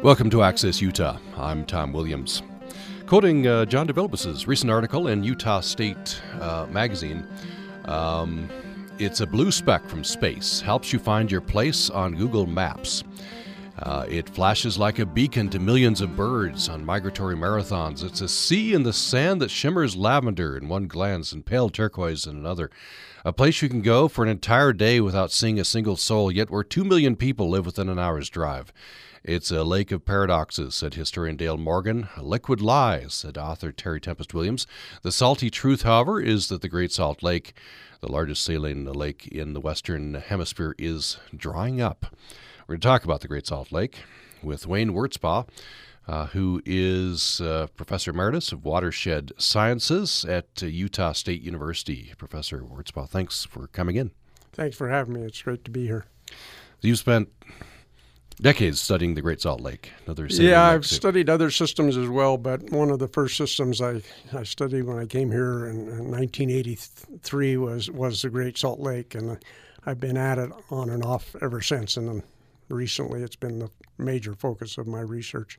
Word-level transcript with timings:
Welcome 0.00 0.30
to 0.30 0.44
Access 0.44 0.80
Utah. 0.80 1.18
I'm 1.36 1.66
Tom 1.66 1.92
Williams. 1.92 2.40
Quoting 3.06 3.48
uh, 3.48 3.64
John 3.64 3.88
DeVilbiss' 3.88 4.46
recent 4.46 4.70
article 4.70 5.08
in 5.08 5.24
Utah 5.24 5.58
State 5.58 6.22
uh, 6.40 6.68
Magazine, 6.70 7.26
um, 7.86 8.48
it's 9.00 9.22
a 9.22 9.26
blue 9.26 9.50
speck 9.50 9.88
from 9.88 10.04
space, 10.04 10.60
helps 10.60 10.92
you 10.92 11.00
find 11.00 11.32
your 11.32 11.40
place 11.40 11.90
on 11.90 12.14
Google 12.14 12.46
Maps. 12.46 13.02
Uh, 13.80 14.06
it 14.08 14.28
flashes 14.30 14.78
like 14.78 15.00
a 15.00 15.06
beacon 15.06 15.48
to 15.48 15.58
millions 15.58 16.00
of 16.00 16.14
birds 16.14 16.68
on 16.68 16.84
migratory 16.84 17.34
marathons. 17.34 18.04
It's 18.04 18.20
a 18.20 18.28
sea 18.28 18.74
in 18.74 18.84
the 18.84 18.92
sand 18.92 19.42
that 19.42 19.50
shimmers 19.50 19.96
lavender 19.96 20.56
in 20.56 20.68
one 20.68 20.86
glance 20.86 21.32
and 21.32 21.44
pale 21.44 21.70
turquoise 21.70 22.24
in 22.24 22.36
another. 22.36 22.70
A 23.24 23.32
place 23.32 23.62
you 23.62 23.68
can 23.68 23.82
go 23.82 24.06
for 24.06 24.22
an 24.22 24.30
entire 24.30 24.72
day 24.72 25.00
without 25.00 25.32
seeing 25.32 25.58
a 25.58 25.64
single 25.64 25.96
soul, 25.96 26.30
yet 26.30 26.50
where 26.50 26.62
two 26.62 26.84
million 26.84 27.16
people 27.16 27.50
live 27.50 27.66
within 27.66 27.88
an 27.88 27.98
hour's 27.98 28.30
drive. 28.30 28.72
It's 29.24 29.50
a 29.50 29.64
lake 29.64 29.90
of 29.90 30.04
paradoxes, 30.04 30.74
said 30.74 30.94
historian 30.94 31.36
Dale 31.36 31.56
Morgan. 31.56 32.08
A 32.16 32.22
liquid 32.22 32.60
lies, 32.60 33.14
said 33.14 33.36
author 33.36 33.72
Terry 33.72 34.00
Tempest 34.00 34.32
Williams. 34.32 34.66
The 35.02 35.12
salty 35.12 35.50
truth, 35.50 35.82
however, 35.82 36.20
is 36.20 36.48
that 36.48 36.62
the 36.62 36.68
Great 36.68 36.92
Salt 36.92 37.22
Lake, 37.22 37.52
the 38.00 38.10
largest 38.10 38.44
saline 38.44 38.84
lake 38.84 39.26
in 39.26 39.54
the 39.54 39.60
Western 39.60 40.14
Hemisphere, 40.14 40.74
is 40.78 41.18
drying 41.36 41.80
up. 41.80 42.14
We're 42.66 42.74
going 42.74 42.80
to 42.80 42.86
talk 42.86 43.04
about 43.04 43.20
the 43.20 43.28
Great 43.28 43.46
Salt 43.46 43.72
Lake 43.72 43.98
with 44.42 44.66
Wayne 44.66 44.92
Wurtsbaugh, 44.92 45.48
uh, 46.06 46.26
who 46.26 46.62
is 46.64 47.40
uh, 47.40 47.66
Professor 47.76 48.12
Emeritus 48.12 48.52
of 48.52 48.64
Watershed 48.64 49.32
Sciences 49.36 50.24
at 50.24 50.46
uh, 50.62 50.66
Utah 50.66 51.12
State 51.12 51.42
University. 51.42 52.12
Professor 52.16 52.60
Wurtsbaugh, 52.60 53.08
thanks 53.08 53.44
for 53.44 53.66
coming 53.66 53.96
in. 53.96 54.12
Thanks 54.52 54.76
for 54.76 54.88
having 54.88 55.14
me. 55.14 55.22
It's 55.22 55.42
great 55.42 55.64
to 55.64 55.70
be 55.70 55.86
here. 55.86 56.06
You've 56.80 56.98
spent 56.98 57.30
decades 58.40 58.80
studying 58.80 59.14
the 59.14 59.22
Great 59.22 59.40
Salt 59.40 59.60
Lake. 59.60 59.92
Another 60.06 60.26
yeah, 60.30 60.68
I've 60.68 60.86
studied 60.86 61.28
other 61.28 61.50
systems 61.50 61.96
as 61.96 62.08
well, 62.08 62.36
but 62.36 62.70
one 62.70 62.90
of 62.90 62.98
the 62.98 63.08
first 63.08 63.36
systems 63.36 63.80
I, 63.80 64.00
I 64.32 64.44
studied 64.44 64.82
when 64.82 64.98
I 64.98 65.06
came 65.06 65.30
here 65.30 65.66
in, 65.66 65.88
in 65.88 66.10
1983 66.10 67.56
was 67.56 67.90
was 67.90 68.22
the 68.22 68.30
Great 68.30 68.56
Salt 68.58 68.80
Lake, 68.80 69.14
and 69.14 69.38
I've 69.86 70.00
been 70.00 70.16
at 70.16 70.38
it 70.38 70.50
on 70.70 70.90
and 70.90 71.02
off 71.02 71.34
ever 71.42 71.60
since. 71.60 71.96
And 71.96 72.22
recently 72.68 73.22
it's 73.22 73.36
been 73.36 73.58
the 73.58 73.70
major 73.96 74.34
focus 74.34 74.78
of 74.78 74.86
my 74.86 75.00
research. 75.00 75.58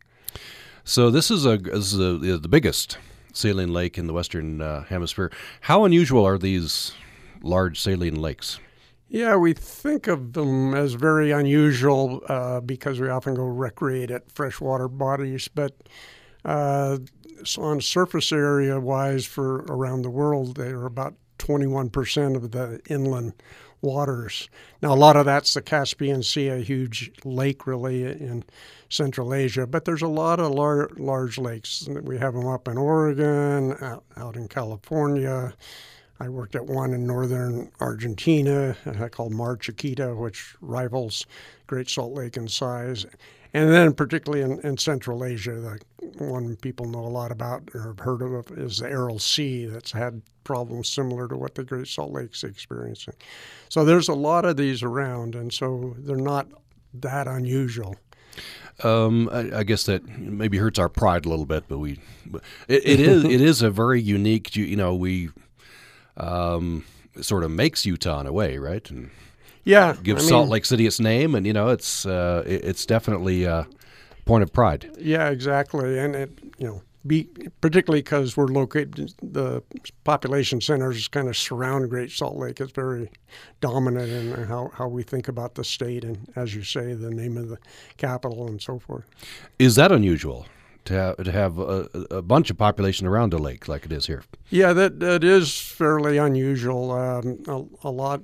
So 0.83 1.09
this 1.09 1.29
is 1.29 1.45
a 1.45 1.57
this 1.57 1.93
is 1.93 1.99
a, 1.99 2.37
the 2.37 2.47
biggest 2.47 2.97
saline 3.33 3.73
lake 3.73 3.97
in 3.97 4.07
the 4.07 4.13
western 4.13 4.61
uh, 4.61 4.83
hemisphere. 4.83 5.31
How 5.61 5.83
unusual 5.85 6.25
are 6.25 6.37
these 6.37 6.93
large 7.41 7.79
saline 7.79 8.21
lakes? 8.21 8.59
Yeah, 9.09 9.37
we 9.37 9.53
think 9.53 10.07
of 10.07 10.33
them 10.33 10.75
as 10.75 10.93
very 10.93 11.31
unusual 11.31 12.21
uh, 12.29 12.61
because 12.61 12.99
we 12.99 13.09
often 13.09 13.33
go 13.33 13.43
recreate 13.43 14.11
at 14.11 14.31
freshwater 14.31 14.87
bodies, 14.87 15.47
but 15.47 15.73
uh, 16.45 16.99
on 17.57 17.81
surface 17.81 18.31
area 18.31 18.79
wise 18.79 19.25
for 19.25 19.63
around 19.63 20.03
the 20.03 20.11
world, 20.11 20.57
they 20.57 20.69
are 20.69 20.85
about 20.85 21.15
21% 21.39 22.35
of 22.35 22.51
the 22.51 22.79
inland 22.87 23.33
waters. 23.81 24.47
Now, 24.81 24.93
a 24.93 24.95
lot 24.95 25.15
of 25.15 25.25
that's 25.25 25.55
the 25.55 25.61
Caspian 25.63 26.21
Sea, 26.21 26.49
a 26.49 26.57
huge 26.57 27.11
lake 27.23 27.65
really 27.65 28.03
in 28.03 28.43
Central 28.89 29.33
Asia, 29.33 29.65
but 29.65 29.85
there's 29.85 30.01
a 30.03 30.07
lot 30.07 30.39
of 30.39 30.51
lar- 30.51 30.91
large 30.97 31.39
lakes. 31.39 31.87
We 32.03 32.19
have 32.19 32.35
them 32.35 32.45
up 32.45 32.67
in 32.67 32.77
Oregon, 32.77 33.75
out, 33.81 34.03
out 34.17 34.35
in 34.35 34.47
California. 34.47 35.53
I 36.19 36.27
worked 36.27 36.55
at 36.55 36.65
one 36.65 36.93
in 36.93 37.07
northern 37.07 37.71
Argentina 37.79 38.75
uh, 38.85 39.07
called 39.07 39.31
Mar 39.31 39.55
Chiquita, 39.55 40.13
which 40.15 40.55
rivals 40.61 41.25
Great 41.67 41.89
Salt 41.89 42.13
Lake 42.13 42.35
in 42.35 42.47
size. 42.47 43.05
And 43.53 43.71
then, 43.71 43.93
particularly 43.93 44.43
in, 44.43 44.59
in, 44.59 44.77
Central 44.77 45.23
Asia, 45.23 45.53
the 45.53 45.79
one 46.23 46.55
people 46.57 46.85
know 46.85 46.99
a 46.99 47.07
lot 47.07 47.31
about 47.31 47.63
or 47.73 47.87
have 47.87 47.99
heard 47.99 48.21
of 48.21 48.51
is 48.57 48.77
the 48.77 48.87
Aral 48.87 49.17
Sea 49.17 49.65
that's 49.65 49.91
had 49.91 50.21
problems 50.43 50.87
similar 50.89 51.27
to 51.27 51.35
what 51.35 51.55
the 51.55 51.63
Great 51.63 51.87
Salt 51.87 52.11
Lake's 52.11 52.43
experiencing. 52.43 53.15
So 53.69 53.83
there's 53.83 54.07
a 54.07 54.13
lot 54.13 54.45
of 54.45 54.57
these 54.57 54.83
around, 54.83 55.33
and 55.33 55.51
so 55.51 55.95
they're 55.99 56.15
not 56.15 56.47
that 56.93 57.27
unusual. 57.27 57.95
Um, 58.83 59.29
I, 59.31 59.59
I, 59.59 59.63
guess 59.63 59.83
that 59.85 60.07
maybe 60.07 60.57
hurts 60.57 60.79
our 60.79 60.87
pride 60.87 61.25
a 61.25 61.29
little 61.29 61.45
bit, 61.45 61.65
but 61.67 61.79
we, 61.79 61.99
it, 62.69 62.85
it 62.85 62.99
is 63.01 63.25
it 63.25 63.41
is 63.41 63.61
a 63.61 63.69
very 63.69 64.01
unique. 64.01 64.55
You 64.55 64.77
know, 64.77 64.95
we 64.95 65.31
um, 66.19 66.85
sort 67.21 67.43
of 67.43 67.51
makes 67.51 67.85
Utah 67.85 68.21
in 68.21 68.27
a 68.27 68.33
way, 68.33 68.57
right? 68.57 68.89
And 68.89 69.11
yeah, 69.63 69.95
gives 70.03 70.21
I 70.21 70.25
mean, 70.25 70.29
Salt 70.29 70.49
Lake 70.49 70.65
City 70.65 70.85
its 70.85 70.99
name, 70.99 71.35
and 71.35 71.45
you 71.45 71.53
know, 71.53 71.69
it's 71.69 72.05
uh, 72.05 72.43
it's 72.45 72.85
definitely 72.85 73.43
a 73.43 73.67
point 74.25 74.43
of 74.43 74.53
pride. 74.53 74.89
Yeah, 74.99 75.29
exactly, 75.29 75.99
and 75.99 76.15
it 76.15 76.31
you 76.57 76.67
know. 76.67 76.81
Be, 77.07 77.29
particularly 77.61 78.01
because 78.01 78.35
we're 78.35 78.47
located, 78.47 79.13
the 79.23 79.63
population 80.03 80.59
centers 80.59 81.07
kind 81.07 81.29
of 81.29 81.37
surround 81.37 81.89
Great 81.89 82.11
Salt 82.11 82.35
Lake. 82.35 82.59
It's 82.59 82.73
very 82.73 83.09
dominant 83.61 84.09
in 84.09 84.43
how, 84.43 84.69
how 84.73 84.89
we 84.89 85.03
think 85.03 85.29
about 85.29 85.55
the 85.55 85.63
state, 85.63 86.03
and 86.03 86.29
as 86.35 86.53
you 86.53 86.61
say, 86.61 86.93
the 86.93 87.09
name 87.09 87.37
of 87.37 87.47
the 87.47 87.57
capital 87.95 88.49
and 88.49 88.61
so 88.61 88.79
forth. 88.79 89.05
Is 89.57 89.75
that 89.75 89.93
unusual? 89.93 90.45
To 90.89 90.95
have, 90.95 91.17
to 91.17 91.31
have 91.31 91.59
a, 91.59 91.87
a, 92.09 92.21
bunch 92.21 92.49
of 92.49 92.57
population 92.57 93.05
around 93.05 93.31
a 93.33 93.37
lake 93.37 93.67
like 93.67 93.85
it 93.85 93.91
is 93.91 94.07
here. 94.07 94.23
Yeah, 94.49 94.73
that 94.73 94.99
that 94.99 95.23
is 95.23 95.55
fairly 95.55 96.17
unusual. 96.17 96.91
Um, 96.91 97.43
a, 97.47 97.87
a, 97.87 97.91
lot 97.91 98.21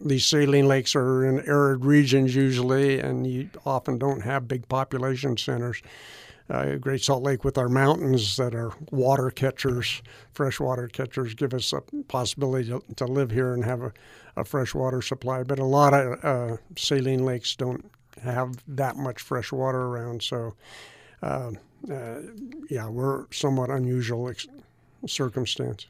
these 0.00 0.26
saline 0.26 0.66
lakes 0.66 0.96
are 0.96 1.24
in 1.24 1.46
arid 1.46 1.84
regions 1.84 2.34
usually, 2.34 2.98
and 2.98 3.24
you 3.24 3.50
often 3.64 3.98
don't 3.98 4.22
have 4.22 4.48
big 4.48 4.68
population 4.68 5.36
centers. 5.36 5.80
Uh, 6.50 6.74
Great 6.76 7.02
Salt 7.02 7.22
Lake 7.22 7.44
with 7.44 7.56
our 7.56 7.68
mountains 7.68 8.36
that 8.36 8.54
are 8.54 8.72
water 8.90 9.30
catchers, 9.30 10.02
freshwater 10.32 10.88
catchers, 10.88 11.34
give 11.34 11.54
us 11.54 11.72
a 11.72 11.82
possibility 12.08 12.68
to, 12.68 12.82
to 12.96 13.04
live 13.04 13.30
here 13.30 13.52
and 13.52 13.64
have 13.64 13.82
a, 13.82 13.92
a 14.36 14.44
fresh 14.44 14.74
water 14.74 15.02
supply. 15.02 15.44
But 15.44 15.60
a 15.60 15.64
lot 15.64 15.94
of 15.94 16.24
uh, 16.24 16.56
saline 16.76 17.24
lakes 17.24 17.54
don't 17.54 17.88
have 18.22 18.56
that 18.66 18.96
much 18.96 19.20
fresh 19.22 19.52
water 19.52 19.82
around, 19.82 20.22
so 20.22 20.54
uh, 21.22 21.52
uh, 21.90 22.20
yeah, 22.68 22.88
we're 22.88 23.26
somewhat 23.30 23.70
unusual 23.70 24.28
ex- 24.28 24.46
circumstance. 25.06 25.86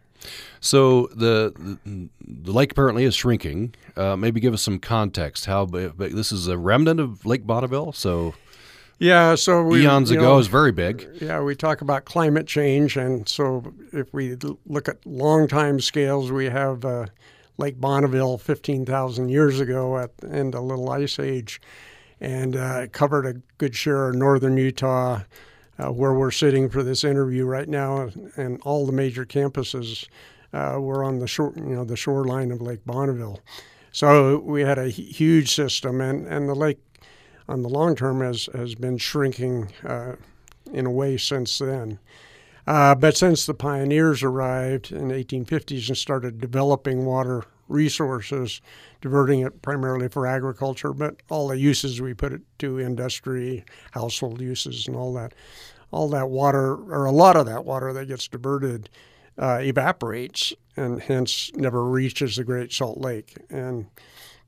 So 0.60 1.06
the, 1.08 1.78
the, 1.84 2.08
the 2.20 2.52
lake 2.52 2.72
apparently 2.72 3.04
is 3.04 3.14
shrinking. 3.14 3.74
Uh, 3.96 4.16
maybe 4.16 4.40
give 4.40 4.52
us 4.52 4.62
some 4.62 4.78
context. 4.78 5.46
How 5.46 5.64
big, 5.64 5.96
this 5.96 6.32
is 6.32 6.48
a 6.48 6.58
remnant 6.58 6.98
of 6.98 7.24
Lake 7.24 7.46
Bonneville. 7.46 7.92
So 7.92 8.34
yeah, 8.98 9.36
so 9.36 9.62
we, 9.62 9.84
eons 9.84 10.10
ago 10.10 10.22
know, 10.22 10.38
is 10.38 10.48
very 10.48 10.72
big. 10.72 11.08
Yeah, 11.20 11.40
we 11.40 11.54
talk 11.54 11.82
about 11.82 12.04
climate 12.04 12.48
change, 12.48 12.96
and 12.96 13.28
so 13.28 13.72
if 13.92 14.12
we 14.12 14.36
look 14.66 14.88
at 14.88 15.06
long 15.06 15.46
time 15.46 15.78
scales, 15.78 16.32
we 16.32 16.46
have 16.46 16.84
uh, 16.84 17.06
Lake 17.58 17.80
Bonneville 17.80 18.38
15,000 18.38 19.28
years 19.28 19.60
ago 19.60 19.98
at 19.98 20.16
the 20.18 20.28
end 20.30 20.56
of 20.56 20.64
Little 20.64 20.90
Ice 20.90 21.20
Age, 21.20 21.60
and 22.20 22.56
uh, 22.56 22.80
it 22.84 22.92
covered 22.92 23.24
a 23.24 23.34
good 23.58 23.76
share 23.76 24.08
of 24.08 24.16
northern 24.16 24.56
Utah, 24.56 25.20
uh, 25.78 25.92
where 25.92 26.12
we're 26.12 26.30
sitting 26.30 26.68
for 26.68 26.82
this 26.82 27.04
interview 27.04 27.44
right 27.44 27.68
now, 27.68 28.10
and 28.36 28.60
all 28.62 28.86
the 28.86 28.92
major 28.92 29.24
campuses 29.24 30.06
uh, 30.52 30.76
were 30.80 31.04
on 31.04 31.18
the 31.18 31.26
shore, 31.26 31.52
you 31.56 31.74
know, 31.74 31.84
the 31.84 31.96
shoreline 31.96 32.50
of 32.50 32.60
Lake 32.60 32.84
Bonneville. 32.84 33.40
So 33.92 34.38
we 34.38 34.62
had 34.62 34.78
a 34.78 34.88
huge 34.88 35.54
system, 35.54 36.00
and, 36.00 36.26
and 36.26 36.48
the 36.48 36.54
lake 36.54 36.78
on 37.48 37.62
the 37.62 37.68
long 37.68 37.96
term 37.96 38.20
has, 38.20 38.48
has 38.54 38.74
been 38.74 38.98
shrinking 38.98 39.72
uh, 39.84 40.16
in 40.72 40.86
a 40.86 40.90
way 40.90 41.16
since 41.16 41.58
then. 41.58 41.98
Uh, 42.66 42.94
but 42.94 43.16
since 43.16 43.46
the 43.46 43.54
pioneers 43.54 44.22
arrived 44.22 44.92
in 44.92 45.08
the 45.08 45.14
1850s 45.14 45.88
and 45.88 45.96
started 45.96 46.38
developing 46.38 47.06
water 47.06 47.44
resources, 47.68 48.60
diverting 49.00 49.40
it 49.40 49.62
primarily 49.62 50.08
for 50.08 50.26
agriculture, 50.26 50.92
but 50.92 51.16
all 51.30 51.48
the 51.48 51.58
uses 51.58 52.00
we 52.00 52.12
put 52.12 52.32
it 52.32 52.42
to 52.58 52.78
industry, 52.78 53.64
household 53.92 54.40
uses, 54.40 54.86
and 54.86 54.96
all 54.96 55.14
that. 55.14 55.32
All 55.90 56.08
that 56.10 56.28
water, 56.28 56.74
or 56.74 57.06
a 57.06 57.12
lot 57.12 57.36
of 57.36 57.46
that 57.46 57.64
water 57.64 57.92
that 57.92 58.06
gets 58.06 58.28
diverted, 58.28 58.90
uh, 59.38 59.60
evaporates 59.62 60.52
and 60.76 61.00
hence 61.00 61.50
never 61.54 61.84
reaches 61.84 62.36
the 62.36 62.44
Great 62.44 62.72
Salt 62.72 62.98
Lake. 62.98 63.36
And 63.50 63.86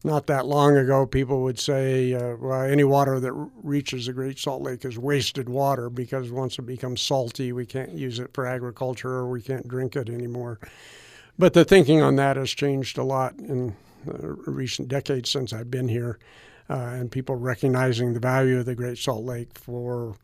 not 0.02 0.26
that 0.26 0.46
long 0.46 0.76
ago, 0.76 1.06
people 1.06 1.42
would 1.42 1.58
say, 1.58 2.14
uh, 2.14 2.36
well, 2.36 2.62
any 2.62 2.84
water 2.84 3.20
that 3.20 3.32
reaches 3.62 4.06
the 4.06 4.12
Great 4.12 4.38
Salt 4.38 4.62
Lake 4.62 4.84
is 4.84 4.98
wasted 4.98 5.48
water 5.48 5.90
because 5.90 6.30
once 6.30 6.58
it 6.58 6.62
becomes 6.62 7.00
salty, 7.02 7.52
we 7.52 7.66
can't 7.66 7.92
use 7.92 8.18
it 8.18 8.30
for 8.32 8.46
agriculture 8.46 9.10
or 9.10 9.28
we 9.28 9.42
can't 9.42 9.68
drink 9.68 9.96
it 9.96 10.08
anymore. 10.08 10.58
But 11.38 11.54
the 11.54 11.64
thinking 11.64 12.02
on 12.02 12.16
that 12.16 12.36
has 12.36 12.50
changed 12.50 12.98
a 12.98 13.04
lot 13.04 13.34
in 13.38 13.76
recent 14.04 14.88
decades 14.88 15.30
since 15.30 15.52
I've 15.52 15.70
been 15.70 15.88
here, 15.88 16.18
uh, 16.68 16.74
and 16.74 17.10
people 17.10 17.36
recognizing 17.36 18.12
the 18.12 18.20
value 18.20 18.58
of 18.58 18.66
the 18.66 18.74
Great 18.74 18.98
Salt 18.98 19.24
Lake 19.24 19.50
for 19.54 20.16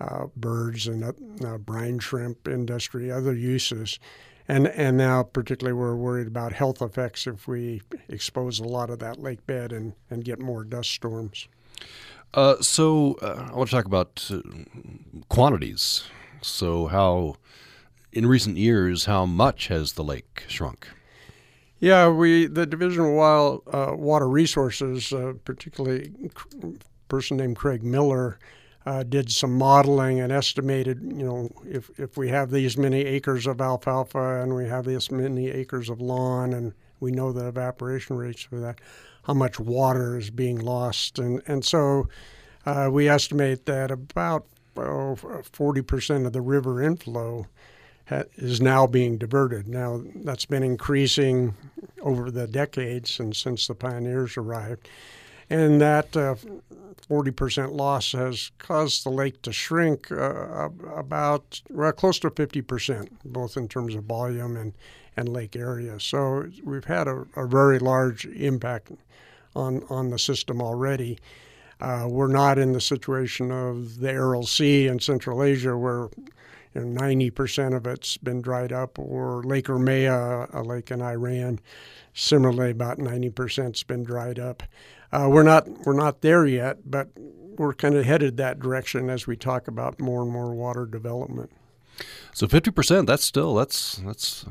uh, 0.00 0.26
birds 0.36 0.86
and 0.86 1.04
uh, 1.44 1.58
brine 1.58 1.98
shrimp 1.98 2.48
industry, 2.48 3.10
other 3.10 3.34
uses. 3.34 3.98
And, 4.46 4.66
and 4.68 4.96
now, 4.96 5.24
particularly, 5.24 5.78
we're 5.78 5.94
worried 5.94 6.26
about 6.26 6.52
health 6.52 6.80
effects 6.80 7.26
if 7.26 7.46
we 7.46 7.82
expose 8.08 8.58
a 8.58 8.64
lot 8.64 8.88
of 8.88 8.98
that 9.00 9.20
lake 9.20 9.46
bed 9.46 9.72
and, 9.72 9.92
and 10.08 10.24
get 10.24 10.38
more 10.38 10.64
dust 10.64 10.90
storms. 10.90 11.48
Uh, 12.32 12.56
so 12.60 13.16
uh, 13.20 13.48
I 13.50 13.56
want 13.56 13.68
to 13.68 13.76
talk 13.76 13.84
about 13.84 14.30
uh, 14.30 14.40
quantities. 15.28 16.04
So 16.40 16.86
how, 16.86 17.36
in 18.12 18.26
recent 18.26 18.56
years, 18.56 19.04
how 19.04 19.26
much 19.26 19.68
has 19.68 19.94
the 19.94 20.04
lake 20.04 20.44
shrunk? 20.48 20.88
Yeah, 21.80 22.08
we 22.08 22.46
the 22.46 22.66
Division 22.66 23.04
of 23.04 23.12
Wild, 23.12 23.62
uh, 23.72 23.92
Water 23.96 24.28
Resources, 24.28 25.12
uh, 25.12 25.34
particularly 25.44 26.12
a 26.62 26.72
person 27.08 27.36
named 27.36 27.56
Craig 27.56 27.84
Miller, 27.84 28.38
uh, 28.88 29.02
did 29.02 29.30
some 29.30 29.52
modeling 29.52 30.18
and 30.18 30.32
estimated, 30.32 31.02
you 31.02 31.22
know, 31.22 31.50
if, 31.66 31.90
if 32.00 32.16
we 32.16 32.30
have 32.30 32.50
these 32.50 32.78
many 32.78 33.02
acres 33.02 33.46
of 33.46 33.60
alfalfa 33.60 34.40
and 34.40 34.56
we 34.56 34.66
have 34.66 34.86
this 34.86 35.10
many 35.10 35.50
acres 35.50 35.90
of 35.90 36.00
lawn 36.00 36.54
and 36.54 36.72
we 36.98 37.10
know 37.10 37.30
the 37.30 37.48
evaporation 37.48 38.16
rates 38.16 38.40
for 38.40 38.58
that, 38.58 38.80
how 39.24 39.34
much 39.34 39.60
water 39.60 40.16
is 40.16 40.30
being 40.30 40.58
lost. 40.58 41.18
And, 41.18 41.42
and 41.46 41.62
so 41.66 42.08
uh, 42.64 42.88
we 42.90 43.10
estimate 43.10 43.66
that 43.66 43.90
about 43.90 44.46
oh, 44.78 45.18
40% 45.20 46.24
of 46.24 46.32
the 46.32 46.40
river 46.40 46.80
inflow 46.82 47.46
ha- 48.08 48.22
is 48.36 48.58
now 48.58 48.86
being 48.86 49.18
diverted. 49.18 49.68
Now, 49.68 50.00
that's 50.14 50.46
been 50.46 50.62
increasing 50.62 51.54
over 52.00 52.30
the 52.30 52.46
decades 52.46 53.20
and 53.20 53.36
since 53.36 53.66
the 53.66 53.74
pioneers 53.74 54.38
arrived. 54.38 54.88
And 55.50 55.80
that 55.80 56.16
uh, 56.16 56.34
40% 57.08 57.74
loss 57.74 58.12
has 58.12 58.50
caused 58.58 59.04
the 59.04 59.10
lake 59.10 59.40
to 59.42 59.52
shrink 59.52 60.12
uh, 60.12 60.68
about 60.94 61.62
well, 61.70 61.92
close 61.92 62.18
to 62.20 62.30
50%, 62.30 63.08
both 63.24 63.56
in 63.56 63.68
terms 63.68 63.94
of 63.94 64.04
volume 64.04 64.56
and, 64.56 64.74
and 65.16 65.28
lake 65.28 65.56
area. 65.56 65.98
So 66.00 66.48
we've 66.62 66.84
had 66.84 67.08
a, 67.08 67.24
a 67.34 67.46
very 67.46 67.78
large 67.78 68.26
impact 68.26 68.92
on, 69.56 69.84
on 69.88 70.10
the 70.10 70.18
system 70.18 70.60
already. 70.60 71.18
Uh, 71.80 72.06
we're 72.08 72.26
not 72.26 72.58
in 72.58 72.72
the 72.72 72.80
situation 72.80 73.50
of 73.52 74.00
the 74.00 74.10
Aral 74.10 74.44
Sea 74.44 74.88
in 74.88 74.98
Central 74.98 75.42
Asia 75.42 75.76
where 75.76 76.08
you 76.74 76.84
know, 76.84 77.00
90% 77.00 77.74
of 77.74 77.86
it's 77.86 78.16
been 78.16 78.42
dried 78.42 78.72
up, 78.72 78.98
or 78.98 79.42
Lake 79.42 79.66
Urmia, 79.66 80.52
a 80.52 80.62
lake 80.62 80.90
in 80.90 81.00
Iran, 81.00 81.60
similarly 82.12 82.72
about 82.72 82.98
90%'s 82.98 83.82
been 83.84 84.04
dried 84.04 84.38
up. 84.38 84.62
Uh, 85.12 85.28
we're 85.30 85.42
not 85.42 85.68
we're 85.86 85.94
not 85.94 86.20
there 86.20 86.46
yet, 86.46 86.90
but 86.90 87.08
we're 87.56 87.74
kind 87.74 87.94
of 87.94 88.04
headed 88.04 88.36
that 88.36 88.60
direction 88.60 89.10
as 89.10 89.26
we 89.26 89.36
talk 89.36 89.68
about 89.68 90.00
more 90.00 90.22
and 90.22 90.30
more 90.30 90.54
water 90.54 90.86
development. 90.86 91.50
So 92.32 92.46
50%, 92.46 93.06
that's 93.06 93.24
still 93.24 93.54
that's 93.54 93.96
that's 93.96 94.46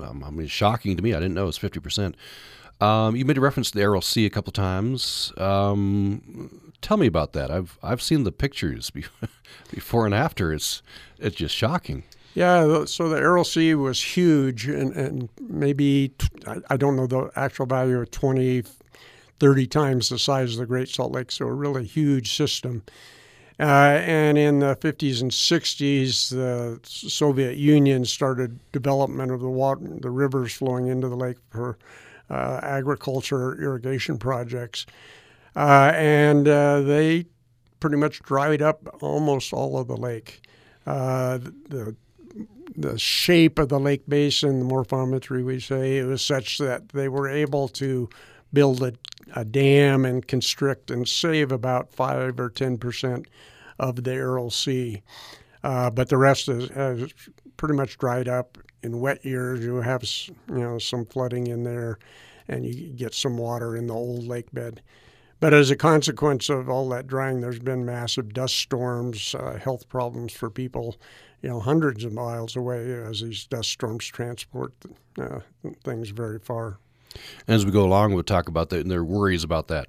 um, 0.00 0.24
I 0.24 0.30
mean 0.30 0.46
shocking 0.46 0.96
to 0.96 1.02
me. 1.02 1.14
I 1.14 1.20
didn't 1.20 1.34
know 1.34 1.44
it 1.44 1.46
was 1.46 1.58
50%. 1.58 2.14
Um, 2.80 3.16
you 3.16 3.24
made 3.24 3.36
a 3.36 3.40
reference 3.40 3.70
to 3.72 3.78
the 3.78 3.82
Aral 3.82 4.00
Sea 4.00 4.24
a 4.24 4.30
couple 4.30 4.52
times. 4.52 5.32
Um, 5.36 6.72
tell 6.80 6.96
me 6.96 7.06
about 7.06 7.32
that. 7.32 7.50
I've 7.50 7.78
I've 7.82 8.00
seen 8.00 8.24
the 8.24 8.32
pictures 8.32 8.90
before 9.70 10.06
and 10.06 10.14
after. 10.14 10.52
It's 10.52 10.82
it's 11.18 11.36
just 11.36 11.54
shocking. 11.54 12.04
Yeah, 12.34 12.84
so 12.84 13.08
the 13.08 13.16
Aral 13.16 13.42
Sea 13.42 13.74
was 13.74 14.00
huge, 14.00 14.68
and, 14.68 14.94
and 14.94 15.28
maybe 15.40 16.12
I 16.70 16.76
don't 16.76 16.94
know 16.94 17.08
the 17.08 17.30
actual 17.34 17.66
value 17.66 17.98
of 18.00 18.12
20, 18.12 18.62
30 19.40 19.66
times 19.66 20.08
the 20.08 20.18
size 20.18 20.52
of 20.52 20.58
the 20.58 20.66
Great 20.66 20.88
Salt 20.88 21.12
Lake, 21.12 21.30
so 21.30 21.46
a 21.46 21.52
really 21.52 21.84
huge 21.84 22.34
system. 22.34 22.82
Uh, 23.60 24.00
and 24.04 24.38
in 24.38 24.60
the 24.60 24.76
50s 24.76 25.20
and 25.20 25.32
60s, 25.32 26.30
the 26.30 26.78
Soviet 26.84 27.56
Union 27.56 28.04
started 28.04 28.60
development 28.70 29.32
of 29.32 29.40
the 29.40 29.48
water, 29.48 29.80
the 30.00 30.10
rivers 30.10 30.52
flowing 30.52 30.86
into 30.86 31.08
the 31.08 31.16
lake 31.16 31.38
for 31.50 31.76
uh, 32.30 32.60
agriculture 32.62 33.60
irrigation 33.60 34.16
projects, 34.16 34.86
uh, 35.56 35.90
and 35.94 36.46
uh, 36.46 36.80
they 36.82 37.26
pretty 37.80 37.96
much 37.96 38.22
dried 38.22 38.62
up 38.62 38.88
almost 39.02 39.52
all 39.52 39.78
of 39.78 39.88
the 39.88 39.96
lake. 39.96 40.46
Uh, 40.86 41.38
the 41.68 41.96
the 42.76 42.98
shape 42.98 43.58
of 43.58 43.68
the 43.68 43.80
lake 43.80 44.02
basin, 44.08 44.60
the 44.60 44.64
morphometry 44.64 45.44
we 45.44 45.58
say, 45.58 45.98
it 45.98 46.04
was 46.04 46.22
such 46.22 46.58
that 46.58 46.90
they 46.90 47.08
were 47.08 47.28
able 47.28 47.66
to 47.66 48.08
build 48.52 48.82
a, 48.82 48.92
a 49.34 49.44
dam 49.44 50.04
and 50.04 50.26
constrict 50.26 50.90
and 50.90 51.08
save 51.08 51.52
about 51.52 51.92
five 51.92 52.38
or 52.38 52.50
ten 52.50 52.78
percent 52.78 53.26
of 53.78 54.02
the 54.04 54.12
Aral 54.12 54.50
Sea. 54.50 55.02
Uh, 55.62 55.90
but 55.90 56.08
the 56.08 56.16
rest 56.16 56.48
is, 56.48 56.70
pretty 57.56 57.74
much 57.74 57.98
dried 57.98 58.28
up 58.28 58.58
in 58.82 59.00
wet 59.00 59.24
years, 59.24 59.60
you 59.60 59.76
have 59.76 60.04
you 60.48 60.58
know 60.58 60.78
some 60.78 61.04
flooding 61.04 61.48
in 61.48 61.64
there, 61.64 61.98
and 62.46 62.64
you 62.64 62.92
get 62.94 63.14
some 63.14 63.36
water 63.36 63.76
in 63.76 63.86
the 63.86 63.94
old 63.94 64.24
lake 64.24 64.50
bed. 64.52 64.80
But 65.40 65.54
as 65.54 65.70
a 65.70 65.76
consequence 65.76 66.48
of 66.48 66.68
all 66.68 66.88
that 66.88 67.06
drying, 67.06 67.40
there's 67.40 67.60
been 67.60 67.84
massive 67.84 68.32
dust 68.32 68.56
storms, 68.56 69.34
uh, 69.34 69.58
health 69.62 69.88
problems 69.88 70.32
for 70.32 70.50
people, 70.50 70.96
you 71.42 71.48
know, 71.48 71.60
hundreds 71.60 72.04
of 72.04 72.12
miles 72.12 72.56
away 72.56 72.92
as 72.92 73.20
these 73.20 73.46
dust 73.46 73.70
storms 73.70 74.06
transport 74.06 74.72
uh, 75.20 75.40
things 75.84 76.10
very 76.10 76.40
far. 76.40 76.78
As 77.46 77.64
we 77.64 77.72
go 77.72 77.84
along, 77.84 78.14
we'll 78.14 78.22
talk 78.22 78.48
about 78.48 78.70
that, 78.70 78.80
and 78.80 78.90
there 78.90 79.00
are 79.00 79.04
worries 79.04 79.44
about 79.44 79.68
that 79.68 79.88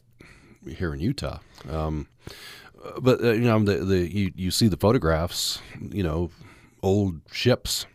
here 0.68 0.94
in 0.94 1.00
Utah. 1.00 1.40
Um, 1.70 2.08
but 3.00 3.24
uh, 3.24 3.32
you 3.32 3.42
know, 3.42 3.60
the, 3.64 3.78
the 3.84 4.14
you, 4.14 4.32
you 4.36 4.52
see 4.52 4.68
the 4.68 4.78
photographs, 4.78 5.62
you 5.80 6.04
know, 6.04 6.32
old 6.82 7.22
ships 7.32 7.86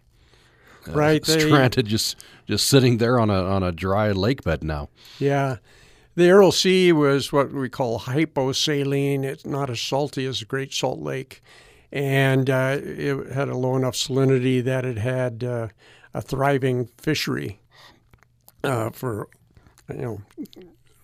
uh, 0.88 0.92
right 0.92 1.24
stranded 1.24 1.86
just 1.86 2.16
just 2.46 2.68
sitting 2.68 2.98
there 2.98 3.18
on 3.18 3.30
a 3.30 3.42
on 3.42 3.62
a 3.62 3.72
dry 3.72 4.12
lake 4.12 4.44
bed 4.44 4.62
now. 4.62 4.88
Yeah. 5.18 5.56
The 6.16 6.26
Aral 6.26 6.52
Sea 6.52 6.92
was 6.92 7.32
what 7.32 7.52
we 7.52 7.68
call 7.68 8.00
hyposaline. 8.00 9.24
It's 9.24 9.44
not 9.44 9.68
as 9.68 9.80
salty 9.80 10.26
as 10.26 10.38
the 10.38 10.46
Great 10.46 10.72
Salt 10.72 11.00
Lake, 11.00 11.42
and 11.90 12.48
uh, 12.48 12.78
it 12.80 13.32
had 13.32 13.48
a 13.48 13.56
low 13.56 13.74
enough 13.74 13.94
salinity 13.94 14.62
that 14.62 14.84
it 14.84 14.96
had 14.96 15.42
uh, 15.42 15.68
a 16.12 16.22
thriving 16.22 16.86
fishery 16.98 17.58
uh, 18.64 18.90
for, 18.90 19.28
you 19.88 20.02
know, 20.02 20.20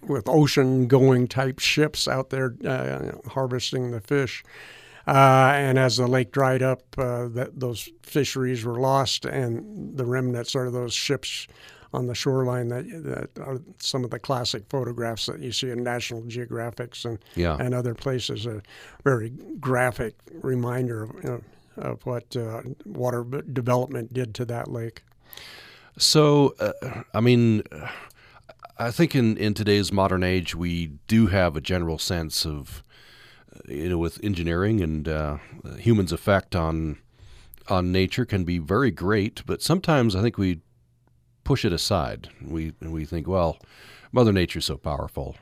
with 0.03 0.29
ocean 0.29 0.87
going 0.87 1.29
type 1.29 1.59
ships 1.59 2.09
out 2.09 2.31
there 2.31 2.55
uh, 2.67 3.13
harvesting 3.29 3.91
the 3.91 4.01
fish. 4.01 4.43
Uh, 5.07 5.53
and 5.55 5.79
as 5.79 5.97
the 5.97 6.07
lake 6.07 6.31
dried 6.31 6.63
up, 6.63 6.83
uh, 6.99 7.27
that, 7.29 7.51
those 7.59 7.89
fisheries 8.03 8.65
were 8.65 8.79
lost, 8.79 9.25
and 9.25 9.97
the 9.97 10.05
remnants 10.05 10.55
are 10.55 10.71
those 10.71 10.93
ships 10.93 11.47
on 11.93 12.07
the 12.07 12.15
shoreline 12.15 12.69
that, 12.69 12.85
that 13.03 13.43
are 13.43 13.59
some 13.79 14.05
of 14.05 14.11
the 14.11 14.19
classic 14.19 14.63
photographs 14.69 15.27
that 15.27 15.41
you 15.41 15.51
see 15.51 15.71
in 15.71 15.83
National 15.83 16.23
Geographics 16.23 17.05
and 17.05 17.19
yeah. 17.35 17.57
and 17.59 17.75
other 17.75 17.95
places. 17.95 18.47
A 18.47 18.63
very 19.03 19.31
graphic 19.59 20.15
reminder 20.43 21.03
of, 21.03 21.11
you 21.25 21.31
know, 21.31 21.43
of 21.77 22.07
what 22.07 22.37
uh, 22.37 22.63
water 22.85 23.25
development 23.53 24.13
did 24.13 24.35
to 24.37 24.45
that 24.45 24.69
lake. 24.69 25.03
So, 26.01 26.55
uh, 26.59 27.03
I 27.15 27.21
mean. 27.21 27.63
I 28.79 28.91
think 28.91 29.15
in, 29.15 29.37
in 29.37 29.53
today's 29.53 29.93
modern 29.93 30.23
age, 30.23 30.55
we 30.55 30.87
do 31.07 31.27
have 31.27 31.55
a 31.55 31.61
general 31.61 31.99
sense 31.99 32.47
of 32.47 32.83
you 33.69 33.89
know, 33.89 33.99
with 33.99 34.23
engineering 34.23 34.81
and 34.81 35.09
uh, 35.09 35.39
humans' 35.79 36.13
effect 36.13 36.55
on 36.57 36.99
on 37.69 37.93
nature 37.93 38.25
can 38.25 38.45
be 38.45 38.59
very 38.59 38.91
great, 38.91 39.45
but 39.47 39.63
sometimes 39.63 40.17
I 40.17 40.23
think 40.23 40.37
we 40.37 40.61
push 41.45 41.65
it 41.65 41.73
aside. 41.73 42.29
We 42.43 42.73
we 42.81 43.05
think, 43.05 43.29
well, 43.29 43.59
Mother 44.13 44.33
Nature's 44.33 44.65
so 44.65 44.77
powerful. 44.77 45.37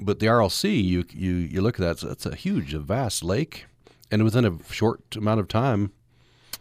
But 0.00 0.18
the 0.18 0.26
Aral 0.26 0.50
Sea, 0.50 0.80
you 0.80 1.04
you 1.12 1.34
you 1.34 1.60
look 1.60 1.76
at 1.76 1.80
that; 1.80 1.90
it's, 1.90 2.02
it's 2.02 2.26
a 2.26 2.34
huge, 2.34 2.74
a 2.74 2.80
vast 2.80 3.22
lake, 3.22 3.66
and 4.10 4.24
within 4.24 4.44
a 4.44 4.58
short 4.72 5.14
amount 5.14 5.40
of 5.40 5.48
time, 5.48 5.92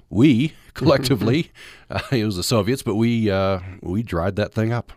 we 0.10 0.54
collectively, 0.74 1.52
uh, 1.90 2.02
it 2.12 2.26
was 2.26 2.36
the 2.36 2.44
Soviets, 2.44 2.84
but 2.84 2.96
we 2.96 3.30
uh, 3.30 3.60
we 3.82 4.04
dried 4.04 4.36
that 4.38 4.54
thing 4.54 4.72
up. 4.72 4.94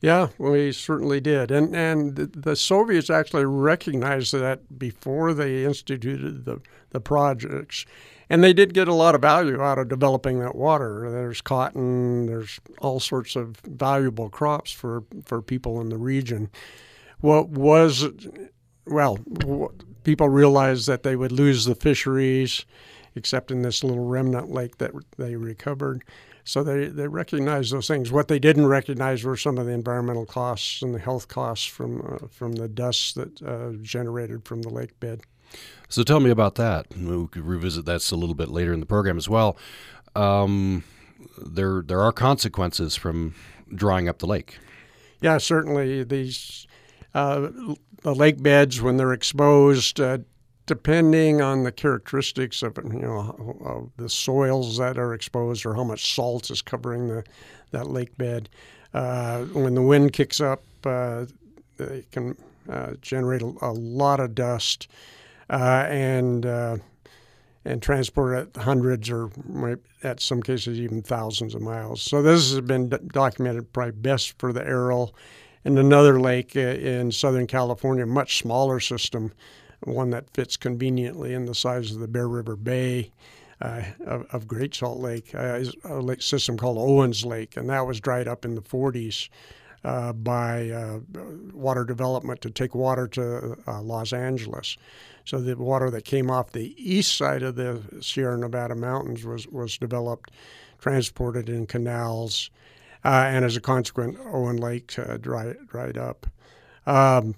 Yeah, 0.00 0.28
we 0.36 0.72
certainly 0.72 1.20
did. 1.20 1.50
And 1.50 1.76
and 1.76 2.16
the 2.16 2.56
Soviets 2.56 3.08
actually 3.08 3.44
recognized 3.44 4.32
that 4.34 4.78
before 4.78 5.32
they 5.32 5.64
instituted 5.64 6.44
the, 6.44 6.60
the 6.90 7.00
projects. 7.00 7.86
And 8.32 8.42
they 8.42 8.54
did 8.54 8.72
get 8.72 8.88
a 8.88 8.94
lot 8.94 9.14
of 9.14 9.20
value 9.20 9.60
out 9.60 9.78
of 9.78 9.88
developing 9.88 10.40
that 10.40 10.54
water. 10.54 11.10
There's 11.10 11.42
cotton, 11.42 12.24
there's 12.24 12.60
all 12.80 12.98
sorts 12.98 13.36
of 13.36 13.56
valuable 13.58 14.30
crops 14.30 14.72
for, 14.72 15.04
for 15.26 15.42
people 15.42 15.82
in 15.82 15.90
the 15.90 15.98
region. 15.98 16.48
What 17.20 17.50
was, 17.50 18.08
well, 18.86 19.18
people 20.04 20.30
realized 20.30 20.86
that 20.86 21.02
they 21.02 21.14
would 21.14 21.30
lose 21.30 21.66
the 21.66 21.74
fisheries, 21.74 22.64
except 23.14 23.50
in 23.50 23.62
this 23.62 23.84
little 23.84 24.04
remnant 24.04 24.50
lake 24.50 24.78
that 24.78 24.92
they 25.16 25.36
recovered. 25.36 26.04
So 26.44 26.64
they, 26.64 26.86
they 26.86 27.06
recognized 27.06 27.72
those 27.72 27.86
things. 27.86 28.10
What 28.10 28.28
they 28.28 28.38
didn't 28.38 28.66
recognize 28.66 29.22
were 29.22 29.36
some 29.36 29.58
of 29.58 29.66
the 29.66 29.72
environmental 29.72 30.26
costs 30.26 30.82
and 30.82 30.94
the 30.94 30.98
health 30.98 31.28
costs 31.28 31.66
from 31.66 32.00
uh, 32.00 32.26
from 32.28 32.54
the 32.54 32.68
dust 32.68 33.14
that 33.14 33.42
uh, 33.42 33.72
generated 33.80 34.44
from 34.44 34.62
the 34.62 34.68
lake 34.68 34.98
bed. 34.98 35.22
So 35.88 36.02
tell 36.02 36.20
me 36.20 36.30
about 36.30 36.56
that. 36.56 36.86
We 36.96 37.28
could 37.28 37.44
revisit 37.44 37.84
that 37.84 38.10
a 38.10 38.16
little 38.16 38.34
bit 38.34 38.48
later 38.48 38.72
in 38.72 38.80
the 38.80 38.86
program 38.86 39.18
as 39.18 39.28
well. 39.28 39.56
Um, 40.16 40.84
there 41.38 41.82
there 41.82 42.00
are 42.00 42.12
consequences 42.12 42.96
from 42.96 43.34
drying 43.72 44.08
up 44.08 44.18
the 44.18 44.26
lake. 44.26 44.58
Yeah, 45.20 45.38
certainly 45.38 46.02
these 46.02 46.66
uh, 47.14 47.48
the 48.02 48.14
lake 48.14 48.42
beds 48.42 48.80
when 48.80 48.96
they're 48.96 49.12
exposed, 49.12 50.00
uh, 50.00 50.18
depending 50.72 51.42
on 51.42 51.64
the 51.64 51.70
characteristics 51.70 52.62
of 52.62 52.78
you 52.82 53.00
know 53.00 53.60
of 53.62 53.90
the 53.98 54.08
soils 54.08 54.78
that 54.78 54.96
are 54.96 55.12
exposed 55.12 55.66
or 55.66 55.74
how 55.74 55.84
much 55.84 56.14
salt 56.14 56.50
is 56.50 56.62
covering 56.62 57.08
the 57.08 57.22
that 57.72 57.88
lake 57.88 58.16
bed. 58.16 58.48
Uh, 58.94 59.42
when 59.52 59.74
the 59.74 59.82
wind 59.82 60.14
kicks 60.14 60.40
up, 60.40 60.62
uh, 60.86 61.26
it 61.78 62.10
can 62.10 62.34
uh, 62.70 62.92
generate 63.02 63.42
a, 63.42 63.52
a, 63.60 63.72
lot 63.72 64.18
of 64.18 64.34
dust 64.34 64.88
uh, 65.50 65.84
and 65.90 66.46
and 66.46 67.82
transport 67.82 68.38
it 68.38 68.62
hundreds 68.62 69.10
or 69.10 69.28
at 70.02 70.20
some 70.20 70.42
cases 70.42 70.80
even 70.80 71.02
thousands 71.02 71.54
of 71.54 71.60
miles. 71.60 72.00
So 72.00 72.22
this 72.22 72.50
has 72.50 72.62
been 72.62 72.88
documented 73.12 73.70
probably 73.74 73.92
best 73.92 74.38
for 74.38 74.54
the 74.54 74.66
Aral 74.66 75.14
and 75.66 75.78
another 75.78 76.18
lake 76.18 76.56
in 76.56 77.12
Southern 77.12 77.46
California, 77.46 78.06
much 78.06 78.38
smaller 78.38 78.80
system, 78.80 79.32
one 79.84 80.10
that 80.10 80.30
fits 80.30 80.56
conveniently 80.56 81.34
in 81.34 81.46
the 81.46 81.54
size 81.54 81.92
of 81.92 82.00
the 82.00 82.08
Bear 82.08 82.28
River 82.28 82.56
Bay. 82.56 83.12
Uh, 83.60 83.84
of, 84.06 84.26
of, 84.32 84.48
Great 84.48 84.74
Salt 84.74 84.98
Lake, 84.98 85.32
uh, 85.36 85.62
a 85.84 86.00
lake 86.00 86.20
system 86.20 86.56
called 86.56 86.78
Owens 86.78 87.24
Lake, 87.24 87.56
and 87.56 87.70
that 87.70 87.86
was 87.86 88.00
dried 88.00 88.26
up 88.26 88.44
in 88.44 88.56
the 88.56 88.60
40s 88.60 89.28
uh, 89.84 90.12
by 90.12 90.68
uh, 90.70 90.98
water 91.52 91.84
development 91.84 92.40
to 92.40 92.50
take 92.50 92.74
water 92.74 93.06
to 93.06 93.56
uh, 93.68 93.80
Los 93.80 94.12
Angeles. 94.12 94.76
So 95.24 95.40
the 95.40 95.56
water 95.56 95.90
that 95.92 96.04
came 96.04 96.28
off 96.28 96.50
the 96.50 96.74
east 96.76 97.16
side 97.16 97.44
of 97.44 97.54
the 97.54 97.80
Sierra 98.00 98.36
Nevada 98.36 98.74
mountains 98.74 99.24
was, 99.24 99.46
was 99.46 99.78
developed, 99.78 100.32
transported 100.80 101.48
in 101.48 101.66
canals, 101.66 102.50
uh, 103.04 103.26
and 103.28 103.44
as 103.44 103.56
a 103.56 103.60
consequence, 103.60 104.18
Owen 104.26 104.56
Lake 104.56 104.92
dried, 105.20 105.56
dried 105.68 105.98
up. 105.98 106.26
Um, 106.84 107.36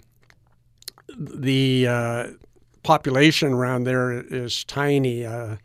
the 1.16 1.87
uh, 1.88 2.26
population 2.83 3.52
around 3.52 3.85
there 3.85 4.12
is 4.12 4.64
tiny. 4.64 5.25
Uh, 5.26 5.56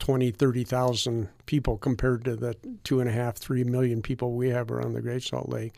20, 0.00 0.32
30,000 0.32 1.28
people 1.46 1.78
compared 1.78 2.24
to 2.24 2.34
the 2.34 2.56
two 2.82 2.98
and 3.00 3.08
a 3.08 3.12
half, 3.12 3.36
three 3.36 3.62
million 3.62 4.02
people 4.02 4.32
we 4.32 4.48
have 4.48 4.70
around 4.70 4.94
the 4.94 5.00
Great 5.00 5.22
Salt 5.22 5.48
Lake. 5.48 5.74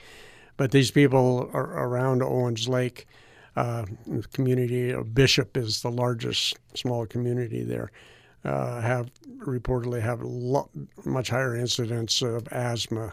But 0.56 0.70
these 0.70 0.90
people 0.90 1.50
around 1.52 2.22
Owens 2.22 2.68
Lake 2.68 3.06
uh, 3.56 3.84
community 4.32 4.90
of 4.90 5.14
Bishop 5.14 5.56
is 5.56 5.82
the 5.82 5.90
largest 5.90 6.56
small 6.74 7.06
community 7.06 7.62
there. 7.62 7.90
Uh, 8.44 8.80
have 8.80 9.10
reportedly 9.38 10.00
have 10.00 10.22
lo- 10.22 10.70
much 11.04 11.28
higher 11.28 11.54
incidence 11.54 12.22
of 12.22 12.48
asthma, 12.48 13.12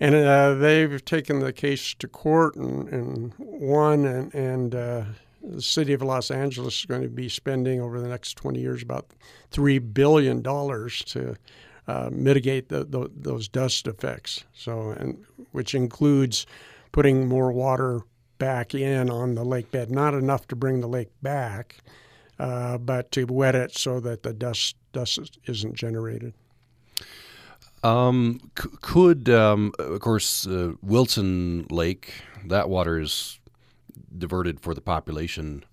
and 0.00 0.14
uh, 0.14 0.54
they've 0.54 1.04
taken 1.04 1.40
the 1.40 1.52
case 1.52 1.94
to 1.94 2.08
court 2.08 2.56
and, 2.56 2.88
and 2.88 3.32
won. 3.38 4.04
And, 4.04 4.34
and 4.34 4.74
uh, 4.74 5.04
the 5.42 5.62
city 5.62 5.92
of 5.92 6.02
Los 6.02 6.30
Angeles 6.30 6.80
is 6.80 6.84
going 6.86 7.02
to 7.02 7.08
be 7.08 7.28
spending 7.28 7.80
over 7.80 8.00
the 8.00 8.08
next 8.08 8.36
20 8.36 8.60
years 8.60 8.82
about 8.82 9.06
three 9.50 9.78
billion 9.78 10.42
dollars 10.42 11.02
to 11.06 11.36
uh, 11.88 12.10
mitigate 12.12 12.68
the, 12.68 12.84
the, 12.84 13.10
those 13.14 13.48
dust 13.48 13.86
effects. 13.86 14.44
So, 14.52 14.90
and 14.90 15.24
which 15.50 15.74
includes 15.74 16.46
putting 16.92 17.26
more 17.26 17.52
water 17.52 18.02
back 18.38 18.74
in 18.74 19.10
on 19.10 19.34
the 19.34 19.44
lake 19.44 19.70
bed. 19.70 19.90
Not 19.90 20.14
enough 20.14 20.46
to 20.48 20.56
bring 20.56 20.80
the 20.80 20.88
lake 20.88 21.10
back, 21.22 21.78
uh, 22.38 22.78
but 22.78 23.10
to 23.12 23.24
wet 23.24 23.54
it 23.54 23.76
so 23.76 24.00
that 24.00 24.22
the 24.22 24.32
dust 24.32 24.76
dust 24.92 25.38
isn't 25.46 25.74
generated. 25.74 26.34
Um, 27.84 28.40
c- 28.58 28.68
could 28.80 29.28
um, 29.28 29.72
of 29.78 30.00
course 30.00 30.46
uh, 30.46 30.72
Wilson 30.82 31.66
Lake 31.70 32.12
that 32.46 32.68
water 32.68 33.00
is 33.00 33.40
diverted 34.16 34.60
for 34.60 34.74
the 34.74 34.80
population 34.80 35.64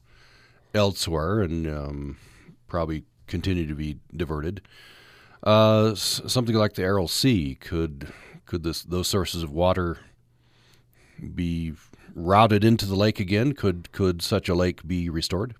elsewhere 0.73 1.41
and 1.41 1.67
um, 1.67 2.17
probably 2.67 3.03
continue 3.27 3.67
to 3.67 3.75
be 3.75 3.97
diverted. 4.15 4.61
Uh, 5.45 5.91
s- 5.91 6.21
something 6.27 6.55
like 6.55 6.73
the 6.73 6.83
Aral 6.83 7.07
Sea 7.07 7.55
could 7.59 8.11
could 8.45 8.63
this 8.63 8.81
those 8.81 9.07
sources 9.07 9.43
of 9.43 9.51
water 9.51 9.99
be 11.35 11.73
routed 12.15 12.63
into 12.63 12.85
the 12.85 12.95
lake 12.95 13.19
again? 13.19 13.53
Could 13.53 13.91
could 13.91 14.21
such 14.21 14.49
a 14.49 14.55
lake 14.55 14.87
be 14.87 15.09
restored? 15.09 15.53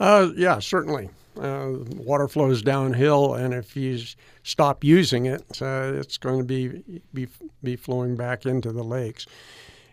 Uh, 0.00 0.30
yeah, 0.36 0.58
certainly. 0.58 1.08
Uh, 1.38 1.84
water 1.96 2.28
flows 2.28 2.62
downhill, 2.62 3.34
and 3.34 3.54
if 3.54 3.76
you 3.76 3.98
stop 4.42 4.82
using 4.84 5.26
it, 5.26 5.62
uh, 5.62 5.92
it's 5.94 6.18
going 6.18 6.38
to 6.38 6.44
be, 6.44 7.00
be 7.14 7.28
be 7.62 7.76
flowing 7.76 8.16
back 8.16 8.46
into 8.46 8.72
the 8.72 8.84
lakes. 8.84 9.26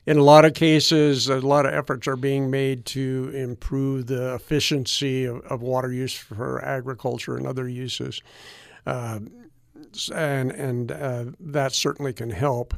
In 0.06 0.18
a 0.18 0.24
lot 0.24 0.46
of 0.46 0.54
cases, 0.54 1.30
a 1.30 1.40
lot 1.40 1.66
of 1.66 1.74
efforts 1.74 2.08
are 2.08 2.16
being 2.16 2.52
made 2.52 2.86
to 2.88 3.32
improve 3.34 4.06
the 4.06 4.36
efficiency 4.36 5.26
of, 5.26 5.40
of 5.42 5.62
water 5.62 5.92
use 5.92 6.14
for 6.14 6.64
agriculture 6.64 7.36
and 7.38 7.48
other 7.48 7.68
uses, 7.68 8.22
uh, 8.86 9.20
and 10.14 10.52
and 10.52 10.92
uh, 10.92 11.26
that 11.40 11.74
certainly 11.74 12.14
can 12.14 12.30
help. 12.30 12.76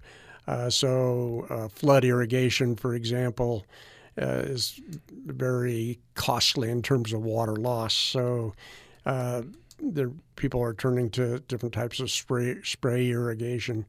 Uh, 0.48 0.70
so, 0.70 1.46
uh, 1.50 1.68
flood 1.68 2.06
irrigation, 2.06 2.76
for 2.76 2.96
example, 2.96 3.66
is 4.18 4.80
very 5.26 6.00
costly 6.16 6.70
in 6.70 6.82
terms 6.82 7.14
of 7.14 7.24
water 7.24 7.56
loss. 7.56 7.94
So, 7.94 8.54
uh, 9.06 9.44
people 10.36 10.62
are 10.62 10.74
turning 10.74 11.10
to 11.12 11.40
different 11.42 11.74
types 11.74 12.00
of 12.00 12.10
spray, 12.10 12.58
spray 12.64 13.10
irrigation. 13.10 13.86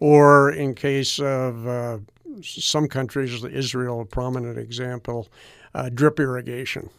Or, 0.00 0.50
in 0.50 0.74
case 0.74 1.18
of 1.18 1.66
uh, 1.66 1.98
some 2.42 2.88
countries, 2.88 3.44
Israel, 3.44 4.00
a 4.00 4.04
prominent 4.04 4.58
example, 4.58 5.28
uh, 5.74 5.90
drip 5.90 6.18
irrigation. 6.18 6.90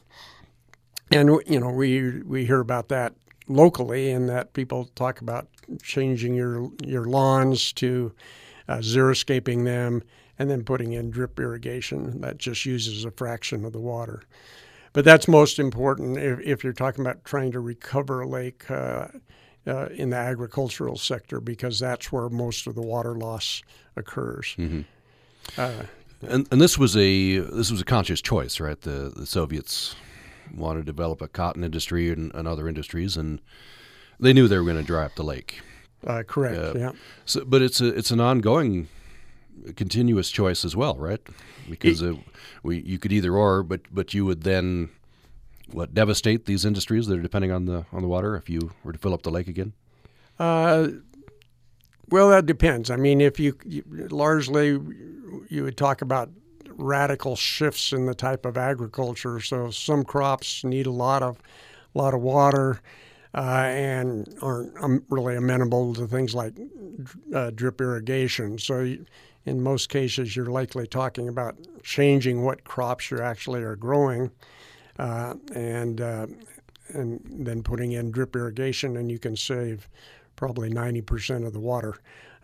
And 1.12 1.40
you 1.46 1.60
know, 1.60 1.70
we 1.70 2.22
we 2.24 2.46
hear 2.46 2.60
about 2.60 2.88
that 2.90 3.14
locally, 3.48 4.10
and 4.12 4.30
that 4.30 4.54
people 4.54 4.86
talk 4.96 5.22
about 5.22 5.48
changing 5.82 6.34
your 6.34 6.72
your 6.84 7.06
lawns 7.06 7.72
to 7.74 8.14
uh, 8.68 8.78
xeriscaping 8.78 9.66
them, 9.66 10.02
and 10.40 10.50
then 10.50 10.64
putting 10.64 10.94
in 10.94 11.12
drip 11.12 11.40
irrigation 11.40 12.22
that 12.22 12.38
just 12.38 12.66
uses 12.66 13.06
a 13.06 13.12
fraction 13.12 13.66
of 13.66 13.74
the 13.74 13.80
water. 13.80 14.24
But 14.94 15.06
that's 15.06 15.28
most 15.28 15.60
important 15.60 16.18
if, 16.18 16.40
if 16.40 16.64
you're 16.64 16.74
talking 16.74 17.02
about 17.02 17.24
trying 17.26 17.52
to 17.52 17.60
recover 17.60 18.22
a 18.22 18.28
lake 18.28 18.70
uh, 18.70 19.08
uh, 19.66 19.88
in 19.88 20.10
the 20.10 20.18
agricultural 20.18 20.98
sector, 20.98 21.40
because 21.40 21.80
that's 21.80 22.12
where 22.12 22.30
most 22.30 22.68
of 22.68 22.76
the 22.76 22.82
water 22.82 23.16
loss 23.16 23.64
occurs. 23.96 24.56
Mm-hmm. 24.58 24.82
Uh, 25.58 25.84
and, 26.22 26.48
and 26.52 26.62
this 26.62 26.78
was 26.78 26.96
a 26.96 27.40
this 27.40 27.72
was 27.72 27.82
a 27.82 27.86
conscious 27.86 28.22
choice, 28.22 28.60
right? 28.60 28.80
The 28.80 29.12
the 29.16 29.26
Soviets 29.26 29.96
wanted 30.56 30.82
to 30.82 30.86
develop 30.86 31.22
a 31.22 31.28
cotton 31.28 31.64
industry 31.64 32.12
and, 32.12 32.34
and 32.36 32.48
other 32.48 32.68
industries, 32.68 33.18
and 33.18 33.42
they 34.20 34.34
knew 34.34 34.48
they 34.48 34.58
were 34.58 34.64
going 34.64 34.78
to 34.78 34.84
dry 34.84 35.06
up 35.06 35.16
the 35.16 35.24
lake. 35.24 35.62
Uh, 36.06 36.24
correct. 36.24 36.58
Uh, 36.58 36.74
yeah. 36.78 36.92
So, 37.26 37.44
but 37.46 37.62
it's 37.62 37.82
a 37.82 37.88
it's 37.88 38.12
an 38.12 38.20
ongoing, 38.20 38.88
continuous 39.76 40.30
choice 40.30 40.66
as 40.66 40.76
well, 40.76 40.96
right? 40.96 41.22
Because 41.70 42.02
it, 42.02 42.14
uh, 42.14 42.18
we 42.64 42.82
you 42.82 43.00
could 43.00 43.12
either 43.12 43.34
or, 43.34 43.64
but 43.64 43.82
but 43.92 44.14
you 44.14 44.26
would 44.26 44.44
then 44.44 44.90
what 45.72 45.94
devastate 45.94 46.46
these 46.46 46.66
industries 46.66 47.08
that 47.08 47.18
are 47.18 47.22
depending 47.22 47.52
on 47.52 47.66
the 47.66 47.86
on 47.92 48.02
the 48.02 48.08
water 48.08 48.36
if 48.36 48.50
you 48.50 48.72
were 48.84 48.92
to 48.92 49.00
fill 49.00 49.14
up 49.14 49.24
the 49.24 49.32
lake 49.32 49.48
again. 49.48 49.74
Uh, 50.40 50.88
well, 52.10 52.30
that 52.30 52.46
depends. 52.46 52.90
I 52.90 52.96
mean, 52.96 53.22
if 53.22 53.40
you, 53.40 53.58
you 53.66 53.84
largely 54.10 54.80
you 55.50 55.64
would 55.64 55.78
talk 55.78 56.02
about 56.02 56.30
radical 56.70 57.36
shifts 57.36 57.94
in 57.94 58.06
the 58.06 58.16
type 58.16 58.46
of 58.46 58.58
agriculture. 58.58 59.40
So 59.40 59.70
some 59.72 60.04
crops 60.04 60.64
need 60.64 60.86
a 60.86 60.92
lot 60.92 61.24
of 61.24 61.40
a 61.96 61.98
lot 61.98 62.14
of 62.14 62.22
water 62.22 62.82
uh, 63.36 63.66
and 63.68 64.36
aren't 64.42 64.78
um, 64.82 65.04
really 65.10 65.36
amenable 65.36 65.94
to 65.96 66.08
things 66.08 66.36
like 66.36 66.54
uh, 67.34 67.50
drip 67.52 67.82
irrigation. 67.82 68.60
So, 68.60 68.82
you, 68.82 69.06
in 69.46 69.62
most 69.62 69.90
cases, 69.90 70.36
you're 70.36 70.46
likely 70.46 70.88
talking 70.88 71.28
about 71.28 71.56
changing 71.84 72.44
what 72.44 72.64
crops 72.64 73.12
you 73.12 73.20
actually 73.20 73.62
are 73.62 73.76
growing, 73.76 74.32
uh, 74.98 75.36
and 75.54 76.00
uh, 76.00 76.28
and 76.90 77.22
then 77.26 77.64
putting 77.64 77.92
in 77.92 78.12
drip 78.12 78.36
irrigation, 78.36 78.98
and 78.98 79.12
you 79.12 79.20
can 79.20 79.36
save 79.36 79.90
probably 80.36 80.70
90% 80.70 81.46
of 81.46 81.54
the 81.54 81.60
water. 81.60 81.96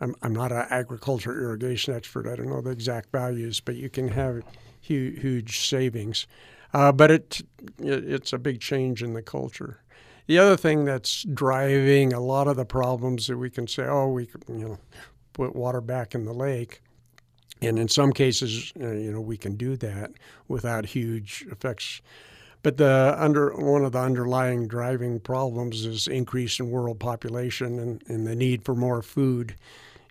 I'm, 0.02 0.16
I'm 0.22 0.34
not 0.34 0.52
an 0.52 0.66
agriculture 0.70 1.42
irrigation 1.42 1.94
expert. 1.94 2.28
I 2.28 2.36
don't 2.36 2.50
know 2.50 2.62
the 2.62 2.70
exact 2.70 3.12
values, 3.12 3.60
but 3.60 3.76
you 3.76 3.90
can 3.90 4.08
have 4.10 4.44
huge, 4.80 5.20
huge 5.22 5.68
savings. 5.68 6.28
Uh, 6.74 6.92
but 6.92 7.12
it, 7.12 7.42
it, 7.80 8.10
it's 8.10 8.34
a 8.34 8.38
big 8.38 8.62
change 8.62 9.04
in 9.04 9.14
the 9.14 9.22
culture. 9.22 9.82
The 10.28 10.38
other 10.38 10.56
thing 10.56 10.86
that's 10.86 11.24
driving 11.24 12.14
a 12.14 12.20
lot 12.20 12.48
of 12.48 12.56
the 12.56 12.66
problems 12.66 13.28
that 13.28 13.38
we 13.38 13.50
can 13.50 13.68
say, 13.68 13.86
oh, 13.88 14.10
we 14.10 14.30
you 14.48 14.60
know 14.60 14.78
put 15.34 15.56
water 15.56 15.82
back 15.82 16.14
in 16.14 16.26
the 16.26 16.34
lake, 16.34 16.82
and 17.62 17.78
in 17.80 17.88
some 17.90 18.14
cases, 18.14 18.72
uh, 18.82 18.92
you 18.92 19.12
know, 19.12 19.22
we 19.22 19.38
can 19.38 19.56
do 19.56 19.76
that 19.78 20.12
without 20.48 20.86
huge 20.86 21.46
effects. 21.52 22.02
But 22.62 22.78
the 22.78 23.16
under 23.18 23.54
one 23.56 23.86
of 23.86 23.94
the 23.94 24.00
underlying 24.00 24.68
driving 24.68 25.20
problems 25.20 25.86
is 25.86 26.08
increase 26.08 26.60
in 26.60 26.70
world 26.72 27.00
population 27.00 27.80
and, 27.80 28.04
and 28.08 28.28
the 28.28 28.36
need 28.36 28.64
for 28.66 28.76
more 28.76 29.02
food. 29.02 29.56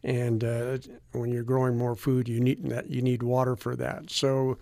and 0.05 0.45
uh, 0.45 0.78
when 1.12 1.31
you're 1.33 1.43
growing 1.43 1.76
more 1.76 1.97
food, 1.97 2.28
you 2.28 2.40
need 2.40 2.69
that 2.71 2.90
you 2.90 3.02
need 3.02 3.23
water 3.23 3.57
for 3.57 3.76
that. 3.76 4.11
So, 4.11 4.59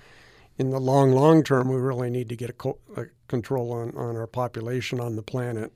in 0.58 0.70
the 0.70 0.80
long 0.80 1.12
long 1.12 1.42
term, 1.44 1.68
we 1.68 1.76
really 1.76 2.10
need 2.10 2.28
to 2.30 2.36
get 2.36 2.50
a, 2.50 2.54
co- 2.54 2.78
a 2.96 3.06
control 3.28 3.72
on, 3.72 3.90
on 3.96 4.16
our 4.16 4.26
population 4.26 5.00
on 5.00 5.16
the 5.16 5.22
planet, 5.22 5.72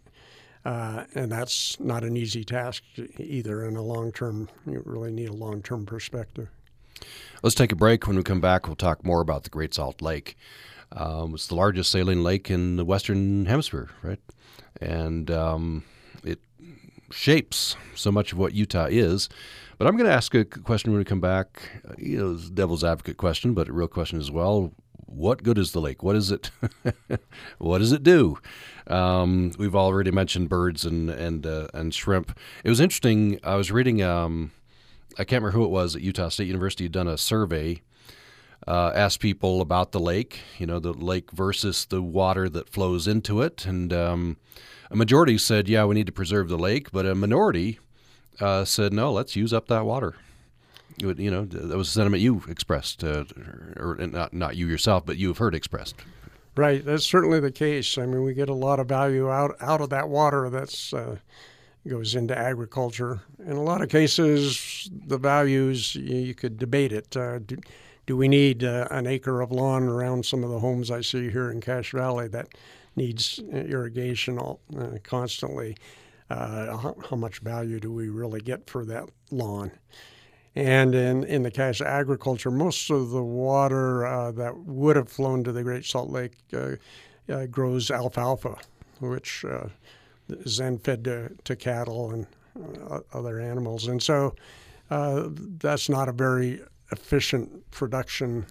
uh, 0.64 1.04
and 1.14 1.30
that's 1.32 1.78
not 1.80 2.04
an 2.04 2.16
easy 2.16 2.44
task 2.44 2.82
either. 3.18 3.64
In 3.66 3.76
a 3.76 3.82
long 3.82 4.12
term, 4.12 4.48
you 4.66 4.82
really 4.86 5.12
need 5.12 5.28
a 5.28 5.34
long 5.34 5.62
term 5.62 5.86
perspective. 5.86 6.48
Let's 7.42 7.54
take 7.54 7.72
a 7.72 7.76
break. 7.76 8.06
When 8.06 8.16
we 8.16 8.22
come 8.22 8.40
back, 8.40 8.66
we'll 8.66 8.76
talk 8.76 9.04
more 9.04 9.20
about 9.20 9.44
the 9.44 9.50
Great 9.50 9.74
Salt 9.74 10.02
Lake. 10.02 10.36
Um, 10.92 11.34
it's 11.34 11.46
the 11.46 11.54
largest 11.54 11.90
saline 11.90 12.22
lake 12.22 12.50
in 12.50 12.76
the 12.76 12.84
Western 12.84 13.46
Hemisphere, 13.46 13.90
right? 14.02 14.18
And 14.80 15.30
um, 15.30 15.84
it 16.24 16.40
shapes 17.10 17.76
so 17.94 18.10
much 18.10 18.32
of 18.32 18.38
what 18.38 18.54
Utah 18.54 18.86
is. 18.90 19.28
But 19.78 19.86
I'm 19.86 19.96
going 19.96 20.08
to 20.08 20.14
ask 20.14 20.34
a 20.34 20.44
question 20.44 20.92
when 20.92 20.98
we 20.98 21.04
come 21.04 21.20
back. 21.20 21.80
Uh, 21.88 21.94
you 21.96 22.18
know, 22.18 22.34
it's 22.34 22.48
a 22.48 22.50
devil's 22.50 22.84
advocate 22.84 23.16
question, 23.16 23.54
but 23.54 23.68
a 23.68 23.72
real 23.72 23.88
question 23.88 24.18
as 24.18 24.30
well. 24.30 24.72
What 25.06 25.42
good 25.42 25.58
is 25.58 25.72
the 25.72 25.80
lake? 25.80 26.02
What 26.02 26.16
is 26.16 26.30
it? 26.30 26.50
what 27.58 27.78
does 27.78 27.92
it 27.92 28.02
do? 28.02 28.38
Um, 28.86 29.52
we've 29.58 29.74
already 29.74 30.10
mentioned 30.10 30.48
birds 30.48 30.84
and 30.84 31.10
and 31.10 31.46
uh, 31.46 31.68
and 31.74 31.92
shrimp. 31.94 32.38
It 32.62 32.68
was 32.68 32.78
interesting. 32.78 33.40
I 33.42 33.56
was 33.56 33.72
reading. 33.72 34.02
Um, 34.02 34.52
I 35.18 35.24
can't 35.24 35.42
remember 35.42 35.58
who 35.58 35.64
it 35.64 35.70
was 35.70 35.96
at 35.96 36.02
Utah 36.02 36.28
State 36.28 36.46
University 36.46 36.84
had 36.84 36.92
done 36.92 37.08
a 37.08 37.18
survey 37.18 37.82
uh, 38.66 38.92
asked 38.94 39.20
people 39.20 39.60
about 39.60 39.92
the 39.92 40.00
lake, 40.00 40.40
you 40.58 40.66
know, 40.66 40.78
the 40.78 40.92
lake 40.92 41.30
versus 41.32 41.86
the 41.86 42.02
water 42.02 42.48
that 42.48 42.68
flows 42.68 43.06
into 43.06 43.40
it. 43.40 43.64
And 43.66 43.92
um, 43.92 44.36
a 44.90 44.96
majority 44.96 45.38
said, 45.38 45.68
yeah, 45.68 45.84
we 45.84 45.94
need 45.94 46.06
to 46.06 46.12
preserve 46.12 46.48
the 46.48 46.58
lake, 46.58 46.92
but 46.92 47.06
a 47.06 47.14
minority 47.14 47.78
uh, 48.38 48.64
said, 48.64 48.92
no, 48.92 49.12
let's 49.12 49.36
use 49.36 49.52
up 49.52 49.68
that 49.68 49.84
water. 49.84 50.14
You 50.98 51.30
know, 51.30 51.46
that 51.46 51.78
was 51.78 51.88
a 51.88 51.92
sentiment 51.92 52.22
you 52.22 52.42
expressed, 52.48 53.02
uh, 53.02 53.24
or 53.78 53.96
not, 53.98 54.34
not 54.34 54.56
you 54.56 54.66
yourself, 54.66 55.06
but 55.06 55.16
you 55.16 55.28
have 55.28 55.38
heard 55.38 55.54
expressed. 55.54 55.96
Right, 56.56 56.84
that's 56.84 57.06
certainly 57.06 57.40
the 57.40 57.52
case. 57.52 57.96
I 57.96 58.04
mean, 58.04 58.22
we 58.22 58.34
get 58.34 58.50
a 58.50 58.54
lot 58.54 58.80
of 58.80 58.88
value 58.88 59.30
out 59.30 59.56
out 59.62 59.80
of 59.80 59.88
that 59.90 60.10
water 60.10 60.50
that's 60.50 60.92
uh, 60.92 61.16
goes 61.88 62.14
into 62.14 62.36
agriculture. 62.36 63.20
In 63.44 63.52
a 63.52 63.62
lot 63.62 63.82
of 63.82 63.88
cases, 63.88 64.90
the 65.06 65.18
values 65.18 65.94
you, 65.94 66.34
could 66.34 66.58
debate 66.58 66.92
it. 66.92 67.16
Uh, 67.16 67.38
do, 67.38 67.56
do 68.06 68.16
we 68.16 68.28
need 68.28 68.64
uh, 68.64 68.86
an 68.90 69.06
acre 69.06 69.40
of 69.40 69.50
lawn 69.50 69.84
around 69.84 70.26
some 70.26 70.44
of 70.44 70.50
the 70.50 70.58
homes 70.58 70.90
I 70.90 71.00
see 71.00 71.30
here 71.30 71.50
in 71.50 71.60
Cache 71.60 71.92
Valley 71.92 72.28
that 72.28 72.48
needs 72.96 73.38
irrigation 73.50 74.38
all, 74.38 74.60
uh, 74.78 74.98
constantly? 75.02 75.76
Uh, 76.28 76.76
how, 76.76 76.96
how, 77.08 77.16
much 77.16 77.40
value 77.40 77.80
do 77.80 77.92
we 77.92 78.08
really 78.08 78.40
get 78.40 78.68
for 78.68 78.84
that 78.84 79.08
lawn? 79.30 79.72
And 80.54 80.94
in, 80.94 81.24
in 81.24 81.42
the 81.42 81.50
Cache 81.50 81.80
agriculture, 81.80 82.50
most 82.50 82.90
of 82.90 83.10
the 83.10 83.22
water 83.22 84.06
uh, 84.06 84.32
that 84.32 84.56
would 84.58 84.96
have 84.96 85.08
flown 85.08 85.42
to 85.44 85.52
the 85.52 85.62
Great 85.62 85.84
Salt 85.84 86.10
Lake 86.10 86.32
uh, 86.52 86.76
uh, 87.28 87.46
grows 87.46 87.90
alfalfa, 87.90 88.56
which 89.00 89.44
is 90.32 90.58
then 90.58 90.78
fed 90.78 91.04
to, 91.04 91.30
to 91.44 91.56
cattle 91.56 92.10
and 92.10 92.26
other 93.12 93.40
animals. 93.40 93.86
And 93.86 94.02
so 94.02 94.34
that's 94.88 95.88
not 95.88 96.08
a 96.08 96.12
very 96.12 96.60
efficient 96.92 97.70
production 97.70 98.46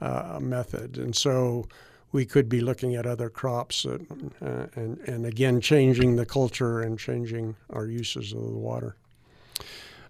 uh, 0.00 0.38
method. 0.40 0.98
And 0.98 1.14
so 1.14 1.66
we 2.12 2.26
could 2.26 2.48
be 2.48 2.60
looking 2.60 2.94
at 2.94 3.06
other 3.06 3.30
crops 3.30 3.84
that, 3.84 4.00
uh, 4.42 4.66
and, 4.74 4.98
and 5.06 5.26
again 5.26 5.60
changing 5.60 6.16
the 6.16 6.26
culture 6.26 6.80
and 6.80 6.98
changing 6.98 7.56
our 7.70 7.86
uses 7.86 8.32
of 8.32 8.42
the 8.42 8.58
water. 8.58 8.96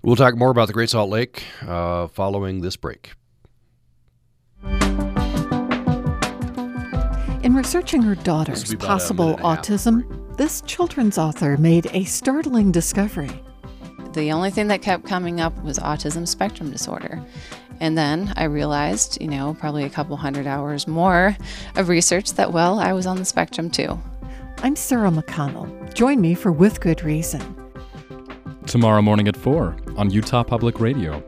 We'll 0.03 0.17
talk 0.17 0.37
more 0.37 0.51
about 0.51 0.67
the 0.67 0.73
Great 0.73 0.91
Salt 0.91 1.11
Lake 1.11 1.45
uh, 1.67 2.09
following 2.09 2.61
this 2.61 2.77
break. 2.77 3.13
In 7.43 7.55
researching 7.55 8.03
her 8.03 8.15
daughter's 8.17 8.75
possible 8.77 9.37
autism, 9.39 10.22
this 10.37 10.63
children's 10.63 11.19
author 11.19 11.57
made 11.57 11.89
a 11.93 12.05
startling 12.05 12.73
discovery. 12.73 13.31
The 14.15 14.33
only 14.33 14.51
thing 14.51 14.69
that 14.69 14.83
kept 14.83 15.07
coming 15.07 15.41
up 15.41 15.57
was 15.63 15.79
autism 15.79 16.27
spectrum 16.27 16.71
disorder. 16.71 17.23
And 17.81 17.99
then 17.99 18.33
I 18.37 18.45
realized, 18.45 19.21
you 19.21 19.29
know, 19.29 19.57
probably 19.59 19.85
a 19.85 19.91
couple 19.91 20.17
hundred 20.17 20.47
hours 20.47 20.87
more 20.87 21.37
of 21.77 21.89
research 21.89 22.33
that, 22.35 22.53
well, 22.53 22.79
I 22.79 22.93
was 22.93 23.07
on 23.07 23.17
the 23.17 23.25
spectrum 23.25 23.71
too. 23.71 23.99
I'm 24.59 24.77
Sarah 24.77 25.11
McConnell. 25.11 25.93
Join 25.95 26.21
me 26.21 26.35
for 26.35 26.53
With 26.53 26.81
Good 26.81 27.03
Reason. 27.03 27.57
Tomorrow 28.67 29.03
morning 29.03 29.29
at 29.29 29.37
4 29.37 29.77
on 29.97 30.11
Utah 30.11 30.45
Public 30.45 30.81
Radio. 30.81 31.23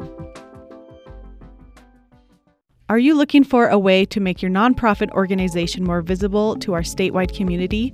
Are 2.88 2.98
you 2.98 3.14
looking 3.14 3.44
for 3.44 3.68
a 3.68 3.78
way 3.78 4.04
to 4.06 4.20
make 4.20 4.40
your 4.40 4.50
nonprofit 4.50 5.10
organization 5.12 5.84
more 5.84 6.00
visible 6.00 6.56
to 6.56 6.74
our 6.74 6.82
statewide 6.82 7.34
community? 7.34 7.92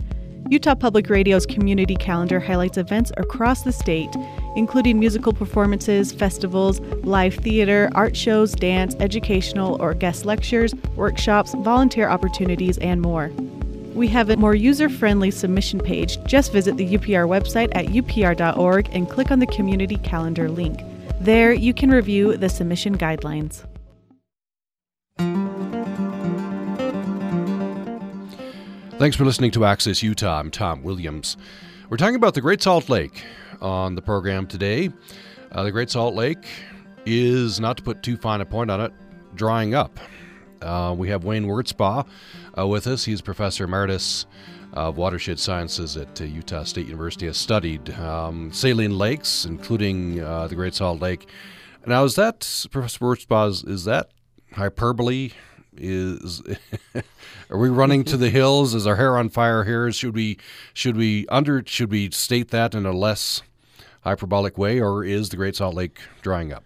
Utah 0.48 0.74
Public 0.74 1.08
Radio's 1.08 1.46
community 1.46 1.94
calendar 1.94 2.40
highlights 2.40 2.78
events 2.78 3.12
across 3.16 3.62
the 3.62 3.72
state, 3.72 4.10
including 4.56 4.98
musical 4.98 5.32
performances, 5.32 6.12
festivals, 6.12 6.80
live 7.04 7.34
theater, 7.34 7.90
art 7.94 8.16
shows, 8.16 8.52
dance, 8.52 8.96
educational 9.00 9.80
or 9.80 9.94
guest 9.94 10.24
lectures, 10.24 10.74
workshops, 10.96 11.54
volunteer 11.58 12.08
opportunities, 12.08 12.78
and 12.78 13.00
more. 13.00 13.30
We 13.94 14.08
have 14.08 14.30
a 14.30 14.36
more 14.36 14.54
user 14.54 14.88
friendly 14.88 15.30
submission 15.30 15.80
page. 15.80 16.22
Just 16.24 16.52
visit 16.52 16.76
the 16.76 16.96
UPR 16.96 17.28
website 17.28 17.70
at 17.74 17.86
upr.org 17.86 18.88
and 18.92 19.08
click 19.08 19.30
on 19.30 19.40
the 19.40 19.46
community 19.46 19.96
calendar 19.98 20.48
link. 20.48 20.80
There, 21.20 21.52
you 21.52 21.74
can 21.74 21.90
review 21.90 22.36
the 22.36 22.48
submission 22.48 22.96
guidelines. 22.96 23.66
Thanks 29.00 29.16
for 29.16 29.24
listening 29.24 29.50
to 29.52 29.64
Access 29.64 30.02
Utah. 30.02 30.38
I'm 30.38 30.50
Tom 30.50 30.82
Williams. 30.82 31.38
We're 31.88 31.96
talking 31.96 32.16
about 32.16 32.34
the 32.34 32.42
Great 32.42 32.60
Salt 32.60 32.90
Lake 32.90 33.24
on 33.62 33.94
the 33.94 34.02
program 34.02 34.46
today. 34.46 34.90
Uh, 35.50 35.62
the 35.62 35.72
Great 35.72 35.88
Salt 35.88 36.14
Lake 36.14 36.44
is, 37.06 37.58
not 37.58 37.78
to 37.78 37.82
put 37.82 38.02
too 38.02 38.18
fine 38.18 38.42
a 38.42 38.44
point 38.44 38.70
on 38.70 38.78
it, 38.82 38.92
drying 39.34 39.74
up. 39.74 39.98
Uh, 40.60 40.94
we 40.94 41.08
have 41.08 41.24
Wayne 41.24 41.46
Wurtsbaugh 41.46 42.06
uh, 42.58 42.66
with 42.66 42.86
us. 42.86 43.06
He's 43.06 43.22
professor 43.22 43.64
emeritus 43.64 44.26
of 44.74 44.98
watershed 44.98 45.38
sciences 45.38 45.96
at 45.96 46.20
uh, 46.20 46.24
Utah 46.24 46.64
State 46.64 46.84
University. 46.84 47.24
Has 47.24 47.38
studied 47.38 47.88
um, 47.94 48.52
saline 48.52 48.98
lakes, 48.98 49.46
including 49.46 50.20
uh, 50.20 50.46
the 50.46 50.54
Great 50.54 50.74
Salt 50.74 51.00
Lake. 51.00 51.26
Now, 51.86 52.04
is 52.04 52.16
that 52.16 52.40
Professor 52.70 52.98
Wurtsbaugh? 52.98 53.66
Is 53.66 53.86
that 53.86 54.10
hyperbole? 54.52 55.30
Is 55.76 56.42
are 57.50 57.58
we 57.58 57.68
running 57.68 58.04
to 58.04 58.16
the 58.16 58.30
hills? 58.30 58.74
Is 58.74 58.86
our 58.86 58.96
hair 58.96 59.16
on 59.16 59.28
fire 59.28 59.64
here? 59.64 59.90
Should 59.92 60.14
we 60.14 60.38
should 60.74 60.96
we 60.96 61.26
under 61.28 61.62
should 61.66 61.90
we 61.90 62.10
state 62.10 62.50
that 62.50 62.74
in 62.74 62.86
a 62.86 62.92
less 62.92 63.42
hyperbolic 64.02 64.56
way 64.56 64.80
or 64.80 65.04
is 65.04 65.28
the 65.28 65.36
great 65.36 65.56
salt 65.56 65.74
lake 65.74 66.00
drying 66.22 66.52
up? 66.52 66.64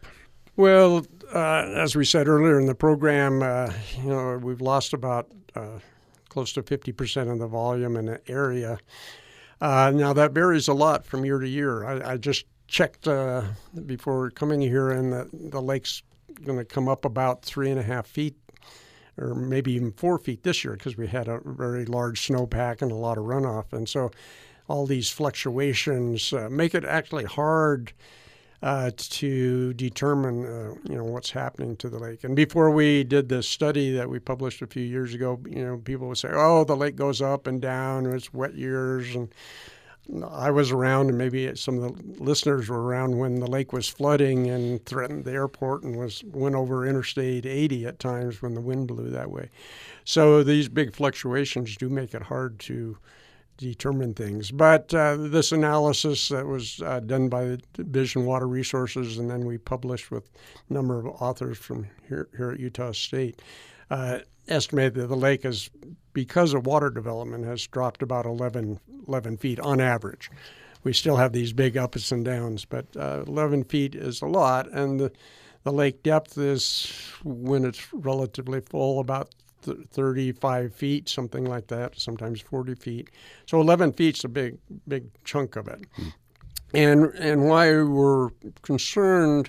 Well 0.56 1.06
uh, 1.34 1.72
as 1.76 1.96
we 1.96 2.04
said 2.04 2.28
earlier 2.28 2.58
in 2.58 2.66
the 2.66 2.74
program 2.74 3.42
uh, 3.42 3.72
you 4.02 4.08
know 4.08 4.38
we've 4.38 4.60
lost 4.60 4.92
about 4.92 5.28
uh, 5.54 5.78
close 6.28 6.52
to 6.52 6.62
50% 6.62 7.32
of 7.32 7.38
the 7.38 7.46
volume 7.46 7.96
in 7.96 8.06
the 8.06 8.20
area. 8.28 8.78
Uh, 9.60 9.92
now 9.94 10.12
that 10.12 10.32
varies 10.32 10.66
a 10.66 10.74
lot 10.74 11.04
from 11.04 11.24
year 11.24 11.38
to 11.38 11.48
year. 11.48 11.84
I, 11.84 12.12
I 12.12 12.16
just 12.16 12.46
checked 12.66 13.06
uh, 13.06 13.42
before 13.86 14.30
coming 14.30 14.60
here 14.60 14.90
and 14.90 15.12
the, 15.12 15.28
the 15.32 15.62
lake's 15.62 16.02
going 16.42 16.58
to 16.58 16.64
come 16.64 16.88
up 16.88 17.04
about 17.04 17.42
three 17.42 17.70
and 17.70 17.78
a 17.78 17.82
half 17.82 18.06
feet 18.06 18.34
or 19.18 19.34
maybe 19.34 19.72
even 19.72 19.92
four 19.92 20.18
feet 20.18 20.42
this 20.42 20.64
year 20.64 20.74
because 20.74 20.96
we 20.96 21.06
had 21.06 21.28
a 21.28 21.40
very 21.44 21.84
large 21.84 22.26
snowpack 22.26 22.82
and 22.82 22.90
a 22.90 22.96
lot 22.96 23.18
of 23.18 23.24
runoff. 23.24 23.72
And 23.72 23.88
so 23.88 24.10
all 24.68 24.86
these 24.86 25.10
fluctuations 25.10 26.32
uh, 26.32 26.48
make 26.50 26.74
it 26.74 26.84
actually 26.84 27.24
hard 27.24 27.92
uh, 28.62 28.90
to 28.96 29.74
determine, 29.74 30.46
uh, 30.46 30.74
you 30.88 30.96
know, 30.96 31.04
what's 31.04 31.30
happening 31.30 31.76
to 31.76 31.90
the 31.90 31.98
lake. 31.98 32.24
And 32.24 32.34
before 32.34 32.70
we 32.70 33.04
did 33.04 33.28
this 33.28 33.46
study 33.46 33.94
that 33.94 34.08
we 34.08 34.18
published 34.18 34.62
a 34.62 34.66
few 34.66 34.82
years 34.82 35.12
ago, 35.12 35.38
you 35.46 35.62
know, 35.62 35.76
people 35.76 36.08
would 36.08 36.16
say, 36.16 36.30
"Oh, 36.32 36.64
the 36.64 36.74
lake 36.74 36.96
goes 36.96 37.20
up 37.20 37.46
and 37.46 37.60
down. 37.60 38.06
It's 38.06 38.32
wet 38.32 38.54
years," 38.54 39.14
and 39.14 39.28
I 40.30 40.50
was 40.50 40.70
around, 40.70 41.08
and 41.08 41.16
maybe 41.16 41.54
some 41.56 41.78
of 41.78 41.96
the 41.96 42.22
listeners 42.22 42.68
were 42.68 42.82
around 42.82 43.18
when 43.18 43.40
the 43.40 43.46
lake 43.46 43.72
was 43.72 43.88
flooding 43.88 44.50
and 44.50 44.84
threatened 44.84 45.24
the 45.24 45.32
airport 45.32 45.82
and 45.82 45.96
was 45.96 46.22
went 46.24 46.54
over 46.54 46.86
Interstate 46.86 47.46
80 47.46 47.86
at 47.86 47.98
times 47.98 48.42
when 48.42 48.54
the 48.54 48.60
wind 48.60 48.88
blew 48.88 49.08
that 49.10 49.30
way. 49.30 49.50
So 50.04 50.42
these 50.42 50.68
big 50.68 50.94
fluctuations 50.94 51.76
do 51.76 51.88
make 51.88 52.14
it 52.14 52.22
hard 52.22 52.58
to 52.60 52.98
determine 53.56 54.14
things. 54.14 54.50
But 54.50 54.92
uh, 54.92 55.16
this 55.16 55.52
analysis 55.52 56.28
that 56.28 56.46
was 56.46 56.82
uh, 56.82 57.00
done 57.00 57.28
by 57.28 57.44
the 57.44 57.56
Division 57.74 58.26
Water 58.26 58.48
Resources, 58.48 59.18
and 59.18 59.30
then 59.30 59.46
we 59.46 59.58
published 59.58 60.10
with 60.10 60.30
a 60.68 60.72
number 60.72 60.98
of 60.98 61.06
authors 61.06 61.56
from 61.56 61.86
here, 62.08 62.28
here 62.36 62.50
at 62.50 62.60
Utah 62.60 62.92
State, 62.92 63.40
uh, 63.90 64.18
estimated 64.48 64.94
that 64.94 65.06
the 65.08 65.16
lake 65.16 65.44
is, 65.44 65.70
because 66.12 66.54
of 66.54 66.66
water 66.66 66.90
development, 66.90 67.44
has 67.44 67.66
dropped 67.66 68.02
about 68.02 68.26
11, 68.26 68.80
11 69.08 69.36
feet 69.38 69.60
on 69.60 69.80
average. 69.80 70.30
we 70.82 70.92
still 70.92 71.16
have 71.16 71.32
these 71.32 71.52
big 71.52 71.76
ups 71.76 72.12
and 72.12 72.24
downs. 72.24 72.64
But 72.64 72.86
uh, 72.96 73.24
11 73.26 73.64
feet 73.64 73.94
is 73.94 74.22
a 74.22 74.26
lot, 74.26 74.70
and 74.70 75.00
the, 75.00 75.12
the 75.64 75.72
lake 75.72 76.02
depth 76.02 76.36
is 76.38 76.92
when 77.24 77.64
it's 77.64 77.92
relatively 77.92 78.60
full 78.60 79.00
about 79.00 79.34
35 79.64 80.74
feet, 80.74 81.08
something 81.08 81.44
like 81.44 81.68
that, 81.68 81.98
sometimes 81.98 82.40
40 82.40 82.74
feet. 82.74 83.10
So 83.46 83.60
11 83.60 83.94
feet's 83.94 84.24
a 84.24 84.28
big, 84.28 84.58
big 84.86 85.06
chunk 85.24 85.56
of 85.56 85.68
it. 85.68 85.80
Hmm. 85.94 86.08
And 86.74 87.04
and 87.14 87.44
why 87.44 87.82
we're 87.82 88.30
concerned 88.62 89.48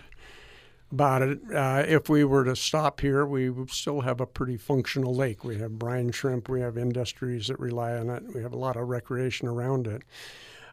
about 0.95 1.21
it, 1.21 1.39
uh, 1.53 1.83
if 1.85 2.07
we 2.07 2.23
were 2.23 2.45
to 2.45 2.55
stop 2.55 3.01
here, 3.01 3.25
we 3.25 3.49
would 3.49 3.69
still 3.69 3.99
have 3.99 4.21
a 4.21 4.25
pretty 4.25 4.55
functional 4.55 5.13
lake. 5.13 5.43
We 5.43 5.57
have 5.57 5.77
brine 5.77 6.11
shrimp, 6.11 6.47
we 6.47 6.61
have 6.61 6.77
industries 6.77 7.47
that 7.47 7.59
rely 7.59 7.97
on 7.97 8.09
it, 8.09 8.23
we 8.33 8.41
have 8.41 8.53
a 8.53 8.57
lot 8.57 8.77
of 8.77 8.87
recreation 8.87 9.49
around 9.49 9.87
it. 9.87 10.03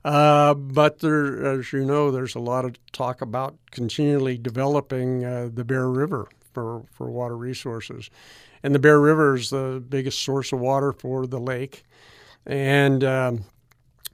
Uh, 0.05 0.55
but 0.55 1.01
there, 1.01 1.45
as 1.45 1.73
you 1.73 1.85
know, 1.85 2.13
there's 2.13 2.37
a 2.37 2.41
lot 2.41 2.65
of 2.65 2.77
talk 2.93 3.21
about 3.21 3.57
continually 3.73 4.39
developing 4.39 5.25
uh, 5.25 5.49
the 5.53 5.65
Bear 5.65 5.89
River 5.89 6.29
for, 6.53 6.85
for 6.93 7.11
water 7.11 7.37
resources. 7.37 8.09
And 8.63 8.73
the 8.73 8.79
Bear 8.79 9.01
River 9.01 9.35
is 9.35 9.51
the 9.51 9.83
biggest 9.89 10.21
source 10.21 10.53
of 10.53 10.61
water 10.61 10.93
for 10.93 11.27
the 11.27 11.41
lake. 11.41 11.83
And 12.47 13.03
um, 13.03 13.45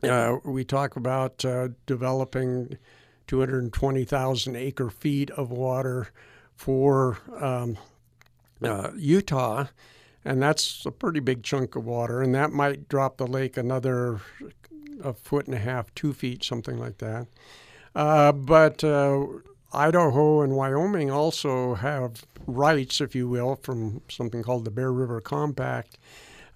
uh, 0.03 0.37
we 0.43 0.65
talk 0.65 0.97
about 0.97 1.45
uh, 1.45 1.69
developing 1.85 2.79
220,000 3.29 4.57
acre 4.57 4.91
feet 4.91 5.31
of 5.31 5.51
water 5.51 6.09
for 6.57 7.19
um, 7.41 7.79
uh, 8.63 8.91
Utah, 8.97 9.67
and 10.25 10.43
that's 10.43 10.85
a 10.85 10.91
pretty 10.91 11.21
big 11.21 11.45
chunk 11.45 11.77
of 11.77 11.85
water, 11.85 12.21
and 12.21 12.35
that 12.35 12.51
might 12.51 12.89
drop 12.89 13.17
the 13.17 13.27
lake 13.27 13.57
another 13.57 14.21
a 15.03 15.13
foot 15.13 15.47
and 15.47 15.55
a 15.55 15.61
half, 15.61 15.95
two 15.95 16.13
feet, 16.13 16.43
something 16.43 16.79
like 16.79 16.99
that. 16.99 17.29
Uh, 17.95 18.33
but 18.33 18.83
uh, 18.83 19.25
Idaho 19.73 20.43
and 20.43 20.55
Wyoming 20.55 21.11
also 21.11 21.75
have 21.75 22.25
rights, 22.47 23.01
if 23.01 23.15
you 23.15 23.29
will, 23.29 23.57
from 23.57 24.03
something 24.09 24.43
called 24.43 24.65
the 24.65 24.71
Bear 24.71 24.93
River 24.93 25.21
Compact 25.21 25.99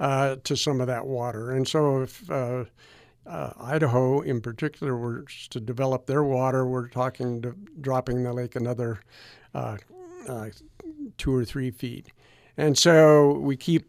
uh, 0.01 0.37
to 0.45 0.57
some 0.57 0.81
of 0.81 0.87
that 0.89 1.07
water. 1.07 1.53
And 1.53 1.67
so 1.69 2.03
if 2.03 2.29
uh, 3.27 3.53
Idaho, 3.61 4.21
in 4.21 4.41
particular, 4.41 4.97
were 4.97 5.25
to 5.51 5.61
develop 5.61 6.07
their 6.07 6.25
water, 6.25 6.67
we're 6.67 6.89
talking 6.89 7.43
to 7.43 7.55
dropping 7.81 8.23
the 8.23 8.33
lake 8.33 8.57
another 8.57 9.01
uh, 9.55 9.77
uh, 10.29 10.49
two 11.19 11.35
or 11.35 11.45
three 11.45 11.71
feet. 11.71 12.09
And 12.57 12.77
so 12.77 13.33
we 13.39 13.57
keep 13.57 13.89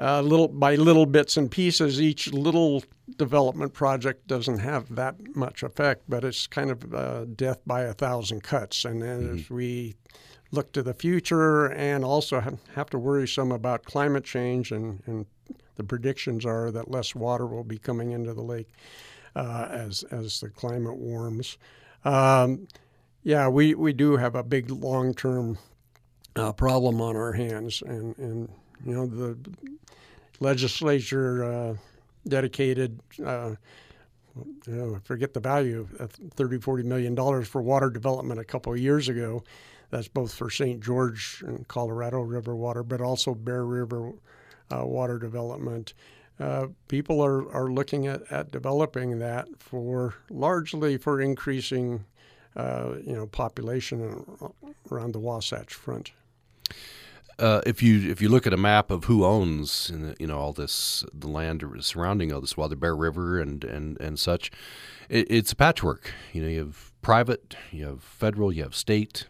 uh, 0.00 0.20
little 0.20 0.48
by 0.48 0.76
little 0.76 1.06
bits 1.06 1.36
and 1.36 1.50
pieces. 1.50 2.00
Each 2.00 2.32
little 2.32 2.84
development 3.16 3.72
project 3.72 4.28
doesn't 4.28 4.58
have 4.58 4.94
that 4.94 5.16
much 5.34 5.62
effect, 5.62 6.04
but 6.08 6.24
it's 6.24 6.46
kind 6.46 6.70
of 6.70 6.94
uh, 6.94 7.24
death 7.24 7.60
by 7.66 7.82
a 7.82 7.92
thousand 7.92 8.42
cuts. 8.42 8.84
And 8.84 9.02
mm-hmm. 9.02 9.34
as 9.34 9.50
we 9.50 9.96
look 10.50 10.72
to 10.72 10.82
the 10.82 10.94
future 10.94 11.66
and 11.66 12.04
also 12.04 12.40
have 12.74 12.90
to 12.90 12.98
worry 12.98 13.26
some 13.26 13.50
about 13.50 13.84
climate 13.84 14.24
change 14.24 14.72
and, 14.72 15.02
and 15.06 15.26
the 15.78 15.84
predictions 15.84 16.44
are 16.44 16.70
that 16.72 16.90
less 16.90 17.14
water 17.14 17.46
will 17.46 17.64
be 17.64 17.78
coming 17.78 18.10
into 18.10 18.34
the 18.34 18.42
lake 18.42 18.68
uh, 19.34 19.68
as 19.70 20.02
as 20.10 20.40
the 20.40 20.50
climate 20.50 20.96
warms. 20.96 21.56
Um, 22.04 22.68
yeah, 23.22 23.48
we, 23.48 23.74
we 23.74 23.92
do 23.92 24.16
have 24.16 24.34
a 24.34 24.42
big 24.42 24.70
long 24.70 25.14
term 25.14 25.56
uh, 26.36 26.52
problem 26.52 27.00
on 27.00 27.16
our 27.16 27.32
hands, 27.32 27.82
and, 27.82 28.16
and 28.18 28.48
you 28.84 28.94
know 28.94 29.06
the 29.06 29.38
legislature 30.40 31.44
uh, 31.44 31.74
dedicated. 32.26 33.00
Uh, 33.24 33.54
know, 34.66 34.96
I 34.96 34.98
forget 35.00 35.34
the 35.34 35.40
value 35.40 35.86
of 35.98 36.12
30, 36.12 36.58
40 36.58 36.84
million 36.84 37.14
dollars 37.14 37.48
for 37.48 37.62
water 37.62 37.90
development 37.90 38.40
a 38.40 38.44
couple 38.44 38.72
of 38.72 38.78
years 38.78 39.08
ago. 39.08 39.42
That's 39.90 40.08
both 40.08 40.34
for 40.34 40.50
St. 40.50 40.80
George 40.80 41.42
and 41.46 41.66
Colorado 41.66 42.20
River 42.20 42.54
water, 42.54 42.82
but 42.82 43.00
also 43.00 43.34
Bear 43.34 43.64
River 43.64 44.12
water 44.70 45.18
development. 45.18 45.94
Uh, 46.40 46.68
people 46.86 47.20
are, 47.20 47.50
are 47.52 47.70
looking 47.70 48.06
at, 48.06 48.22
at 48.30 48.52
developing 48.52 49.18
that 49.18 49.48
for 49.58 50.14
largely 50.30 50.96
for 50.96 51.20
increasing 51.20 52.04
uh, 52.56 52.94
you 53.04 53.14
know 53.14 53.26
population 53.26 54.24
around 54.90 55.12
the 55.12 55.18
Wasatch 55.18 55.74
Front. 55.74 56.12
Uh, 57.38 57.60
if 57.66 57.82
you 57.82 58.10
if 58.10 58.20
you 58.20 58.28
look 58.28 58.46
at 58.46 58.52
a 58.52 58.56
map 58.56 58.90
of 58.90 59.04
who 59.04 59.24
owns 59.24 59.92
you 60.18 60.26
know 60.26 60.38
all 60.38 60.52
this 60.52 61.04
the 61.14 61.28
land 61.28 61.64
surrounding 61.80 62.32
all 62.32 62.40
this 62.40 62.56
water, 62.56 62.74
Bear 62.74 62.96
River 62.96 63.40
and 63.40 63.64
and 63.64 64.00
and 64.00 64.18
such, 64.18 64.50
it, 65.08 65.26
it's 65.30 65.52
a 65.52 65.56
patchwork. 65.56 66.12
You 66.32 66.42
know, 66.42 66.48
you 66.48 66.58
have 66.60 66.92
private, 67.00 67.56
you 67.70 67.84
have 67.86 68.02
federal, 68.02 68.52
you 68.52 68.64
have 68.64 68.74
state. 68.74 69.26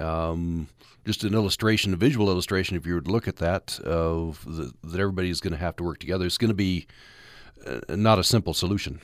Um, 0.00 0.68
just 1.04 1.24
an 1.24 1.34
illustration, 1.34 1.94
a 1.94 1.96
visual 1.96 2.28
illustration, 2.28 2.76
if 2.76 2.86
you 2.86 2.94
were 2.94 3.00
to 3.00 3.10
look 3.10 3.26
at 3.28 3.36
that, 3.36 3.80
of 3.80 4.44
the, 4.46 4.72
that 4.84 5.00
everybody's 5.00 5.40
going 5.40 5.52
to 5.52 5.58
have 5.58 5.76
to 5.76 5.84
work 5.84 5.98
together. 5.98 6.26
It's 6.26 6.38
going 6.38 6.50
to 6.50 6.54
be 6.54 6.86
uh, 7.66 7.80
not 7.96 8.18
a 8.18 8.24
simple 8.24 8.52
solution. 8.52 9.00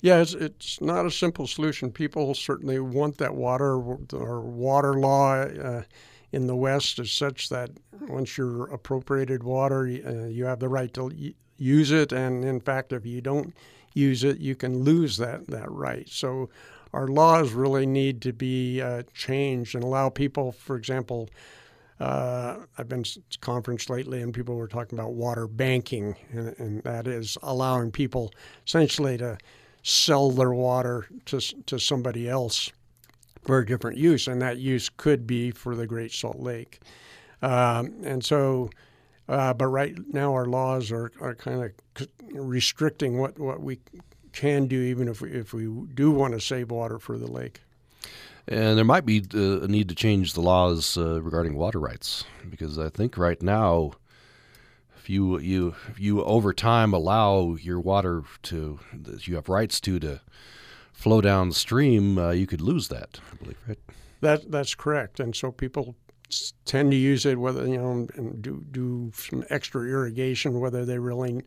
Yeah, 0.00 0.20
it's, 0.20 0.32
it's, 0.34 0.80
not 0.80 1.04
a 1.04 1.10
simple 1.10 1.46
solution. 1.46 1.90
People 1.90 2.34
certainly 2.34 2.80
want 2.80 3.18
that 3.18 3.34
water. 3.34 3.74
Our 4.14 4.40
water 4.40 4.94
law 4.94 5.42
uh, 5.42 5.82
in 6.32 6.46
the 6.46 6.56
West 6.56 6.98
is 6.98 7.12
such 7.12 7.48
that 7.50 7.70
once 8.08 8.38
you're 8.38 8.72
appropriated 8.72 9.42
water, 9.42 9.82
uh, 9.82 10.26
you 10.26 10.46
have 10.46 10.60
the 10.60 10.68
right 10.68 10.92
to 10.94 11.34
use 11.58 11.90
it. 11.90 12.12
And 12.12 12.44
in 12.44 12.60
fact, 12.60 12.92
if 12.92 13.04
you 13.04 13.20
don't 13.20 13.54
use 13.92 14.24
it, 14.24 14.38
you 14.38 14.54
can 14.54 14.84
lose 14.84 15.16
that, 15.18 15.46
that 15.48 15.70
right. 15.70 16.08
So 16.08 16.48
our 16.92 17.06
laws 17.06 17.52
really 17.52 17.86
need 17.86 18.22
to 18.22 18.32
be 18.32 18.80
uh, 18.80 19.02
changed 19.14 19.74
and 19.74 19.84
allow 19.84 20.08
people, 20.08 20.52
for 20.52 20.76
example, 20.76 21.28
uh, 22.00 22.56
I've 22.78 22.88
been 22.88 23.02
to 23.02 23.20
conference 23.40 23.90
lately 23.90 24.22
and 24.22 24.32
people 24.32 24.56
were 24.56 24.68
talking 24.68 24.98
about 24.98 25.12
water 25.12 25.46
banking, 25.46 26.16
and, 26.32 26.54
and, 26.58 26.82
that 26.82 27.06
is 27.06 27.36
allowing 27.42 27.90
people 27.90 28.32
essentially 28.66 29.18
to 29.18 29.36
sell 29.82 30.30
their 30.30 30.52
water 30.52 31.06
to, 31.26 31.40
to 31.66 31.78
somebody 31.78 32.28
else 32.28 32.70
for 33.42 33.58
a 33.58 33.66
different 33.66 33.98
use, 33.98 34.28
and 34.28 34.40
that 34.40 34.58
use 34.58 34.88
could 34.88 35.26
be 35.26 35.50
for 35.50 35.76
the 35.76 35.86
Great 35.86 36.12
Salt 36.12 36.38
Lake. 36.38 36.80
Um, 37.42 37.94
and 38.02 38.24
so, 38.24 38.70
uh, 39.28 39.54
but 39.54 39.66
right 39.66 39.96
now 40.08 40.32
our 40.32 40.46
laws 40.46 40.90
are, 40.90 41.12
are 41.20 41.34
kind 41.34 41.62
of 41.62 42.08
restricting 42.32 43.18
what, 43.18 43.38
what 43.38 43.60
we 43.60 43.78
can 44.32 44.66
do, 44.66 44.80
even 44.80 45.08
if 45.08 45.20
we, 45.20 45.30
if 45.32 45.52
we 45.52 45.64
do 45.94 46.10
want 46.10 46.34
to 46.34 46.40
save 46.40 46.70
water 46.70 46.98
for 46.98 47.18
the 47.18 47.30
lake. 47.30 47.60
And 48.48 48.76
there 48.76 48.84
might 48.84 49.06
be 49.06 49.22
uh, 49.34 49.60
a 49.60 49.68
need 49.68 49.88
to 49.90 49.94
change 49.94 50.32
the 50.32 50.40
laws 50.40 50.96
uh, 50.96 51.22
regarding 51.22 51.56
water 51.56 51.78
rights 51.78 52.24
because 52.48 52.78
I 52.78 52.88
think 52.88 53.16
right 53.16 53.40
now, 53.40 53.92
if 54.98 55.08
you 55.08 55.38
you 55.38 55.74
if 55.88 56.00
you 56.00 56.22
over 56.24 56.52
time 56.52 56.92
allow 56.92 57.54
your 57.54 57.78
water 57.78 58.24
to 58.44 58.80
that 58.92 59.28
you 59.28 59.36
have 59.36 59.48
rights 59.48 59.80
to 59.82 60.00
to 60.00 60.20
flow 60.92 61.20
downstream, 61.20 62.18
uh, 62.18 62.30
you 62.30 62.46
could 62.46 62.60
lose 62.60 62.88
that. 62.88 63.20
I 63.32 63.36
believe, 63.36 63.58
right? 63.68 63.78
That 64.20 64.50
that's 64.50 64.74
correct. 64.74 65.20
And 65.20 65.34
so 65.36 65.52
people 65.52 65.94
tend 66.64 66.90
to 66.90 66.96
use 66.96 67.26
it 67.26 67.38
whether 67.38 67.66
you 67.66 67.78
know 67.78 68.06
and 68.14 68.42
do 68.42 68.64
do 68.70 69.12
some 69.14 69.44
extra 69.50 69.82
irrigation 69.82 70.60
whether 70.60 70.84
they 70.84 70.98
really 70.98 71.42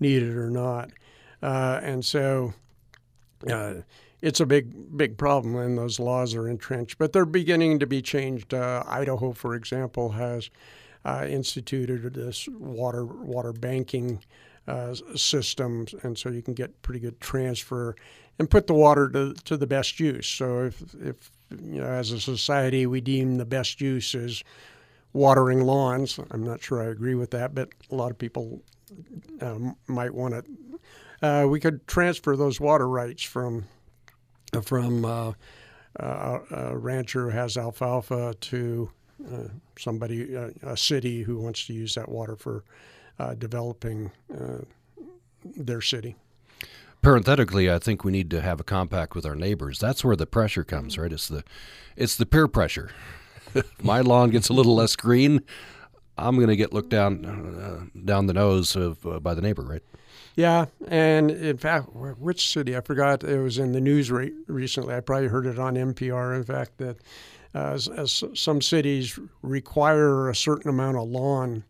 need 0.00 0.22
it 0.22 0.36
or 0.36 0.50
not. 0.50 0.90
Uh, 1.42 1.80
and 1.82 2.04
so 2.04 2.54
uh, 3.50 3.74
it's 4.22 4.40
a 4.40 4.46
big, 4.46 4.96
big 4.96 5.16
problem, 5.18 5.56
and 5.56 5.76
those 5.78 6.00
laws 6.00 6.34
are 6.34 6.48
entrenched. 6.48 6.98
But 6.98 7.12
they're 7.12 7.24
beginning 7.26 7.78
to 7.80 7.86
be 7.86 8.02
changed. 8.02 8.54
Uh, 8.54 8.82
Idaho, 8.86 9.32
for 9.32 9.54
example, 9.54 10.10
has 10.10 10.50
uh, 11.04 11.26
instituted 11.28 12.14
this 12.14 12.48
water 12.48 13.04
water 13.04 13.52
banking 13.52 14.20
uh, 14.66 14.94
system, 15.14 15.86
and 16.02 16.18
so 16.18 16.30
you 16.30 16.42
can 16.42 16.54
get 16.54 16.82
pretty 16.82 17.00
good 17.00 17.20
transfer 17.20 17.94
and 18.38 18.50
put 18.50 18.66
the 18.66 18.74
water 18.74 19.08
to, 19.10 19.34
to 19.44 19.56
the 19.56 19.66
best 19.66 20.00
use. 20.00 20.26
So 20.26 20.64
if 20.64 20.82
if 20.94 21.30
you 21.50 21.80
know, 21.80 21.86
as 21.86 22.10
a 22.10 22.20
society 22.20 22.86
we 22.86 23.00
deem 23.00 23.36
the 23.36 23.44
best 23.44 23.80
use 23.80 24.14
is 24.14 24.42
watering 25.12 25.60
lawns, 25.60 26.18
I'm 26.30 26.42
not 26.42 26.62
sure 26.62 26.82
I 26.82 26.86
agree 26.86 27.14
with 27.14 27.30
that, 27.30 27.54
but 27.54 27.68
a 27.90 27.94
lot 27.94 28.10
of 28.10 28.18
people 28.18 28.60
um, 29.40 29.76
might 29.86 30.12
want 30.12 30.34
to 30.34 30.44
uh, 31.22 31.46
we 31.48 31.60
could 31.60 31.86
transfer 31.86 32.36
those 32.36 32.60
water 32.60 32.88
rights 32.88 33.22
from 33.22 33.66
from 34.62 35.04
uh, 35.04 35.32
uh, 35.98 36.38
a 36.50 36.76
rancher 36.76 37.30
who 37.30 37.36
has 37.36 37.56
alfalfa 37.56 38.34
to 38.40 38.90
uh, 39.32 39.48
somebody, 39.78 40.36
uh, 40.36 40.50
a 40.62 40.76
city 40.76 41.22
who 41.22 41.38
wants 41.38 41.66
to 41.66 41.72
use 41.72 41.94
that 41.94 42.08
water 42.08 42.36
for 42.36 42.64
uh, 43.18 43.34
developing 43.34 44.10
their 45.44 45.80
city. 45.80 46.16
Parenthetically, 47.00 47.70
I 47.70 47.78
think 47.78 48.04
we 48.04 48.12
need 48.12 48.30
to 48.30 48.42
have 48.42 48.60
a 48.60 48.64
compact 48.64 49.14
with 49.14 49.24
our 49.24 49.34
neighbors. 49.34 49.78
That's 49.78 50.04
where 50.04 50.16
the 50.16 50.26
pressure 50.26 50.64
comes, 50.64 50.98
right? 50.98 51.12
It's 51.12 51.28
the 51.28 51.44
it's 51.96 52.16
the 52.16 52.26
peer 52.26 52.48
pressure. 52.48 52.90
My 53.82 54.00
lawn 54.00 54.30
gets 54.30 54.48
a 54.48 54.52
little 54.52 54.74
less 54.74 54.96
green. 54.96 55.42
I'm 56.18 56.36
going 56.36 56.48
to 56.48 56.56
get 56.56 56.72
looked 56.72 56.90
down 56.90 57.90
down 58.04 58.26
the 58.26 58.34
nose 58.34 58.74
of 58.76 59.22
by 59.22 59.34
the 59.34 59.40
neighbor, 59.40 59.62
right? 59.62 59.82
Yeah, 60.36 60.66
and 60.86 61.30
in 61.30 61.56
fact, 61.56 61.88
which 61.94 62.50
city? 62.50 62.76
I 62.76 62.82
forgot. 62.82 63.24
It 63.24 63.38
was 63.38 63.58
in 63.58 63.72
the 63.72 63.80
news 63.80 64.10
re- 64.10 64.34
recently. 64.46 64.94
I 64.94 65.00
probably 65.00 65.28
heard 65.28 65.46
it 65.46 65.58
on 65.58 65.76
NPR. 65.76 66.36
In 66.36 66.44
fact, 66.44 66.76
that 66.76 66.98
uh, 67.54 67.72
as, 67.72 67.88
as 67.88 68.22
some 68.34 68.60
cities 68.60 69.18
require 69.40 70.28
a 70.28 70.36
certain 70.36 70.68
amount 70.68 70.98
of 70.98 71.08
lawn. 71.08 71.64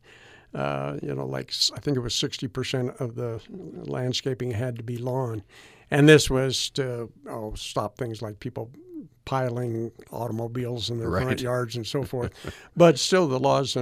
Uh, 0.53 0.97
you 1.01 1.15
know, 1.15 1.27
like 1.27 1.53
I 1.75 1.81
think 1.81 1.97
it 1.97 2.01
was 2.01 2.15
60% 2.15 3.01
of 3.01 3.15
the 3.15 3.41
landscaping 3.85 4.51
had 4.51 4.77
to 4.77 4.83
be 4.83 4.97
lawn. 4.97 5.43
And 5.91 6.09
this 6.09 6.29
was 6.29 6.71
to 6.71 7.13
oh, 7.29 7.55
stop 7.55 7.99
things 7.99 8.21
like 8.21 8.41
people 8.41 8.71
piling 9.27 9.93
automobiles 10.11 10.89
in 10.89 10.99
their 10.99 11.11
right. 11.11 11.25
front 11.25 11.43
yards 11.43 11.77
and 11.77 11.87
so 11.87 12.03
forth. 12.03 12.33
but 12.75 12.99
still, 12.99 13.29
the 13.29 13.39
law 13.39 13.61
is 13.61 13.77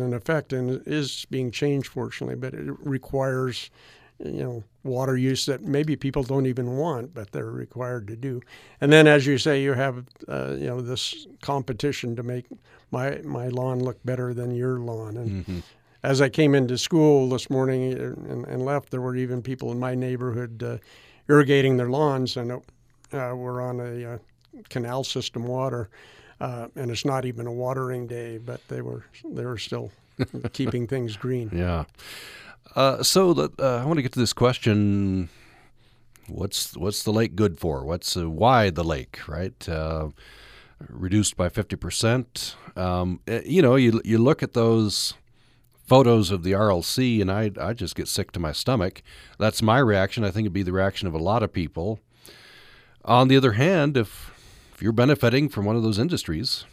in 0.00 0.12
effect 0.12 0.52
and 0.52 0.82
is 0.86 1.24
being 1.30 1.52
changed, 1.52 1.86
fortunately. 1.86 2.34
But 2.34 2.54
it 2.54 2.72
requires, 2.80 3.70
you 4.18 4.42
know, 4.42 4.64
water 4.82 5.16
use 5.16 5.46
that 5.46 5.62
maybe 5.62 5.94
people 5.94 6.24
don't 6.24 6.46
even 6.46 6.76
want, 6.76 7.14
but 7.14 7.30
they're 7.30 7.50
required 7.50 8.08
to 8.08 8.16
do. 8.16 8.40
And 8.80 8.92
then, 8.92 9.06
as 9.06 9.26
you 9.26 9.38
say, 9.38 9.62
you 9.62 9.74
have, 9.74 10.04
uh, 10.26 10.56
you 10.58 10.66
know, 10.66 10.80
this 10.80 11.28
competition 11.42 12.16
to 12.16 12.24
make 12.24 12.46
my 12.90 13.20
my 13.22 13.46
lawn 13.48 13.78
look 13.80 14.02
better 14.04 14.34
than 14.34 14.54
your 14.54 14.80
lawn. 14.80 15.16
And 15.16 15.30
mm-hmm. 15.30 15.58
as 16.02 16.20
I 16.20 16.28
came 16.28 16.54
into 16.54 16.78
school 16.78 17.28
this 17.28 17.48
morning 17.50 17.92
and, 17.92 18.46
and, 18.46 18.64
left, 18.64 18.90
there 18.90 19.00
were 19.00 19.16
even 19.16 19.42
people 19.42 19.70
in 19.70 19.78
my 19.78 19.94
neighborhood. 19.94 20.62
Uh, 20.62 20.78
irrigating 21.28 21.76
their 21.76 21.90
lawns, 21.90 22.36
and 22.36 22.52
uh, 22.52 23.32
we're 23.34 23.60
on 23.60 23.80
a 23.80 24.14
uh, 24.14 24.18
canal 24.68 25.04
system 25.04 25.46
water, 25.46 25.88
uh, 26.40 26.68
and 26.76 26.90
it's 26.90 27.04
not 27.04 27.24
even 27.24 27.46
a 27.46 27.52
watering 27.52 28.06
day, 28.06 28.38
but 28.38 28.66
they 28.68 28.80
were 28.80 29.04
they 29.24 29.44
were 29.44 29.58
still 29.58 29.90
keeping 30.52 30.86
things 30.86 31.16
green. 31.16 31.50
Yeah. 31.52 31.84
Uh, 32.74 33.02
so 33.02 33.32
the, 33.32 33.50
uh, 33.58 33.82
I 33.82 33.84
want 33.84 33.98
to 33.98 34.02
get 34.02 34.12
to 34.12 34.18
this 34.18 34.32
question: 34.32 35.28
What's 36.28 36.76
what's 36.76 37.02
the 37.02 37.12
lake 37.12 37.36
good 37.36 37.58
for? 37.58 37.84
What's 37.84 38.16
uh, 38.16 38.28
why 38.28 38.70
the 38.70 38.84
lake? 38.84 39.20
Right. 39.28 39.68
reduced 40.88 41.36
by 41.36 41.48
fifty 41.48 41.76
percent. 41.76 42.56
Um, 42.76 43.20
eh, 43.26 43.42
you 43.44 43.62
know, 43.62 43.76
you 43.76 44.00
you 44.04 44.18
look 44.18 44.42
at 44.42 44.52
those 44.52 45.14
photos 45.86 46.30
of 46.30 46.42
the 46.42 46.52
Aral 46.52 46.82
Sea, 46.82 47.20
and 47.20 47.30
I 47.30 47.50
I 47.60 47.72
just 47.72 47.94
get 47.94 48.08
sick 48.08 48.32
to 48.32 48.40
my 48.40 48.52
stomach. 48.52 49.02
That's 49.38 49.62
my 49.62 49.78
reaction. 49.78 50.24
I 50.24 50.30
think 50.30 50.44
it'd 50.44 50.52
be 50.52 50.62
the 50.62 50.72
reaction 50.72 51.08
of 51.08 51.14
a 51.14 51.18
lot 51.18 51.42
of 51.42 51.52
people. 51.52 52.00
On 53.04 53.28
the 53.28 53.36
other 53.36 53.52
hand, 53.52 53.96
if 53.96 54.35
if 54.76 54.82
you're 54.82 54.92
benefiting 54.92 55.48
from 55.48 55.64
one 55.64 55.74
of 55.74 55.82
those 55.82 55.98
industries, 55.98 56.64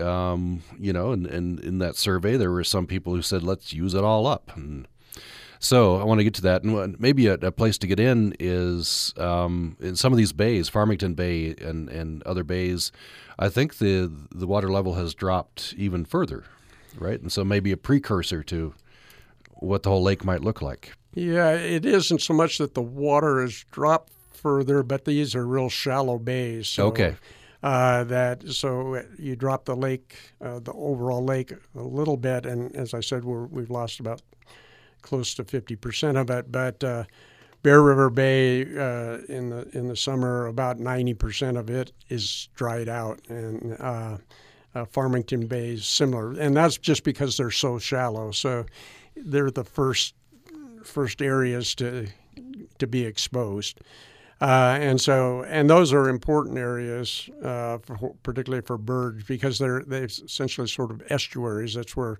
um, 0.00 0.62
you 0.80 0.92
know, 0.92 1.12
and, 1.12 1.26
and 1.26 1.60
in 1.60 1.78
that 1.78 1.94
survey 1.94 2.36
there 2.36 2.50
were 2.50 2.64
some 2.64 2.88
people 2.88 3.14
who 3.14 3.22
said 3.22 3.44
let's 3.44 3.72
use 3.72 3.94
it 3.94 4.02
all 4.02 4.26
up. 4.26 4.50
And 4.56 4.88
so 5.60 6.00
I 6.00 6.04
want 6.04 6.18
to 6.18 6.24
get 6.24 6.34
to 6.34 6.42
that, 6.42 6.64
and 6.64 6.98
maybe 6.98 7.28
a, 7.28 7.34
a 7.34 7.52
place 7.52 7.78
to 7.78 7.86
get 7.86 8.00
in 8.00 8.34
is 8.40 9.14
um, 9.16 9.76
in 9.78 9.94
some 9.94 10.12
of 10.12 10.16
these 10.16 10.32
bays, 10.32 10.68
Farmington 10.68 11.14
Bay 11.14 11.54
and 11.60 11.88
and 11.88 12.22
other 12.24 12.42
bays. 12.42 12.90
I 13.38 13.48
think 13.48 13.78
the 13.78 14.10
the 14.34 14.48
water 14.48 14.68
level 14.70 14.94
has 14.94 15.14
dropped 15.14 15.74
even 15.76 16.04
further 16.04 16.44
right? 16.98 17.20
And 17.20 17.30
so 17.30 17.44
maybe 17.44 17.72
a 17.72 17.76
precursor 17.76 18.42
to 18.44 18.74
what 19.54 19.82
the 19.82 19.90
whole 19.90 20.02
lake 20.02 20.24
might 20.24 20.42
look 20.42 20.62
like. 20.62 20.92
Yeah, 21.14 21.50
it 21.52 21.84
isn't 21.84 22.22
so 22.22 22.34
much 22.34 22.58
that 22.58 22.74
the 22.74 22.82
water 22.82 23.42
has 23.42 23.64
dropped 23.70 24.12
further, 24.42 24.82
but 24.82 25.04
these 25.04 25.34
are 25.36 25.46
real 25.46 25.68
shallow 25.68 26.18
bays. 26.18 26.68
So, 26.68 26.88
okay. 26.88 27.16
Uh, 27.62 28.02
that 28.02 28.42
so 28.48 29.00
you 29.16 29.36
drop 29.36 29.64
the 29.66 29.76
lake, 29.76 30.16
uh, 30.40 30.58
the 30.58 30.72
overall 30.72 31.24
lake, 31.24 31.52
a 31.76 31.80
little 31.80 32.16
bit, 32.16 32.44
and 32.44 32.74
as 32.74 32.92
I 32.92 33.00
said, 33.00 33.24
we 33.24 33.62
have 33.62 33.70
lost 33.70 34.00
about 34.00 34.20
close 35.00 35.32
to 35.34 35.44
fifty 35.44 35.76
percent 35.76 36.18
of 36.18 36.28
it. 36.28 36.50
But 36.50 36.82
uh, 36.82 37.04
Bear 37.62 37.80
River 37.80 38.10
Bay 38.10 38.62
uh, 38.62 39.18
in 39.28 39.50
the 39.50 39.68
in 39.78 39.86
the 39.86 39.94
summer, 39.94 40.46
about 40.46 40.80
ninety 40.80 41.14
percent 41.14 41.56
of 41.56 41.70
it 41.70 41.92
is 42.08 42.48
dried 42.56 42.88
out, 42.88 43.20
and 43.28 43.76
uh, 43.78 44.18
uh, 44.74 44.84
Farmington 44.86 45.46
Bay 45.46 45.74
is 45.74 45.86
similar, 45.86 46.32
and 46.32 46.56
that's 46.56 46.78
just 46.78 47.04
because 47.04 47.36
they're 47.36 47.52
so 47.52 47.78
shallow. 47.78 48.32
So 48.32 48.66
they're 49.14 49.52
the 49.52 49.64
first 49.64 50.14
first 50.82 51.22
areas 51.22 51.76
to 51.76 52.08
to 52.78 52.86
be 52.88 53.04
exposed. 53.04 53.80
Uh, 54.42 54.76
and 54.80 55.00
so, 55.00 55.44
and 55.44 55.70
those 55.70 55.92
are 55.92 56.08
important 56.08 56.58
areas, 56.58 57.30
uh, 57.44 57.78
for, 57.78 58.12
particularly 58.24 58.60
for 58.66 58.76
birds, 58.76 59.22
because 59.22 59.56
they're 59.56 59.84
they 59.86 60.00
essentially 60.00 60.66
sort 60.66 60.90
of 60.90 61.00
estuaries. 61.10 61.74
That's 61.74 61.96
where 61.96 62.18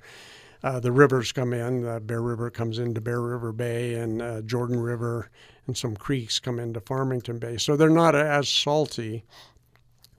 uh, 0.62 0.78
the 0.78 0.92
rivers 0.92 1.32
come 1.32 1.52
in. 1.52 1.82
The 1.82 1.98
Bear 1.98 2.22
River 2.22 2.48
comes 2.48 2.78
into 2.78 3.00
Bear 3.00 3.20
River 3.20 3.50
Bay, 3.50 3.94
and 3.94 4.22
uh, 4.22 4.40
Jordan 4.42 4.78
River 4.78 5.30
and 5.66 5.76
some 5.76 5.96
creeks 5.96 6.38
come 6.38 6.60
into 6.60 6.78
Farmington 6.80 7.40
Bay. 7.40 7.56
So 7.56 7.74
they're 7.74 7.90
not 7.90 8.14
as 8.14 8.48
salty 8.48 9.24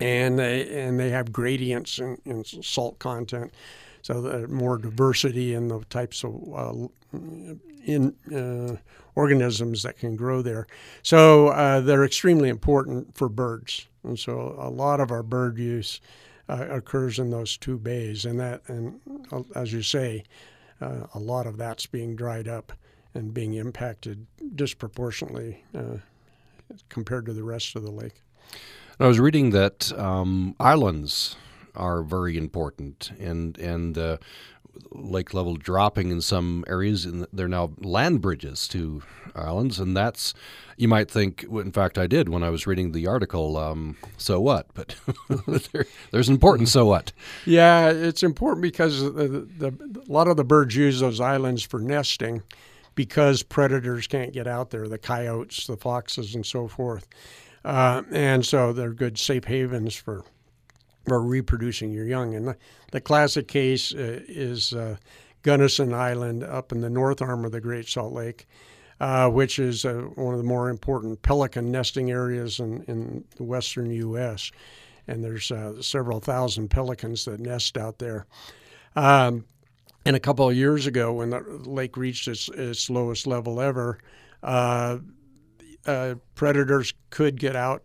and 0.03 0.37
they 0.37 0.67
and 0.85 0.99
they 0.99 1.09
have 1.09 1.31
gradients 1.31 1.99
in, 1.99 2.17
in 2.25 2.43
salt 2.43 2.99
content, 2.99 3.53
so 4.03 4.21
the 4.21 4.47
more 4.49 4.77
diversity 4.77 5.53
in 5.53 5.69
the 5.69 5.79
types 5.85 6.23
of 6.23 6.35
uh, 6.53 6.87
in 7.85 8.13
uh, 8.35 8.75
organisms 9.15 9.83
that 9.83 9.97
can 9.97 10.15
grow 10.15 10.41
there. 10.41 10.67
So 11.01 11.47
uh, 11.47 11.79
they're 11.79 12.03
extremely 12.03 12.49
important 12.49 13.15
for 13.15 13.29
birds, 13.29 13.87
and 14.03 14.19
so 14.19 14.55
a 14.59 14.69
lot 14.69 14.99
of 14.99 15.09
our 15.09 15.23
bird 15.23 15.57
use 15.57 16.01
uh, 16.49 16.67
occurs 16.69 17.17
in 17.17 17.31
those 17.31 17.57
two 17.57 17.79
bays, 17.79 18.25
and 18.25 18.39
that 18.41 18.61
and 18.67 18.99
uh, 19.31 19.43
as 19.55 19.71
you 19.71 19.81
say, 19.81 20.25
uh, 20.81 21.07
a 21.13 21.19
lot 21.19 21.47
of 21.47 21.57
that's 21.57 21.85
being 21.85 22.15
dried 22.15 22.47
up 22.47 22.73
and 23.15 23.33
being 23.33 23.53
impacted 23.53 24.27
disproportionately 24.55 25.63
compared 26.89 27.25
to 27.27 27.33
the 27.33 27.43
rest 27.43 27.75
of 27.75 27.83
the 27.83 27.91
lake. 27.91 28.21
I 28.99 29.07
was 29.07 29.19
reading 29.19 29.51
that 29.51 29.97
um, 29.97 30.55
islands 30.59 31.35
are 31.75 32.03
very 32.03 32.37
important, 32.37 33.11
and 33.19 33.57
and 33.57 33.97
uh, 33.97 34.17
lake 34.91 35.33
level 35.33 35.55
dropping 35.55 36.09
in 36.09 36.21
some 36.21 36.63
areas, 36.67 37.05
and 37.05 37.27
they're 37.33 37.47
now 37.47 37.71
land 37.79 38.21
bridges 38.21 38.67
to 38.69 39.03
islands, 39.35 39.79
and 39.79 39.95
that's 39.95 40.33
you 40.77 40.87
might 40.87 41.09
think. 41.09 41.43
In 41.43 41.71
fact, 41.71 41.97
I 41.97 42.07
did 42.07 42.29
when 42.29 42.43
I 42.43 42.49
was 42.49 42.67
reading 42.67 42.91
the 42.91 43.07
article. 43.07 43.57
Um, 43.57 43.97
so 44.17 44.39
what? 44.39 44.67
But 44.73 44.95
there, 45.71 45.85
there's 46.11 46.29
important. 46.29 46.69
So 46.69 46.85
what? 46.85 47.11
Yeah, 47.45 47.89
it's 47.89 48.23
important 48.23 48.61
because 48.61 49.01
the, 49.01 49.47
the, 49.57 50.03
a 50.07 50.11
lot 50.11 50.27
of 50.27 50.37
the 50.37 50.43
birds 50.43 50.75
use 50.75 50.99
those 50.99 51.19
islands 51.19 51.63
for 51.63 51.79
nesting 51.79 52.43
because 52.95 53.43
predators 53.43 54.07
can't 54.07 54.33
get 54.33 54.47
out 54.47 54.69
there, 54.69 54.87
the 54.87 54.97
coyotes, 54.97 55.67
the 55.67 55.77
foxes, 55.77 56.35
and 56.35 56.45
so 56.45 56.67
forth. 56.67 57.07
Uh, 57.65 58.03
and 58.11 58.45
so 58.45 58.73
they're 58.73 58.93
good 58.93 59.17
safe 59.17 59.45
havens 59.45 59.95
for 59.95 60.23
for 61.05 61.21
reproducing 61.21 61.91
your 61.91 62.05
young. 62.05 62.35
And 62.35 62.47
the, 62.47 62.57
the 62.91 63.01
classic 63.01 63.47
case 63.47 63.93
uh, 63.93 64.21
is 64.27 64.73
uh, 64.73 64.97
Gunnison 65.41 65.93
Island 65.93 66.43
up 66.43 66.71
in 66.71 66.81
the 66.81 66.89
north 66.89 67.21
arm 67.21 67.45
of 67.45 67.51
the 67.51 67.61
Great 67.61 67.87
Salt 67.87 68.13
Lake, 68.13 68.47
uh, 68.99 69.29
which 69.29 69.59
is 69.59 69.85
uh, 69.85 70.01
one 70.15 70.33
of 70.33 70.37
the 70.39 70.45
more 70.45 70.69
important 70.69 71.21
pelican 71.21 71.71
nesting 71.71 72.11
areas 72.11 72.59
in, 72.59 72.83
in 72.83 73.25
the 73.35 73.43
western 73.43 73.91
U.S. 73.91 74.51
And 75.07 75.23
there's 75.23 75.51
uh, 75.51 75.81
several 75.81 76.19
thousand 76.19 76.69
pelicans 76.69 77.25
that 77.25 77.39
nest 77.39 77.77
out 77.77 77.99
there. 77.99 78.25
Um, 78.95 79.45
and 80.05 80.15
a 80.15 80.19
couple 80.19 80.49
of 80.49 80.55
years 80.55 80.87
ago, 80.87 81.13
when 81.13 81.31
the 81.31 81.39
lake 81.39 81.97
reached 81.97 82.27
its, 82.27 82.49
its 82.49 82.89
lowest 82.89 83.25
level 83.25 83.59
ever, 83.59 83.99
uh, 84.41 84.97
predators 86.35 86.93
could 87.09 87.39
get 87.39 87.55
out, 87.55 87.83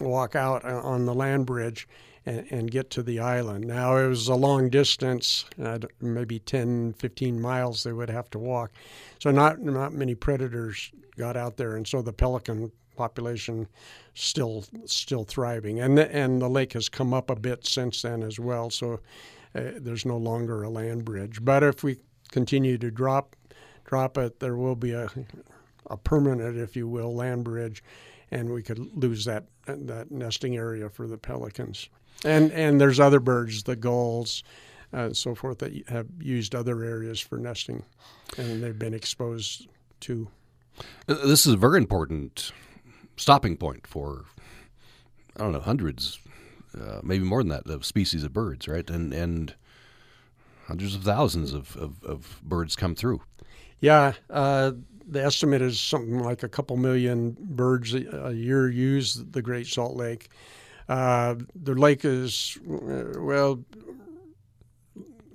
walk 0.00 0.34
out 0.34 0.64
on 0.64 1.06
the 1.06 1.14
land 1.14 1.46
bridge, 1.46 1.88
and, 2.26 2.46
and, 2.50 2.70
get 2.70 2.90
to 2.90 3.02
the 3.02 3.20
island. 3.20 3.66
Now, 3.66 3.96
it 3.96 4.08
was 4.08 4.28
a 4.28 4.34
long 4.34 4.70
distance, 4.70 5.44
uh, 5.62 5.78
maybe 6.00 6.38
10, 6.38 6.94
15 6.94 7.40
miles 7.40 7.82
they 7.82 7.92
would 7.92 8.10
have 8.10 8.30
to 8.30 8.38
walk. 8.38 8.72
So, 9.18 9.30
not, 9.30 9.60
not 9.60 9.92
many 9.92 10.14
predators 10.14 10.90
got 11.16 11.36
out 11.36 11.56
there, 11.56 11.76
and 11.76 11.86
so 11.86 12.02
the 12.02 12.12
pelican 12.12 12.72
population 12.96 13.68
still 14.14 14.64
still 14.86 15.24
thriving. 15.24 15.80
And 15.80 15.98
the, 15.98 16.14
and 16.14 16.40
the 16.40 16.48
lake 16.48 16.72
has 16.74 16.88
come 16.88 17.12
up 17.12 17.30
a 17.30 17.36
bit 17.36 17.66
since 17.66 18.02
then 18.02 18.22
as 18.22 18.38
well, 18.38 18.70
so 18.70 19.00
uh, 19.54 19.72
there's 19.76 20.06
no 20.06 20.16
longer 20.16 20.62
a 20.62 20.70
land 20.70 21.04
bridge. 21.04 21.44
But 21.44 21.62
if 21.62 21.82
we 21.82 21.98
continue 22.30 22.78
to 22.78 22.90
drop 22.90 23.36
drop 23.84 24.16
it, 24.16 24.40
there 24.40 24.56
will 24.56 24.76
be 24.76 24.92
a 24.92 25.08
a 25.88 25.96
permanent, 25.96 26.56
if 26.56 26.76
you 26.76 26.88
will, 26.88 27.14
land 27.14 27.44
bridge, 27.44 27.82
and 28.30 28.52
we 28.52 28.62
could 28.62 28.78
lose 28.96 29.24
that 29.24 29.44
that 29.66 30.10
nesting 30.10 30.56
area 30.56 30.88
for 30.88 31.06
the 31.06 31.18
pelicans. 31.18 31.88
And 32.24 32.52
and 32.52 32.80
there's 32.80 33.00
other 33.00 33.20
birds, 33.20 33.62
the 33.64 33.76
gulls, 33.76 34.44
uh, 34.92 35.12
so 35.12 35.34
forth, 35.34 35.58
that 35.58 35.88
have 35.88 36.06
used 36.20 36.54
other 36.54 36.82
areas 36.82 37.20
for 37.20 37.38
nesting, 37.38 37.82
and 38.38 38.62
they've 38.62 38.78
been 38.78 38.94
exposed 38.94 39.68
to. 40.00 40.28
This 41.06 41.46
is 41.46 41.54
a 41.54 41.56
very 41.56 41.78
important 41.78 42.52
stopping 43.16 43.56
point 43.56 43.86
for 43.86 44.24
I 45.36 45.42
don't 45.42 45.52
know 45.52 45.60
hundreds, 45.60 46.18
uh, 46.80 47.00
maybe 47.02 47.24
more 47.24 47.42
than 47.42 47.48
that, 47.48 47.66
of 47.68 47.84
species 47.84 48.22
of 48.22 48.32
birds, 48.32 48.68
right? 48.68 48.88
And 48.88 49.12
and 49.12 49.54
hundreds 50.66 50.94
of 50.94 51.02
thousands 51.02 51.52
of, 51.52 51.76
of, 51.76 52.02
of 52.04 52.40
birds 52.42 52.74
come 52.74 52.94
through. 52.94 53.20
Yeah, 53.80 54.14
uh, 54.30 54.72
the 55.06 55.22
estimate 55.22 55.60
is 55.60 55.78
something 55.78 56.20
like 56.20 56.42
a 56.42 56.48
couple 56.48 56.76
million 56.76 57.36
birds 57.38 57.94
a, 57.94 58.28
a 58.28 58.32
year 58.32 58.68
use 58.70 59.14
the 59.14 59.42
Great 59.42 59.66
Salt 59.66 59.94
Lake. 59.94 60.30
Uh, 60.88 61.34
the 61.54 61.74
lake 61.74 62.04
is, 62.04 62.58
uh, 62.70 63.20
well, 63.20 63.64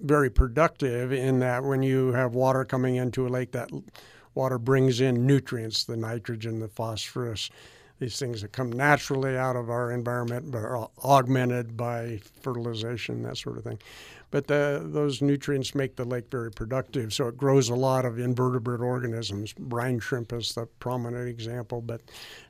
very 0.02 0.30
productive 0.30 1.12
in 1.12 1.40
that 1.40 1.64
when 1.64 1.84
you 1.84 2.12
have 2.14 2.34
water 2.34 2.64
coming 2.64 2.96
into 2.96 3.28
a 3.28 3.30
lake, 3.30 3.52
that 3.52 3.70
water 4.36 4.58
brings 4.58 5.02
in 5.02 5.26
nutrients, 5.26 5.84
the 5.84 5.98
nitrogen, 5.98 6.60
the 6.60 6.68
phosphorus, 6.68 7.50
these 8.00 8.18
things 8.18 8.42
that 8.42 8.54
come 8.54 8.72
naturally 8.72 9.36
out 9.36 9.58
of 9.58 9.70
our 9.70 9.92
environment 9.92 10.50
but 10.52 10.60
are 10.60 10.90
augmented 11.04 11.76
by 11.76 12.20
fertilization, 12.42 13.24
that 13.24 13.38
sort 13.38 13.58
of 13.58 13.64
thing. 13.64 13.80
But 14.32 14.48
the, 14.48 14.82
those 14.86 15.22
nutrients 15.22 15.74
make 15.76 15.96
the 15.96 16.06
lake 16.06 16.30
very 16.30 16.52
productive, 16.52 17.14
so 17.14 17.28
it 17.28 17.36
grows 17.36 17.70
a 17.70 17.76
lot 17.76 18.06
of 18.06 18.20
invertebrate 18.20 18.80
organisms. 18.80 19.54
Brine 19.54 20.00
shrimp 20.00 20.32
is 20.32 20.54
the 20.54 20.68
prominent 20.80 21.28
example, 21.28 21.82
but 21.82 22.02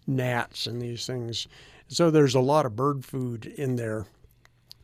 gnats 0.05 0.67
and 0.67 0.81
these 0.81 1.07
things. 1.07 1.47
So 1.89 2.11
there's 2.11 2.35
a 2.35 2.39
lot 2.39 2.67
of 2.67 2.75
bird 2.75 3.03
food 3.03 3.47
in 3.47 3.75
there, 3.75 4.05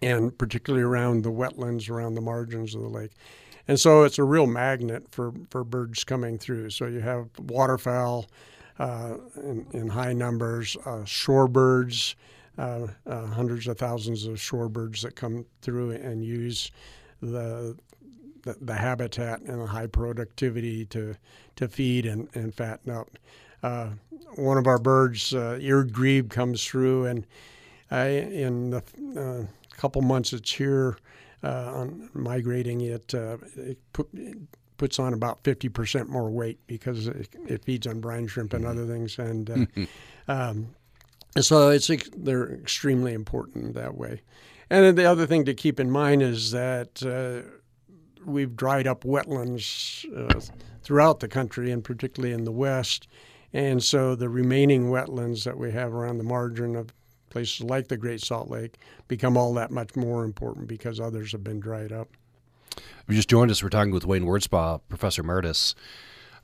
and 0.01 0.35
particularly 0.35 0.83
around 0.83 1.23
the 1.23 1.31
wetlands, 1.31 1.87
around 1.87 2.15
the 2.15 2.21
margins 2.21 2.73
of 2.73 2.81
the 2.81 2.89
lake. 2.89 3.11
And 3.67 3.79
so 3.79 4.03
it's 4.03 4.17
a 4.17 4.23
real 4.23 4.47
magnet 4.47 5.05
for, 5.11 5.31
for 5.51 5.63
birds 5.63 6.03
coming 6.03 6.39
through. 6.39 6.71
So 6.71 6.87
you 6.87 6.99
have 7.01 7.29
waterfowl 7.39 8.25
uh, 8.79 9.17
in, 9.37 9.67
in, 9.73 9.87
high 9.87 10.13
numbers, 10.13 10.75
uh, 10.85 11.03
shorebirds, 11.03 12.15
uh, 12.57 12.87
uh, 13.05 13.25
hundreds 13.27 13.67
of 13.67 13.77
thousands 13.77 14.25
of 14.25 14.35
shorebirds 14.35 15.01
that 15.01 15.15
come 15.15 15.45
through 15.61 15.91
and 15.91 16.25
use 16.25 16.71
the, 17.21 17.77
the, 18.41 18.57
the 18.61 18.75
habitat 18.75 19.41
and 19.41 19.61
the 19.61 19.67
high 19.67 19.87
productivity 19.87 20.85
to, 20.85 21.15
to 21.55 21.67
feed 21.67 22.07
and, 22.07 22.29
and 22.33 22.53
fatten 22.53 22.91
up. 22.91 23.09
Uh, 23.63 23.89
one 24.35 24.57
of 24.57 24.67
our 24.67 24.79
birds, 24.79 25.33
uh, 25.33 25.57
eared 25.61 25.93
grebe, 25.93 26.29
comes 26.29 26.65
through, 26.65 27.05
and 27.05 27.25
in 27.91 28.69
the 28.71 29.47
couple 29.77 30.01
months 30.01 30.33
it's 30.33 30.51
here, 30.51 30.97
uh, 31.43 31.71
on 31.75 32.09
migrating, 32.13 32.81
it, 32.81 33.13
uh, 33.13 33.37
it, 33.55 33.77
put, 33.93 34.07
it, 34.13 34.37
puts 34.77 34.99
on 34.99 35.13
about 35.13 35.43
50% 35.43 36.07
more 36.07 36.29
weight 36.29 36.59
because 36.67 37.07
it, 37.07 37.29
it 37.47 37.63
feeds 37.63 37.87
on 37.87 37.99
brine 37.99 38.27
shrimp 38.27 38.53
and 38.53 38.65
other 38.65 38.85
things. 38.85 39.19
And 39.19 39.49
uh, 39.77 39.85
um, 40.31 40.75
so 41.39 41.69
it's 41.69 41.89
they're 42.17 42.53
extremely 42.53 43.13
important 43.13 43.75
that 43.75 43.95
way. 43.95 44.21
And 44.69 44.83
then 44.83 44.95
the 44.95 45.05
other 45.05 45.27
thing 45.27 45.45
to 45.45 45.53
keep 45.53 45.79
in 45.79 45.91
mind 45.91 46.23
is 46.23 46.51
that 46.51 47.03
uh, 47.03 47.47
we've 48.25 48.55
dried 48.55 48.87
up 48.87 49.03
wetlands 49.03 50.05
uh, 50.17 50.39
throughout 50.81 51.19
the 51.19 51.27
country, 51.27 51.71
and 51.71 51.83
particularly 51.83 52.33
in 52.33 52.45
the 52.45 52.51
West. 52.51 53.07
And 53.55 53.81
so 53.81 54.15
the 54.15 54.27
remaining 54.27 54.87
wetlands 54.87 55.45
that 55.45 55.57
we 55.57 55.71
have 55.71 55.93
around 55.93 56.17
the 56.17 56.25
margin 56.25 56.75
of 56.75 56.93
places 57.29 57.61
like 57.61 57.87
the 57.87 57.95
Great 57.95 58.19
Salt 58.19 58.49
Lake 58.49 58.75
become 59.07 59.37
all 59.37 59.53
that 59.53 59.71
much 59.71 59.95
more 59.95 60.25
important 60.25 60.67
because 60.67 60.99
others 60.99 61.31
have 61.31 61.41
been 61.41 61.61
dried 61.61 61.93
up. 61.93 62.09
You 63.07 63.15
just 63.15 63.29
joined 63.29 63.51
us. 63.51 63.63
We're 63.63 63.69
talking 63.69 63.93
with 63.93 64.05
Wayne 64.05 64.25
Wurtsbaugh, 64.25 64.81
Professor 64.89 65.21
Emeritus, 65.21 65.73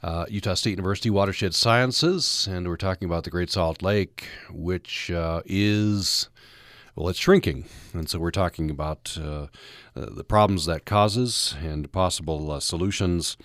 uh, 0.02 0.26
Utah 0.30 0.54
State 0.54 0.70
University 0.70 1.10
Watershed 1.10 1.54
Sciences, 1.54 2.48
and 2.50 2.66
we're 2.66 2.78
talking 2.78 3.08
about 3.08 3.26
the 3.26 3.30
Great 3.30 3.50
Salt 3.50 3.82
Lake, 3.82 4.30
which 4.50 5.12
uh, 5.12 5.42
is 5.46 6.30
well, 6.96 7.10
it's 7.10 7.20
shrinking, 7.20 7.66
and 7.94 8.10
so 8.10 8.20
we're 8.20 8.32
talking 8.32 8.70
about 8.70 9.18
uh 9.22 9.48
the 9.96 10.24
problems 10.24 10.66
that 10.66 10.86
causes 10.86 11.56
and 11.62 11.92
possible 11.92 12.52
uh, 12.52 12.62
solutions. 12.62 13.36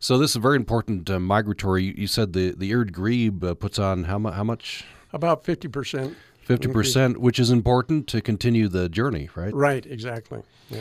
So 0.00 0.18
this 0.18 0.30
is 0.30 0.36
very 0.36 0.56
important 0.56 1.10
uh, 1.10 1.18
migratory. 1.18 1.94
You 1.96 2.06
said 2.06 2.32
the 2.32 2.52
the 2.52 2.70
eared 2.70 2.92
grebe 2.92 3.44
puts 3.58 3.78
on 3.78 4.04
how, 4.04 4.18
mu- 4.18 4.30
how 4.30 4.44
much? 4.44 4.84
About 5.12 5.44
fifty 5.44 5.68
percent. 5.68 6.16
Fifty 6.40 6.68
percent, 6.68 7.20
which 7.20 7.38
is 7.38 7.50
important 7.50 8.06
to 8.08 8.22
continue 8.22 8.68
the 8.68 8.88
journey, 8.88 9.28
right? 9.34 9.52
Right, 9.52 9.84
exactly. 9.84 10.42
Yeah. 10.70 10.80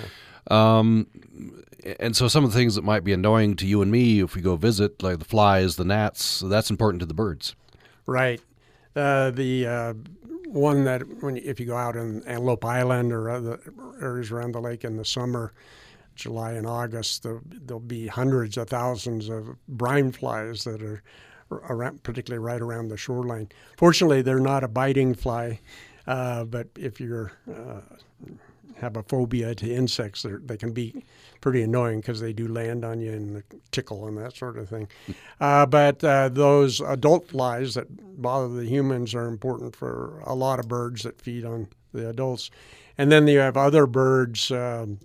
Um, 0.49 1.07
and 1.99 2.15
so 2.15 2.29
some 2.29 2.45
of 2.45 2.51
the 2.53 2.57
things 2.57 2.75
that 2.75 2.83
might 2.83 3.03
be 3.03 3.11
annoying 3.11 3.57
to 3.57 3.67
you 3.67 3.81
and 3.81 3.91
me 3.91 4.21
if 4.21 4.33
we 4.33 4.41
go 4.41 4.55
visit, 4.55 5.03
like 5.03 5.19
the 5.19 5.25
flies, 5.25 5.75
the 5.75 5.83
gnats, 5.83 6.39
that's 6.39 6.69
important 6.69 7.01
to 7.01 7.05
the 7.05 7.13
birds. 7.13 7.55
Right. 8.05 8.41
Uh, 8.95 9.31
the 9.31 9.67
uh, 9.67 9.93
one 10.47 10.85
that 10.85 11.21
when 11.21 11.37
if 11.37 11.59
you 11.59 11.65
go 11.65 11.75
out 11.75 11.95
in 11.95 12.23
Antelope 12.23 12.63
Island 12.63 13.11
or 13.11 13.29
other 13.29 13.59
areas 14.01 14.31
around 14.31 14.53
the 14.53 14.61
lake 14.61 14.85
in 14.85 14.95
the 14.95 15.05
summer, 15.05 15.51
July 16.17 16.53
and 16.53 16.67
August, 16.67 17.23
there'll, 17.23 17.79
be 17.79 18.07
hundreds 18.07 18.57
of 18.57 18.69
thousands 18.69 19.29
of 19.29 19.55
brine 19.67 20.11
flies 20.11 20.63
that 20.63 20.81
are 20.81 21.01
around, 21.51 22.03
particularly 22.03 22.43
right 22.43 22.61
around 22.61 22.89
the 22.89 22.97
shoreline. 22.97 23.49
Fortunately, 23.77 24.21
they're 24.21 24.39
not 24.39 24.63
a 24.63 24.67
biting 24.67 25.13
fly, 25.13 25.59
uh, 26.05 26.43
but 26.43 26.67
if 26.75 26.99
you 26.99 27.29
uh, 27.49 27.81
have 28.79 28.97
a 28.97 29.03
phobia 29.03 29.55
to 29.55 29.73
insects, 29.73 30.25
they 30.43 30.57
can 30.57 30.71
be 30.71 31.03
pretty 31.41 31.61
annoying 31.61 32.01
because 32.01 32.19
they 32.19 32.33
do 32.33 32.47
land 32.47 32.83
on 32.83 32.99
you 32.99 33.11
and 33.11 33.43
tickle 33.71 34.07
and 34.07 34.17
that 34.17 34.35
sort 34.35 34.57
of 34.57 34.69
thing. 34.69 34.87
Uh, 35.39 35.65
but 35.65 36.03
uh, 36.03 36.29
those 36.29 36.81
adult 36.81 37.27
flies 37.29 37.75
that 37.75 37.87
bother 38.21 38.49
the 38.49 38.65
humans 38.65 39.15
are 39.15 39.27
important 39.27 39.75
for 39.75 40.21
a 40.25 40.35
lot 40.35 40.59
of 40.59 40.67
birds 40.67 41.03
that 41.03 41.21
feed 41.21 41.45
on 41.45 41.67
the 41.93 42.09
adults. 42.09 42.49
And 42.97 43.11
then 43.11 43.27
you 43.27 43.39
have 43.39 43.57
other 43.57 43.85
birds 43.85 44.51
um, 44.51 44.99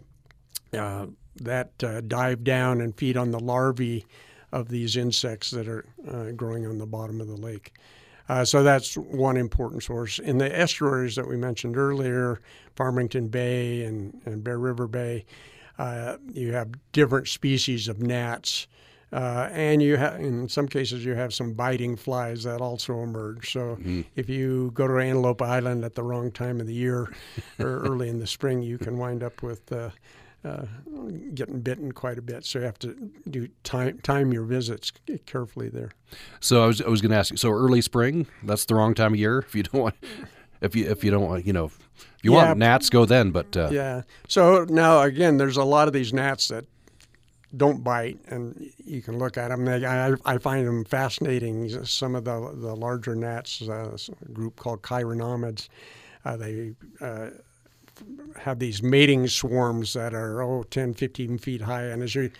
uh, 0.77 1.07
that 1.37 1.73
uh, 1.83 2.01
dive 2.03 2.45
down 2.45 2.81
and 2.81 2.97
feed 2.97 3.17
on 3.17 3.31
the 3.31 3.41
larvae 3.41 4.07
of 4.53 4.69
these 4.69 4.97
insects 4.97 5.51
that 5.51 5.67
are 5.69 5.87
uh, 6.09 6.31
growing 6.33 6.67
on 6.67 6.79
the 6.79 6.87
bottom 6.87 7.21
of 7.21 7.27
the 7.27 7.37
lake. 7.37 7.73
Uh, 8.29 8.45
so 8.45 8.63
that's 8.63 8.97
one 8.97 9.37
important 9.37 9.83
source. 9.83 10.19
In 10.19 10.39
the 10.39 10.59
estuaries 10.59 11.17
that 11.17 11.27
we 11.27 11.37
mentioned 11.37 11.77
earlier, 11.77 12.41
Farmington 12.77 13.29
Bay 13.29 13.85
and, 13.85 14.21
and 14.25 14.45
Bear 14.45 14.59
River 14.59 14.87
Bay, 14.87 15.25
uh, 15.79 16.17
you 16.33 16.53
have 16.53 16.71
different 16.93 17.29
species 17.29 17.89
of 17.89 18.01
gnats. 18.01 18.69
Uh, 19.13 19.51
and 19.53 19.83
you 19.83 19.99
have, 19.99 20.19
in 20.21 20.49
some 20.49 20.67
cases, 20.67 21.05
you 21.05 21.15
have 21.15 21.35
some 21.35 21.53
biting 21.53 21.97
flies 21.97 22.45
that 22.45 22.63
also 22.63 23.03
emerge. 23.03 23.53
So 23.53 23.77
mm. 23.77 24.07
if 24.17 24.31
you 24.31 24.71
go 24.73 24.89
to 24.89 24.99
Antelope 24.99 25.43
Island 25.43 25.85
at 25.85 25.95
the 25.95 26.03
wrong 26.03 26.31
time 26.31 26.61
of 26.61 26.67
the 26.67 26.73
year 26.73 27.13
or 27.59 27.81
early 27.81 28.09
in 28.09 28.19
the 28.19 28.27
spring, 28.27 28.63
you 28.63 28.79
can 28.79 28.97
wind 28.97 29.23
up 29.23 29.43
with 29.43 29.71
uh, 29.71 29.91
uh, 30.44 30.64
getting 31.35 31.61
bitten 31.61 31.92
quite 31.92 32.18
a 32.18 32.22
bit. 32.22 32.44
So 32.44 32.59
you 32.59 32.64
have 32.64 32.78
to 32.81 33.11
do 33.28 33.48
time 33.64 33.98
time 34.00 34.33
your 34.33 34.44
visits 34.44 34.92
carefully 35.26 35.68
there. 35.68 35.90
So 36.40 36.64
I 36.64 36.66
was 36.66 36.81
I 36.81 36.88
was 36.88 37.00
going 37.00 37.12
to 37.12 37.16
ask 37.16 37.31
you. 37.31 37.37
So 37.37 37.50
early 37.50 37.81
spring, 37.81 38.26
that's 38.42 38.64
the 38.64 38.74
wrong 38.74 38.94
time 38.94 39.12
of 39.12 39.18
year 39.18 39.38
if 39.46 39.55
you 39.55 39.62
don't 39.62 39.83
want. 39.83 39.94
If 40.61 40.76
you 40.76 40.90
if 40.90 41.05
you 41.05 41.11
don't 41.11 41.28
want 41.28 41.46
you 41.46 41.52
know, 41.52 41.66
if 41.66 41.78
you 42.22 42.33
yeah, 42.33 42.46
want 42.46 42.59
gnats, 42.59 42.90
go 42.90 43.05
then. 43.05 43.31
But 43.31 43.57
uh, 43.57 43.68
yeah. 43.72 44.02
So 44.28 44.64
now 44.68 45.02
again, 45.02 45.37
there's 45.37 45.57
a 45.57 45.64
lot 45.64 45.88
of 45.88 45.94
these 45.94 46.12
gnats 46.12 46.48
that 46.48 46.64
don't 47.57 47.85
bite, 47.85 48.18
and 48.28 48.70
you 48.85 49.02
can 49.02 49.18
look 49.18 49.37
at 49.37 49.48
them. 49.48 49.64
They, 49.64 49.85
I, 49.85 50.14
I 50.24 50.38
find 50.38 50.66
them 50.66 50.85
fascinating. 50.85 51.68
Some 51.85 52.14
of 52.14 52.24
the 52.24 52.52
the 52.55 52.74
larger 52.74 53.14
gnats, 53.14 53.62
uh, 53.62 53.96
a 54.24 54.33
group 54.33 54.57
called 54.57 54.83
chironomids, 54.83 55.68
uh, 56.24 56.37
they 56.37 56.72
uh, 57.00 57.31
have 58.37 58.59
these 58.59 58.83
mating 58.83 59.29
swarms 59.29 59.93
that 59.95 60.15
are 60.15 60.43
oh 60.43 60.62
10 60.65 60.95
15 60.95 61.38
feet 61.38 61.61
high. 61.61 61.85
And 61.85 62.03
as 62.03 62.15
you 62.15 62.31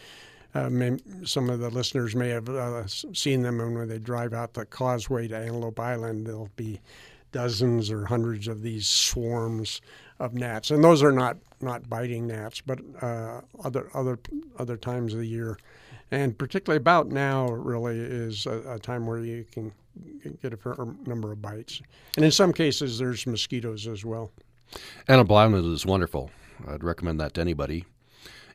uh, 0.55 0.68
may, 0.68 0.98
some 1.25 1.48
of 1.48 1.61
the 1.61 1.70
listeners 1.70 2.14
may 2.14 2.29
have 2.29 2.48
uh, 2.48 2.87
seen 2.87 3.42
them 3.42 3.61
and 3.61 3.75
when 3.75 3.88
they 3.88 3.98
drive 3.98 4.33
out 4.35 4.55
the 4.55 4.66
causeway 4.66 5.29
to 5.29 5.37
Antelope 5.37 5.81
Island 5.81 6.27
there'll 6.27 6.51
be 6.57 6.81
dozens 7.33 7.90
or 7.90 8.05
hundreds 8.05 8.48
of 8.48 8.61
these 8.62 8.87
swarms 8.87 9.81
of 10.18 10.35
gnats. 10.35 10.70
And 10.70 10.85
those 10.85 11.03
are 11.03 11.12
not 11.12 11.38
not 11.61 11.88
biting 11.88 12.27
gnats 12.27 12.61
but 12.61 12.81
uh, 13.01 13.40
other 13.64 13.88
other 13.94 14.18
other 14.59 14.77
times 14.77 15.14
of 15.14 15.20
the 15.20 15.29
year. 15.29 15.59
And 16.11 16.37
particularly 16.37 16.77
about 16.77 17.09
now 17.09 17.51
really 17.51 17.98
is 17.98 18.44
a, 18.44 18.75
a 18.75 18.79
time 18.79 19.07
where 19.07 19.20
you 19.20 19.46
can 19.51 19.72
get 20.42 20.53
a 20.53 20.57
fair 20.57 20.77
number 21.07 21.33
of 21.33 21.40
bites. 21.40 21.81
And 22.16 22.25
in 22.25 22.31
some 22.31 22.53
cases 22.53 22.98
there's 22.98 23.27
mosquitoes 23.27 23.87
as 23.87 24.05
well 24.05 24.31
Antelope 25.09 25.33
Island 25.33 25.73
is 25.73 25.87
wonderful. 25.87 26.31
I'd 26.66 26.85
recommend 26.85 27.20
that 27.20 27.35
to 27.35 27.41
anybody. 27.41 27.85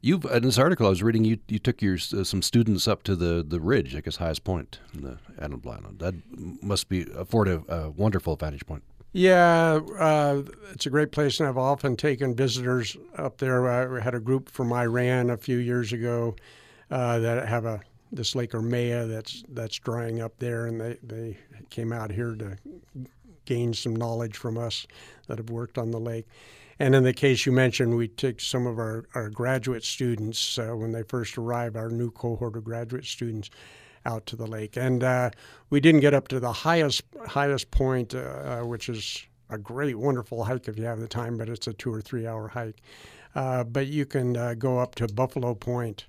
You've 0.01 0.26
in 0.26 0.43
this 0.43 0.57
article 0.57 0.86
I 0.86 0.89
was 0.89 1.01
reading, 1.01 1.26
you 1.26 1.39
you 1.47 1.59
took 1.59 1.82
your 1.82 1.95
uh, 1.95 2.24
some 2.24 2.41
students 2.41 2.88
up 2.88 3.03
to 3.03 3.15
the, 3.15 3.43
the 3.47 3.59
ridge, 3.59 3.95
I 3.95 4.01
guess 4.01 4.18
highest 4.18 4.43
point 4.43 4.80
in 4.93 5.01
the 5.01 5.18
Antelope 5.39 5.68
Island. 5.68 5.99
That 5.99 6.13
must 6.61 6.88
be 6.88 7.05
afford 7.15 7.47
a, 7.47 7.63
a 7.68 7.89
wonderful 7.89 8.36
vantage 8.36 8.65
point. 8.65 8.84
Yeah, 9.13 9.80
uh, 9.97 10.43
it's 10.72 10.86
a 10.86 10.91
great 10.91 11.11
place, 11.11 11.39
and 11.39 11.49
I've 11.49 11.57
often 11.57 11.95
taken 11.95 12.36
visitors 12.36 12.95
up 13.18 13.39
there. 13.39 13.68
I 13.68 13.99
had 14.01 14.13
a 14.13 14.20
group 14.20 14.49
from 14.49 14.72
Iran 14.72 15.32
a 15.32 15.38
few 15.38 15.57
years 15.57 15.91
ago 15.93 16.36
uh, 16.91 17.18
that 17.20 17.47
have 17.47 17.65
a 17.65 17.82
this 18.11 18.36
Lake 18.36 18.51
Urmia 18.51 19.09
that's 19.09 19.43
that's 19.49 19.80
drying 19.80 20.22
up 20.22 20.38
there, 20.38 20.68
and 20.68 20.80
they, 20.80 20.97
they 21.03 21.38
came 21.70 21.91
out 21.91 22.11
here 22.11 22.36
to 22.36 22.57
gain 23.47 23.73
some 23.73 23.95
knowledge 23.95 24.37
from 24.37 24.57
us 24.57 24.85
that 25.27 25.39
have 25.39 25.49
worked 25.49 25.79
on 25.79 25.89
the 25.89 25.99
lake. 25.99 26.27
And 26.79 26.93
in 26.93 27.03
the 27.03 27.13
case 27.13 27.45
you 27.45 27.51
mentioned, 27.51 27.97
we 27.97 28.07
took 28.07 28.39
some 28.39 28.67
of 28.67 28.77
our, 28.77 29.05
our 29.15 29.29
graduate 29.29 29.83
students 29.83 30.59
uh, 30.59 30.75
when 30.75 30.91
they 30.91 31.01
first 31.01 31.37
arrived, 31.37 31.75
our 31.75 31.89
new 31.89 32.11
cohort 32.11 32.55
of 32.55 32.63
graduate 32.63 33.05
students, 33.05 33.49
out 34.05 34.25
to 34.27 34.35
the 34.35 34.47
lake. 34.47 34.77
And 34.77 35.03
uh, 35.03 35.31
we 35.69 35.79
didn't 35.79 36.01
get 36.01 36.13
up 36.13 36.29
to 36.29 36.39
the 36.39 36.51
highest 36.51 37.03
highest 37.27 37.71
point, 37.71 38.15
uh, 38.15 38.19
uh, 38.61 38.65
which 38.65 38.89
is 38.89 39.25
a 39.49 39.57
great, 39.57 39.97
wonderful 39.97 40.45
hike 40.45 40.67
if 40.67 40.77
you 40.77 40.85
have 40.85 40.99
the 40.99 41.07
time, 41.07 41.37
but 41.37 41.49
it's 41.49 41.67
a 41.67 41.73
two 41.73 41.93
or 41.93 42.01
three 42.01 42.25
hour 42.25 42.47
hike. 42.47 42.81
Uh, 43.35 43.63
but 43.63 43.87
you 43.87 44.05
can 44.05 44.37
uh, 44.37 44.53
go 44.53 44.79
up 44.79 44.95
to 44.95 45.07
Buffalo 45.07 45.53
Point, 45.53 46.05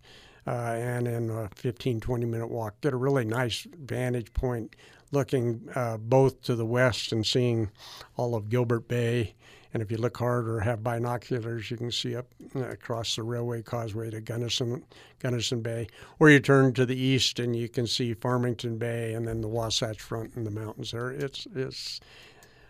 and 0.47 1.07
in 1.07 1.29
a 1.29 1.49
15, 1.57 2.01
20 2.01 2.25
minute 2.25 2.49
walk, 2.49 2.81
get 2.81 2.95
a 2.95 2.97
really 2.97 3.25
nice 3.25 3.67
vantage 3.79 4.33
point 4.33 4.75
looking 5.13 5.69
both 6.01 6.43
to 6.43 6.55
the 6.55 6.67
west 6.67 7.13
and 7.13 7.27
seeing 7.27 7.71
all 8.17 8.35
of 8.35 8.49
Gilbert 8.49 8.89
Bay 8.89 9.35
and 9.75 9.83
if 9.83 9.91
you 9.91 9.99
look 9.99 10.17
hard 10.17 10.49
or 10.49 10.61
have 10.61 10.83
binoculars, 10.83 11.71
you 11.71 11.77
can 11.77 11.91
see 11.91 12.17
up 12.17 12.27
uh, 12.57 12.61
across 12.69 13.17
the 13.17 13.23
railway 13.23 13.63
causeway 13.63 14.11
to 14.11 14.21
Gunnison, 14.21 14.83
Gunnison 15.19 15.61
Bay. 15.61 15.89
Or 16.19 16.31
you 16.31 16.41
turn 16.41 16.73
to 16.75 16.87
the 16.87 16.97
east 16.97 17.39
and 17.39 17.55
you 17.55 17.69
can 17.69 17.87
see 17.87 18.15
Farmington 18.15 18.79
Bay 18.79 19.13
and 19.13 19.29
then 19.29 19.41
the 19.41 19.49
Wasatch 19.49 20.01
Front 20.01 20.35
and 20.37 20.47
the 20.47 20.51
mountains 20.51 20.93
there. 20.93 21.11
It's 21.11 21.47
it's 21.55 22.01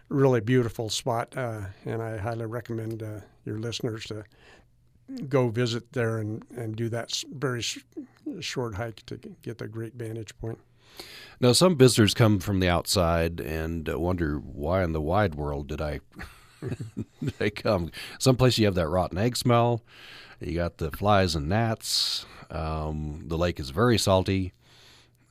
really 0.08 0.40
beautiful 0.40 0.88
spot, 0.88 1.36
uh, 1.36 1.60
and 1.84 2.02
I 2.02 2.16
highly 2.16 2.46
recommend 2.46 3.02
uh, 3.02 3.20
your 3.44 3.58
listeners 3.58 4.04
to 4.06 4.24
go 5.28 5.48
visit 5.48 5.92
there 5.92 6.18
and, 6.18 6.42
and 6.56 6.74
do 6.74 6.88
that 6.88 7.22
very 7.30 7.62
short 8.40 8.74
hike 8.74 9.04
to 9.06 9.18
get 9.42 9.58
the 9.58 9.68
great 9.68 9.94
vantage 9.94 10.36
point. 10.38 10.58
Now, 11.40 11.52
some 11.52 11.76
visitors 11.76 12.14
come 12.14 12.40
from 12.40 12.60
the 12.60 12.68
outside 12.68 13.40
and 13.40 13.88
uh, 13.88 13.98
wonder 13.98 14.38
why 14.38 14.82
in 14.82 14.92
the 14.92 15.00
wide 15.00 15.36
world 15.36 15.68
did 15.68 15.80
I 15.80 16.00
they 17.38 17.50
come. 17.50 17.90
Someplace 18.18 18.58
you 18.58 18.66
have 18.66 18.74
that 18.74 18.88
rotten 18.88 19.18
egg 19.18 19.36
smell. 19.36 19.82
You 20.40 20.54
got 20.54 20.78
the 20.78 20.90
flies 20.90 21.34
and 21.34 21.48
gnats. 21.48 22.26
Um, 22.50 23.24
the 23.26 23.38
lake 23.38 23.60
is 23.60 23.70
very 23.70 23.98
salty. 23.98 24.52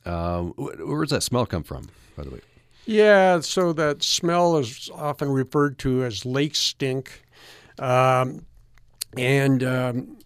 Um, 0.04 0.52
where 0.56 1.02
does 1.02 1.10
that 1.10 1.22
smell 1.22 1.46
come 1.46 1.62
from, 1.62 1.88
by 2.16 2.24
the 2.24 2.30
way? 2.30 2.40
Yeah, 2.86 3.40
so 3.40 3.72
that 3.74 4.02
smell 4.02 4.56
is 4.56 4.88
often 4.94 5.30
referred 5.30 5.78
to 5.80 6.04
as 6.04 6.24
lake 6.24 6.54
stink. 6.54 7.24
Um, 7.78 8.46
and 9.16 9.62
um, 9.62 10.18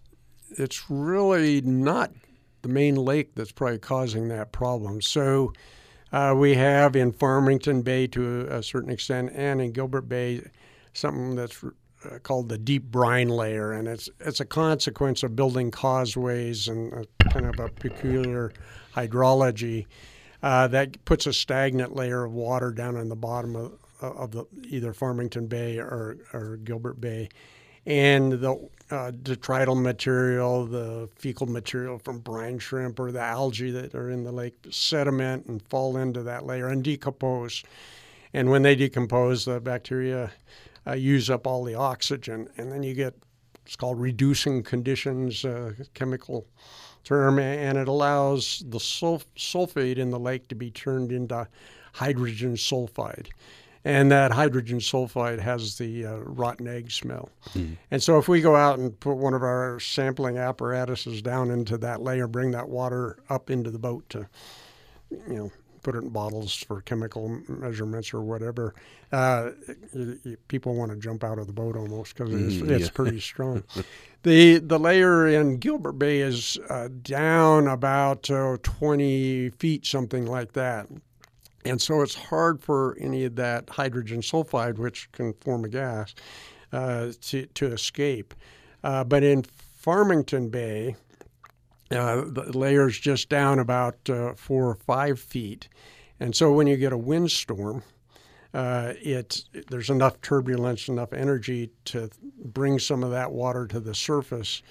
it's 0.51 0.89
really 0.89 1.61
not 1.61 2.11
the 2.63 2.69
main 2.69 2.95
lake 2.95 3.35
that's 3.35 3.51
probably 3.51 3.77
causing 3.77 4.27
that 4.29 4.51
problem. 4.51 5.01
So 5.01 5.53
uh, 6.11 6.33
we 6.35 6.55
have 6.55 6.95
in 6.95 7.11
Farmington 7.11 7.81
Bay 7.81 8.07
to 8.07 8.47
a 8.49 8.63
certain 8.63 8.89
extent 8.89 9.31
and 9.35 9.61
in 9.61 9.71
Gilbert 9.71 10.09
Bay 10.09 10.41
something 10.93 11.35
that's 11.35 11.63
uh, 11.63 12.19
called 12.19 12.49
the 12.49 12.57
deep 12.57 12.83
brine 12.83 13.29
layer, 13.29 13.71
and 13.71 13.87
it's 13.87 14.09
it's 14.19 14.39
a 14.39 14.45
consequence 14.45 15.23
of 15.23 15.35
building 15.35 15.71
causeways 15.71 16.67
and 16.67 16.93
a, 16.93 17.29
kind 17.29 17.45
of 17.45 17.59
a 17.59 17.69
peculiar 17.69 18.51
hydrology 18.93 19.85
uh, 20.41 20.67
that 20.67 21.03
puts 21.05 21.25
a 21.25 21.33
stagnant 21.33 21.95
layer 21.95 22.25
of 22.25 22.33
water 22.33 22.71
down 22.71 22.97
in 22.97 23.09
the 23.09 23.15
bottom 23.15 23.55
of, 23.55 23.73
of 24.01 24.31
the 24.31 24.45
either 24.67 24.93
Farmington 24.93 25.47
Bay 25.47 25.77
or, 25.77 26.17
or 26.33 26.57
Gilbert 26.57 26.99
Bay, 26.99 27.29
and 27.85 28.33
the 28.33 28.69
uh, 28.91 29.11
detrital 29.11 29.81
material, 29.81 30.65
the 30.65 31.09
fecal 31.15 31.47
material 31.47 31.99
from 31.99 32.19
brine 32.19 32.59
shrimp 32.59 32.99
or 32.99 33.11
the 33.11 33.21
algae 33.21 33.71
that 33.71 33.95
are 33.95 34.09
in 34.09 34.23
the 34.23 34.31
lake 34.31 34.57
sediment 34.69 35.45
and 35.47 35.61
fall 35.69 35.97
into 35.97 36.23
that 36.23 36.45
layer 36.45 36.67
and 36.67 36.83
decompose. 36.83 37.63
And 38.33 38.49
when 38.49 38.63
they 38.63 38.75
decompose, 38.75 39.45
the 39.45 39.59
bacteria 39.59 40.31
uh, 40.87 40.93
use 40.93 41.29
up 41.29 41.47
all 41.47 41.63
the 41.63 41.75
oxygen, 41.75 42.49
and 42.57 42.71
then 42.71 42.83
you 42.83 42.93
get 42.93 43.15
it's 43.65 43.75
called 43.75 43.99
reducing 43.99 44.61
conditions, 44.61 45.45
uh, 45.45 45.71
chemical 45.93 46.45
term, 47.03 47.39
and 47.39 47.77
it 47.77 47.87
allows 47.87 48.63
the 48.67 48.77
sulf- 48.77 49.25
sulfate 49.37 49.97
in 49.97 50.09
the 50.09 50.19
lake 50.19 50.47
to 50.49 50.55
be 50.55 50.69
turned 50.69 51.11
into 51.11 51.47
hydrogen 51.93 52.55
sulfide. 52.55 53.27
And 53.85 54.11
that 54.11 54.31
hydrogen 54.31 54.79
sulfide 54.79 55.39
has 55.39 55.77
the 55.77 56.05
uh, 56.05 56.15
rotten 56.19 56.67
egg 56.67 56.89
smell. 56.89 57.29
Mm. 57.53 57.77
And 57.91 58.01
so, 58.01 58.17
if 58.17 58.29
we 58.29 58.39
go 58.39 58.55
out 58.55 58.79
and 58.79 58.97
put 58.99 59.17
one 59.17 59.33
of 59.33 59.43
our 59.43 59.79
sampling 59.79 60.37
apparatuses 60.37 61.21
down 61.21 61.51
into 61.51 61.77
that 61.79 62.01
layer, 62.01 62.27
bring 62.27 62.51
that 62.51 62.69
water 62.69 63.17
up 63.29 63.49
into 63.49 63.71
the 63.71 63.79
boat 63.79 64.07
to, 64.09 64.27
you 65.11 65.35
know, 65.35 65.51
put 65.83 65.95
it 65.95 65.99
in 65.99 66.09
bottles 66.09 66.55
for 66.55 66.81
chemical 66.81 67.41
measurements 67.47 68.13
or 68.13 68.21
whatever, 68.21 68.73
uh, 69.11 69.51
people 70.47 70.73
want 70.73 70.91
to 70.91 70.97
jump 70.97 71.23
out 71.23 71.37
of 71.37 71.45
the 71.45 71.53
boat 71.53 71.75
almost 71.75 72.15
because 72.15 72.33
it's, 72.33 72.55
mm, 72.55 72.69
it's 72.69 72.89
pretty 72.89 73.19
strong. 73.19 73.63
the 74.23 74.57
The 74.59 74.79
layer 74.79 75.27
in 75.27 75.57
Gilbert 75.57 75.93
Bay 75.93 76.21
is 76.21 76.57
uh, 76.69 76.87
down 77.03 77.67
about 77.67 78.31
uh, 78.31 78.57
20 78.63 79.49
feet, 79.51 79.85
something 79.85 80.25
like 80.25 80.53
that. 80.53 80.87
And 81.65 81.81
so 81.81 82.01
it's 82.01 82.15
hard 82.15 82.61
for 82.61 82.97
any 82.99 83.23
of 83.25 83.35
that 83.35 83.69
hydrogen 83.69 84.21
sulfide, 84.21 84.77
which 84.77 85.11
can 85.11 85.33
form 85.33 85.63
a 85.65 85.69
gas, 85.69 86.13
uh, 86.71 87.11
to, 87.21 87.45
to 87.45 87.67
escape. 87.67 88.33
Uh, 88.83 89.03
but 89.03 89.23
in 89.23 89.43
Farmington 89.43 90.49
Bay, 90.49 90.95
uh, 91.91 92.23
the 92.25 92.57
layer's 92.57 92.99
just 92.99 93.29
down 93.29 93.59
about 93.59 93.97
uh, 94.09 94.33
four 94.33 94.69
or 94.69 94.75
five 94.75 95.19
feet. 95.19 95.69
And 96.19 96.35
so 96.35 96.51
when 96.51 96.67
you 96.67 96.77
get 96.77 96.93
a 96.93 96.97
windstorm, 96.97 97.83
uh, 98.53 98.93
it, 99.01 99.43
there's 99.69 99.89
enough 99.89 100.21
turbulence, 100.21 100.87
enough 100.87 101.13
energy 101.13 101.71
to 101.85 102.09
bring 102.45 102.79
some 102.79 103.03
of 103.03 103.11
that 103.11 103.31
water 103.31 103.65
to 103.67 103.79
the 103.79 103.95
surface 103.95 104.61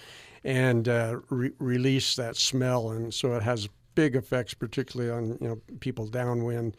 and 0.45 0.89
uh, 0.89 1.17
re- 1.31 1.53
release 1.59 2.17
that 2.17 2.37
smell. 2.37 2.91
And 2.91 3.13
so 3.13 3.35
it 3.35 3.43
has 3.43 3.69
big 3.95 4.17
effects, 4.17 4.55
particularly 4.55 5.11
on 5.11 5.39
you 5.41 5.49
know 5.49 5.61
people 5.81 6.07
downwind 6.07 6.77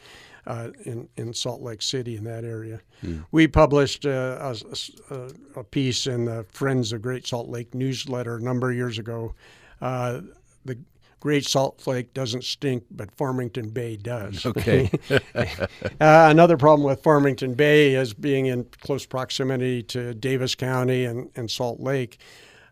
uh, 0.48 0.70
in 0.86 1.08
in 1.18 1.34
Salt 1.34 1.62
Lake 1.62 1.82
City 1.82 2.16
in 2.16 2.24
that 2.26 2.44
area. 2.44 2.82
Mm. 3.04 3.26
We 3.32 3.48
published 3.48 4.06
uh, 4.06 4.54
a, 5.10 5.30
a, 5.56 5.64
piece 5.64 6.08
in 6.08 6.26
the 6.26 6.46
Friends 6.52 6.94
of 6.94 7.02
Great 7.02 7.26
Salt 7.28 7.50
Lake 7.50 7.74
newsletter 7.74 8.38
a 8.38 8.42
number 8.42 8.70
of 8.70 8.76
years 8.76 8.98
ago 8.98 9.34
uh, 9.84 10.22
the 10.64 10.80
Great 11.20 11.46
Salt 11.46 11.86
Lake 11.86 12.14
doesn't 12.14 12.44
stink, 12.44 12.86
but 12.90 13.12
Farmington 13.12 13.70
Bay 13.70 13.98
does. 13.98 14.46
Okay. 14.54 14.90
uh, 15.36 15.58
another 16.00 16.58
problem 16.58 16.88
with 16.88 17.04
Farmington 17.04 17.54
Bay 17.54 17.96
is 17.96 18.14
being 18.14 18.48
in 18.48 18.66
close 18.82 19.06
proximity 19.06 19.84
to 19.84 20.14
Davis 20.14 20.56
County 20.56 21.06
and, 21.06 21.30
and 21.36 21.52
Salt 21.52 21.80
Lake. 21.80 22.18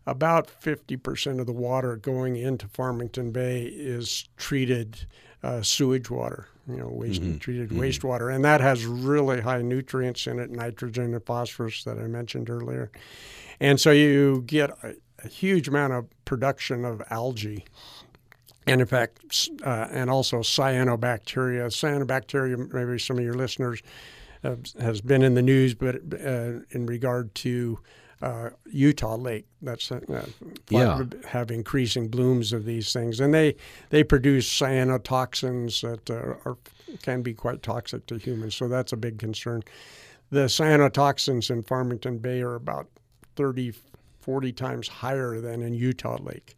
About 0.06 0.48
50% 0.48 1.40
of 1.40 1.46
the 1.46 1.52
water 1.52 1.96
going 1.96 2.36
into 2.36 2.66
Farmington 2.68 3.30
Bay 3.30 3.62
is 3.64 4.28
treated 4.36 5.06
uh, 5.42 5.62
sewage 5.62 6.10
water, 6.10 6.48
you 6.68 6.76
know, 6.76 6.88
waste, 6.88 7.22
mm-hmm. 7.22 7.38
treated 7.38 7.70
mm-hmm. 7.70 7.80
wastewater. 7.80 8.34
And 8.34 8.44
that 8.44 8.60
has 8.60 8.84
really 8.84 9.40
high 9.40 9.62
nutrients 9.62 10.26
in 10.26 10.38
it, 10.38 10.50
nitrogen 10.50 11.14
and 11.14 11.24
phosphorus 11.24 11.84
that 11.84 11.98
I 11.98 12.06
mentioned 12.06 12.50
earlier. 12.50 12.90
And 13.60 13.80
so 13.80 13.90
you 13.90 14.42
get 14.46 14.70
a, 14.82 14.96
a 15.24 15.28
huge 15.28 15.68
amount 15.68 15.92
of 15.92 16.06
production 16.24 16.84
of 16.84 17.02
algae 17.10 17.64
and 18.66 18.80
in 18.80 18.86
fact, 18.86 19.48
uh, 19.64 19.88
and 19.90 20.08
also 20.08 20.38
cyanobacteria. 20.38 21.66
Cyanobacteria, 21.66 22.72
maybe 22.72 22.98
some 22.98 23.18
of 23.18 23.24
your 23.24 23.34
listeners 23.34 23.82
uh, 24.44 24.56
has 24.80 25.00
been 25.00 25.22
in 25.22 25.34
the 25.34 25.42
news, 25.42 25.74
but 25.74 25.96
uh, 26.24 26.60
in 26.70 26.86
regard 26.86 27.34
to 27.36 27.78
uh, 28.22 28.50
Utah 28.70 29.16
Lake, 29.16 29.46
that's 29.60 29.90
uh, 29.90 30.00
uh, 30.08 30.24
yeah. 30.70 31.02
have 31.26 31.50
increasing 31.50 32.08
blooms 32.08 32.52
of 32.52 32.64
these 32.64 32.92
things, 32.92 33.20
and 33.20 33.34
they 33.34 33.56
they 33.90 34.04
produce 34.04 34.48
cyanotoxins 34.48 35.80
that 35.82 36.10
are 36.10 36.56
can 37.02 37.22
be 37.22 37.34
quite 37.34 37.62
toxic 37.62 38.06
to 38.06 38.16
humans. 38.16 38.54
So 38.54 38.68
that's 38.68 38.92
a 38.92 38.96
big 38.96 39.18
concern. 39.18 39.62
The 40.30 40.46
cyanotoxins 40.46 41.50
in 41.50 41.62
Farmington 41.62 42.18
Bay 42.18 42.40
are 42.42 42.54
about 42.54 42.88
30 43.36 43.74
40 44.20 44.52
times 44.52 44.88
higher 44.88 45.40
than 45.40 45.62
in 45.62 45.74
Utah 45.74 46.16
Lake. 46.22 46.54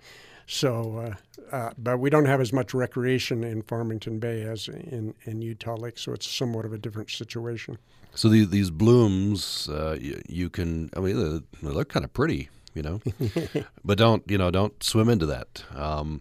So, 0.46 1.16
uh, 1.52 1.54
uh, 1.54 1.70
but 1.78 1.98
we 1.98 2.10
don't 2.10 2.26
have 2.26 2.40
as 2.40 2.52
much 2.52 2.74
recreation 2.74 3.44
in 3.44 3.62
Farmington 3.62 4.18
Bay 4.18 4.42
as 4.42 4.68
in, 4.68 5.14
in 5.24 5.42
Utah 5.42 5.76
Lake, 5.76 5.98
so 5.98 6.12
it's 6.12 6.30
somewhat 6.30 6.64
of 6.64 6.72
a 6.72 6.78
different 6.78 7.10
situation. 7.10 7.78
So 8.14 8.28
the, 8.28 8.44
these 8.44 8.70
blooms, 8.70 9.68
uh, 9.68 9.96
you, 10.00 10.22
you, 10.28 10.50
can, 10.50 10.90
I 10.96 11.00
mean, 11.00 11.44
they 11.62 11.68
look 11.68 11.88
kind 11.88 12.04
of 12.04 12.12
pretty, 12.12 12.48
you 12.74 12.82
know, 12.82 13.00
but 13.84 13.98
don't, 13.98 14.22
you 14.30 14.38
know, 14.38 14.50
don't 14.50 14.80
swim 14.82 15.08
into 15.08 15.26
that. 15.26 15.64
Um, 15.74 16.20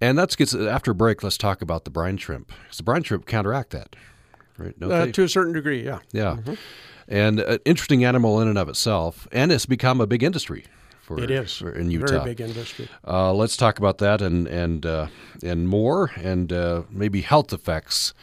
and 0.00 0.18
that's 0.18 0.36
gets 0.36 0.54
after 0.54 0.90
a 0.90 0.94
break. 0.94 1.22
Let's 1.22 1.38
talk 1.38 1.62
about 1.62 1.84
the 1.84 1.90
brine 1.90 2.18
shrimp. 2.18 2.52
Because 2.62 2.78
the 2.78 2.82
brine 2.82 3.02
shrimp 3.04 3.26
counteract 3.26 3.70
that, 3.70 3.96
right? 4.58 4.74
Uh, 4.82 5.06
to 5.06 5.22
a 5.22 5.28
certain 5.28 5.52
degree, 5.52 5.84
yeah. 5.84 6.00
Yeah. 6.12 6.36
Mm-hmm. 6.36 6.54
And 7.08 7.40
an 7.40 7.58
interesting 7.64 8.04
animal 8.04 8.40
in 8.40 8.48
and 8.48 8.58
of 8.58 8.68
itself, 8.68 9.26
and 9.32 9.50
it's 9.50 9.66
become 9.66 10.00
a 10.00 10.06
big 10.06 10.22
industry 10.22 10.64
for 11.16 11.22
it 11.22 11.30
is 11.30 11.56
for, 11.56 11.72
in 11.72 11.90
Utah. 11.90 12.06
Very 12.06 12.24
big 12.34 12.40
industry. 12.40 12.88
Uh, 13.06 13.32
let's 13.32 13.56
talk 13.56 13.78
about 13.78 13.98
that 13.98 14.22
and 14.22 14.46
and 14.46 14.86
uh, 14.86 15.08
and 15.42 15.68
more, 15.68 16.12
and 16.16 16.52
uh, 16.52 16.82
maybe 16.90 17.22
health 17.22 17.52
effects 17.52 18.14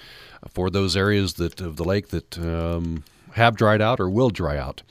for 0.54 0.70
those 0.70 0.96
areas 0.96 1.34
that 1.34 1.60
of 1.60 1.76
the 1.76 1.84
lake 1.84 2.10
that 2.10 2.38
um, 2.40 3.04
have 3.34 3.56
dried 3.58 3.82
out 3.82 4.00
or 4.00 4.10
will 4.10 4.30
dry 4.30 4.58
out. 4.58 4.84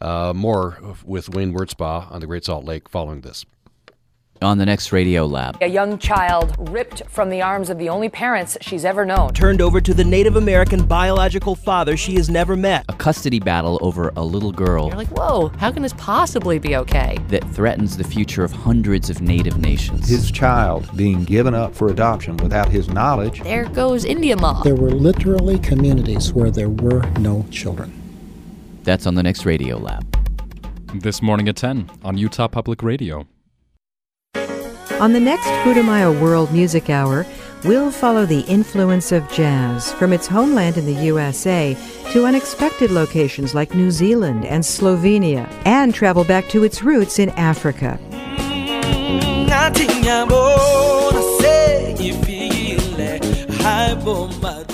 Uh, 0.00 0.32
more 0.34 0.78
with 1.04 1.28
Wayne 1.28 1.52
Wurtsbaugh 1.52 2.10
on 2.10 2.20
the 2.20 2.26
Great 2.26 2.44
Salt 2.44 2.64
Lake 2.64 2.88
following 2.88 3.20
this. 3.20 3.44
On 4.42 4.58
the 4.58 4.66
next 4.66 4.92
Radio 4.92 5.26
Lab. 5.26 5.58
A 5.60 5.66
young 5.66 5.98
child 5.98 6.54
ripped 6.70 7.02
from 7.08 7.30
the 7.30 7.42
arms 7.42 7.70
of 7.70 7.78
the 7.78 7.88
only 7.88 8.08
parents 8.08 8.56
she's 8.60 8.84
ever 8.84 9.04
known. 9.04 9.32
Turned 9.34 9.60
over 9.60 9.80
to 9.80 9.92
the 9.92 10.04
Native 10.04 10.36
American 10.36 10.86
biological 10.86 11.54
father 11.54 11.96
she 11.96 12.14
has 12.14 12.30
never 12.30 12.56
met. 12.56 12.84
A 12.88 12.94
custody 12.94 13.38
battle 13.38 13.78
over 13.82 14.12
a 14.16 14.24
little 14.24 14.52
girl. 14.52 14.88
You're 14.88 14.96
like, 14.96 15.08
whoa, 15.08 15.48
how 15.58 15.70
can 15.70 15.82
this 15.82 15.92
possibly 15.94 16.58
be 16.58 16.76
okay? 16.76 17.18
That 17.28 17.44
threatens 17.50 17.96
the 17.96 18.04
future 18.04 18.44
of 18.44 18.52
hundreds 18.52 19.10
of 19.10 19.20
Native 19.20 19.58
nations. 19.58 20.08
His 20.08 20.30
child 20.30 20.88
being 20.96 21.24
given 21.24 21.54
up 21.54 21.74
for 21.74 21.88
adoption 21.88 22.36
without 22.38 22.68
his 22.68 22.88
knowledge. 22.88 23.42
There 23.42 23.66
goes 23.66 24.04
Indian 24.04 24.38
law. 24.38 24.62
There 24.62 24.74
were 24.74 24.90
literally 24.90 25.58
communities 25.58 26.32
where 26.32 26.50
there 26.50 26.70
were 26.70 27.02
no 27.18 27.44
children. 27.50 27.92
That's 28.84 29.06
on 29.06 29.14
the 29.14 29.22
next 29.22 29.44
Radio 29.44 29.76
Lab. 29.76 30.06
This 30.94 31.22
morning 31.22 31.48
at 31.48 31.56
10 31.56 31.90
on 32.02 32.18
Utah 32.18 32.48
Public 32.48 32.82
Radio. 32.82 33.26
On 35.00 35.14
the 35.14 35.20
next 35.20 35.46
Putumayo 35.64 36.20
World 36.20 36.52
Music 36.52 36.90
Hour, 36.90 37.24
we'll 37.64 37.90
follow 37.90 38.26
the 38.26 38.40
influence 38.40 39.12
of 39.12 39.26
jazz 39.32 39.94
from 39.94 40.12
its 40.12 40.26
homeland 40.26 40.76
in 40.76 40.84
the 40.84 40.92
USA 40.92 41.74
to 42.12 42.26
unexpected 42.26 42.90
locations 42.90 43.54
like 43.54 43.74
New 43.74 43.90
Zealand 43.90 44.44
and 44.44 44.62
Slovenia, 44.62 45.50
and 45.64 45.94
travel 45.94 46.22
back 46.22 46.50
to 46.50 46.64
its 46.64 46.82
roots 46.82 47.18
in 47.18 47.30
Africa. 47.30 47.98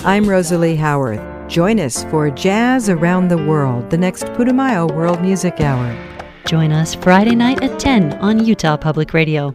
I'm 0.05 0.29
Rosalie 0.29 0.75
Howarth. 0.75 1.49
Join 1.49 1.79
us 1.79 2.03
for 2.11 2.31
Jazz 2.31 2.89
Around 2.89 3.29
the 3.29 3.39
World, 3.39 3.91
the 3.91 3.99
next 3.99 4.25
Putumayo 4.35 4.93
World 4.93 5.23
Music 5.23 5.61
Hour. 5.61 5.97
Join 6.49 6.73
us 6.73 6.97
Friday 6.97 7.37
night 7.37 7.63
at 7.63 7.79
10 7.79 8.15
on 8.15 8.45
Utah 8.45 8.77
Public 8.77 9.15
Radio. 9.15 9.55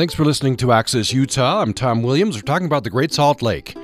Thanks 0.00 0.14
for 0.14 0.24
listening 0.24 0.56
to 0.56 0.72
Access 0.72 1.12
Utah. 1.12 1.60
I'm 1.60 1.74
Tom 1.74 2.02
Williams. 2.02 2.34
We're 2.34 2.40
talking 2.40 2.66
about 2.66 2.84
the 2.84 2.88
Great 2.88 3.12
Salt 3.12 3.42
Lake. 3.42 3.76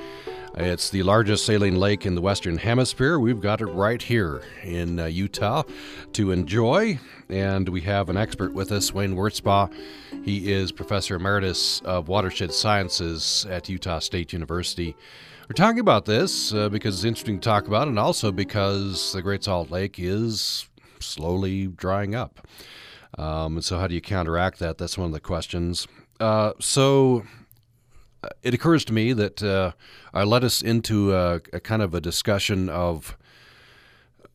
It's 0.55 0.89
the 0.89 1.03
largest 1.03 1.45
saline 1.45 1.75
lake 1.75 2.07
in 2.07 2.15
the 2.15 2.21
Western 2.21 2.57
Hemisphere. 2.57 3.19
We've 3.19 3.39
got 3.39 3.61
it 3.61 3.67
right 3.67 4.01
here 4.01 4.41
in 4.63 4.99
uh, 4.99 5.05
Utah 5.05 5.61
to 6.13 6.31
enjoy. 6.31 6.99
And 7.29 7.69
we 7.69 7.81
have 7.81 8.09
an 8.09 8.17
expert 8.17 8.51
with 8.53 8.71
us, 8.71 8.91
Wayne 8.91 9.15
Wurtsbaugh. 9.15 9.71
He 10.25 10.51
is 10.51 10.71
Professor 10.71 11.17
Emeritus 11.17 11.81
of 11.81 12.07
Watershed 12.07 12.51
Sciences 12.51 13.45
at 13.47 13.69
Utah 13.69 13.99
State 13.99 14.33
University. 14.33 14.95
We're 15.47 15.53
talking 15.53 15.81
about 15.81 16.05
this 16.05 16.51
uh, 16.51 16.67
because 16.69 16.95
it's 16.95 17.05
interesting 17.05 17.39
to 17.39 17.47
talk 17.47 17.67
about, 17.67 17.87
and 17.87 17.99
also 17.99 18.31
because 18.31 19.13
the 19.13 19.21
Great 19.21 19.43
Salt 19.43 19.69
Lake 19.69 19.99
is 19.99 20.67
slowly 20.99 21.67
drying 21.67 22.15
up. 22.15 22.47
Um, 23.19 23.57
and 23.57 23.63
so, 23.63 23.77
how 23.77 23.87
do 23.87 23.95
you 23.95 24.01
counteract 24.01 24.59
that? 24.59 24.79
That's 24.79 24.97
one 24.97 25.05
of 25.05 25.13
the 25.13 25.19
questions. 25.19 25.87
Uh, 26.19 26.53
so 26.59 27.23
uh, 28.23 28.29
it 28.43 28.53
occurs 28.53 28.83
to 28.85 28.93
me 28.93 29.13
that 29.13 29.43
uh, 29.43 29.71
I 30.13 30.23
led 30.23 30.43
us 30.43 30.61
into 30.61 31.13
a, 31.13 31.35
a, 31.53 31.59
kind 31.59 31.81
of 31.81 31.93
a 31.93 32.01
discussion 32.01 32.69
of 32.69 33.15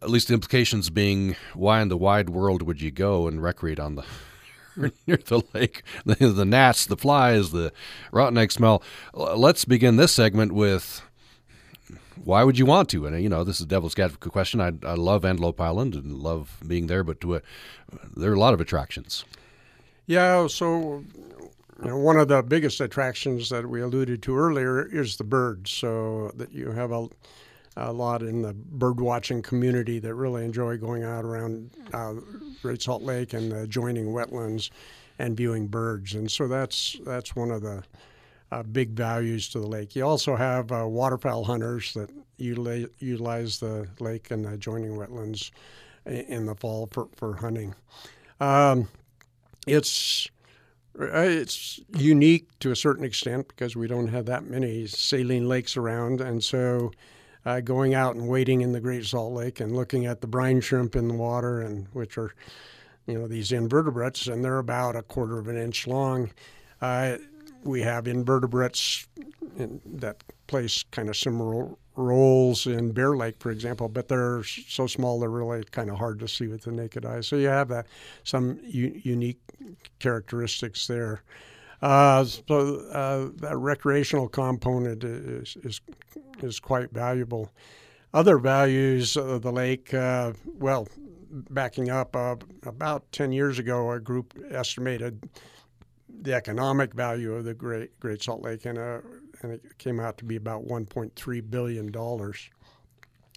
at 0.00 0.10
least 0.10 0.28
the 0.28 0.34
implications 0.34 0.90
being 0.90 1.36
why 1.54 1.80
in 1.80 1.88
the 1.88 1.96
wide 1.96 2.30
world 2.30 2.62
would 2.62 2.80
you 2.80 2.90
go 2.90 3.26
and 3.26 3.42
recreate 3.42 3.80
on 3.80 3.96
the 3.96 4.04
near 5.06 5.18
the 5.18 5.42
lake 5.52 5.82
the, 6.04 6.14
the 6.14 6.44
gnats 6.44 6.86
the 6.86 6.96
flies 6.96 7.52
the 7.52 7.72
rotten 8.10 8.38
egg 8.38 8.50
smell 8.50 8.82
let's 9.14 9.64
begin 9.64 9.96
this 9.96 10.12
segment 10.12 10.50
with 10.50 11.02
why 12.24 12.44
would 12.44 12.58
you 12.58 12.66
want 12.66 12.88
to? 12.90 13.06
And 13.06 13.20
you 13.22 13.28
know, 13.28 13.44
this 13.44 13.56
is 13.56 13.62
a 13.62 13.68
devil's 13.68 13.98
advocate 13.98 14.32
question. 14.32 14.60
I, 14.60 14.72
I 14.86 14.94
love 14.94 15.24
Antelope 15.24 15.60
Island 15.60 15.94
and 15.94 16.18
love 16.18 16.58
being 16.66 16.86
there, 16.86 17.04
but 17.04 17.20
to, 17.22 17.36
uh, 17.36 17.40
there 18.16 18.30
are 18.30 18.34
a 18.34 18.38
lot 18.38 18.54
of 18.54 18.60
attractions. 18.60 19.24
Yeah, 20.06 20.46
so 20.46 21.04
one 21.84 22.16
of 22.16 22.28
the 22.28 22.42
biggest 22.42 22.80
attractions 22.80 23.48
that 23.48 23.68
we 23.68 23.80
alluded 23.80 24.22
to 24.22 24.36
earlier 24.36 24.86
is 24.86 25.16
the 25.16 25.24
birds. 25.24 25.70
So 25.70 26.30
that 26.36 26.52
you 26.52 26.70
have 26.70 26.92
a, 26.92 27.08
a 27.76 27.92
lot 27.92 28.22
in 28.22 28.42
the 28.42 28.54
bird 28.54 29.00
watching 29.00 29.42
community 29.42 29.98
that 29.98 30.14
really 30.14 30.44
enjoy 30.44 30.76
going 30.76 31.04
out 31.04 31.24
around 31.24 31.70
uh, 31.92 32.14
Great 32.62 32.82
Salt 32.82 33.02
Lake 33.02 33.32
and 33.32 33.50
the 33.52 33.62
adjoining 33.62 34.06
wetlands 34.06 34.70
and 35.18 35.36
viewing 35.36 35.66
birds. 35.66 36.14
And 36.14 36.30
so 36.30 36.48
that's 36.48 36.96
that's 37.04 37.34
one 37.34 37.50
of 37.50 37.62
the 37.62 37.82
uh, 38.50 38.62
big 38.62 38.90
values 38.90 39.48
to 39.48 39.60
the 39.60 39.66
lake. 39.66 39.96
You 39.96 40.06
also 40.06 40.36
have 40.36 40.70
uh, 40.70 40.86
waterfowl 40.86 41.44
hunters 41.44 41.94
that 41.94 42.10
utilize, 42.36 42.86
utilize 42.98 43.58
the 43.58 43.88
lake 43.98 44.30
and 44.30 44.44
the 44.44 44.52
adjoining 44.52 44.92
wetlands 44.92 45.50
in 46.04 46.46
the 46.46 46.54
fall 46.54 46.88
for, 46.92 47.08
for 47.16 47.36
hunting. 47.36 47.74
Um, 48.40 48.88
it's 49.66 50.28
it's 50.98 51.80
unique 51.96 52.58
to 52.60 52.70
a 52.70 52.76
certain 52.76 53.04
extent 53.04 53.48
because 53.48 53.76
we 53.76 53.86
don't 53.86 54.08
have 54.08 54.26
that 54.26 54.44
many 54.44 54.86
saline 54.86 55.48
lakes 55.48 55.76
around, 55.76 56.20
and 56.20 56.42
so 56.42 56.90
uh, 57.44 57.60
going 57.60 57.94
out 57.94 58.14
and 58.14 58.28
wading 58.28 58.60
in 58.60 58.72
the 58.72 58.80
Great 58.80 59.04
Salt 59.04 59.32
Lake 59.32 59.60
and 59.60 59.74
looking 59.74 60.06
at 60.06 60.20
the 60.20 60.26
brine 60.26 60.60
shrimp 60.60 60.94
in 60.96 61.08
the 61.08 61.14
water, 61.14 61.60
and 61.60 61.86
which 61.92 62.18
are, 62.18 62.34
you 63.06 63.18
know, 63.18 63.26
these 63.26 63.52
invertebrates, 63.52 64.26
and 64.26 64.44
they're 64.44 64.58
about 64.58 64.96
a 64.96 65.02
quarter 65.02 65.38
of 65.38 65.48
an 65.48 65.56
inch 65.56 65.86
long. 65.86 66.30
Uh, 66.80 67.16
we 67.64 67.80
have 67.82 68.06
invertebrates 68.06 69.06
in, 69.56 69.80
that 69.84 70.22
place 70.46 70.84
kind 70.90 71.08
of 71.08 71.16
similar 71.16 71.68
roles 71.96 72.66
in 72.66 72.92
Bear 72.92 73.16
Lake, 73.16 73.36
for 73.38 73.50
example, 73.50 73.88
but 73.88 74.08
they're 74.08 74.42
so 74.44 74.86
small 74.86 75.20
they're 75.20 75.30
really 75.30 75.62
kind 75.70 75.90
of 75.90 75.98
hard 75.98 76.18
to 76.20 76.28
see 76.28 76.46
with 76.46 76.62
the 76.62 76.72
naked 76.72 77.04
eye. 77.04 77.20
So 77.20 77.36
you 77.36 77.48
have 77.48 77.68
that 77.68 77.86
some 78.24 78.58
u- 78.62 79.00
unique 79.02 79.40
characteristics 79.98 80.86
there. 80.86 81.22
Uh, 81.82 82.24
so 82.24 82.76
uh, 82.92 83.28
that 83.40 83.56
recreational 83.56 84.28
component 84.28 85.02
is, 85.04 85.56
is 85.64 85.80
is 86.42 86.60
quite 86.60 86.92
valuable. 86.92 87.50
Other 88.14 88.38
values 88.38 89.16
of 89.16 89.42
the 89.42 89.52
lake, 89.52 89.92
uh, 89.94 90.32
well, 90.58 90.86
backing 91.30 91.90
up, 91.90 92.14
uh, 92.14 92.36
about 92.64 93.10
10 93.12 93.32
years 93.32 93.58
ago, 93.58 93.90
a 93.90 94.00
group 94.00 94.34
estimated 94.50 95.28
the 96.08 96.34
economic 96.34 96.94
value 96.94 97.34
of 97.34 97.44
the 97.44 97.54
Great 97.54 97.98
Great 98.00 98.22
Salt 98.22 98.42
Lake, 98.42 98.64
and, 98.66 98.78
uh, 98.78 99.00
and 99.42 99.52
it 99.52 99.78
came 99.78 100.00
out 100.00 100.18
to 100.18 100.24
be 100.24 100.36
about 100.36 100.64
1.3 100.64 101.50
billion 101.50 101.90
dollars. 101.90 102.50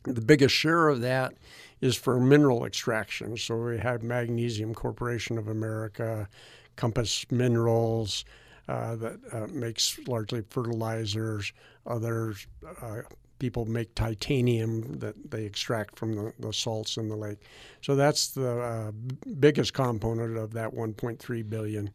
The 0.04 0.22
biggest 0.22 0.54
share 0.54 0.88
of 0.88 1.02
that 1.02 1.34
is 1.82 1.96
for 1.96 2.20
mineral 2.20 2.66
extraction. 2.66 3.38
So 3.38 3.58
we 3.58 3.80
have 3.80 4.04
Magnesium 4.04 4.76
Corporation 4.76 5.38
of 5.38 5.48
America, 5.48 6.30
Compass 6.76 7.26
Minerals, 7.32 8.24
uh, 8.68 8.96
that 8.98 9.20
uh, 9.32 9.48
makes 9.48 10.00
largely 10.08 10.44
fertilizers. 10.50 11.54
Others 11.88 12.48
uh, 12.82 13.02
people 13.40 13.66
make 13.66 13.94
titanium 13.96 14.98
that 15.00 15.16
they 15.30 15.44
extract 15.46 15.98
from 15.98 16.16
the, 16.16 16.34
the, 16.40 16.54
salts 16.54 16.98
in 16.98 17.10
the 17.10 17.16
lake. 17.16 17.40
So 17.82 17.96
that's 17.96 18.30
the 18.30 18.60
uh, 18.60 18.92
biggest 19.40 19.74
component 19.74 20.38
of 20.38 20.54
that 20.54 20.72
1.3 20.74 21.50
billion. 21.50 21.92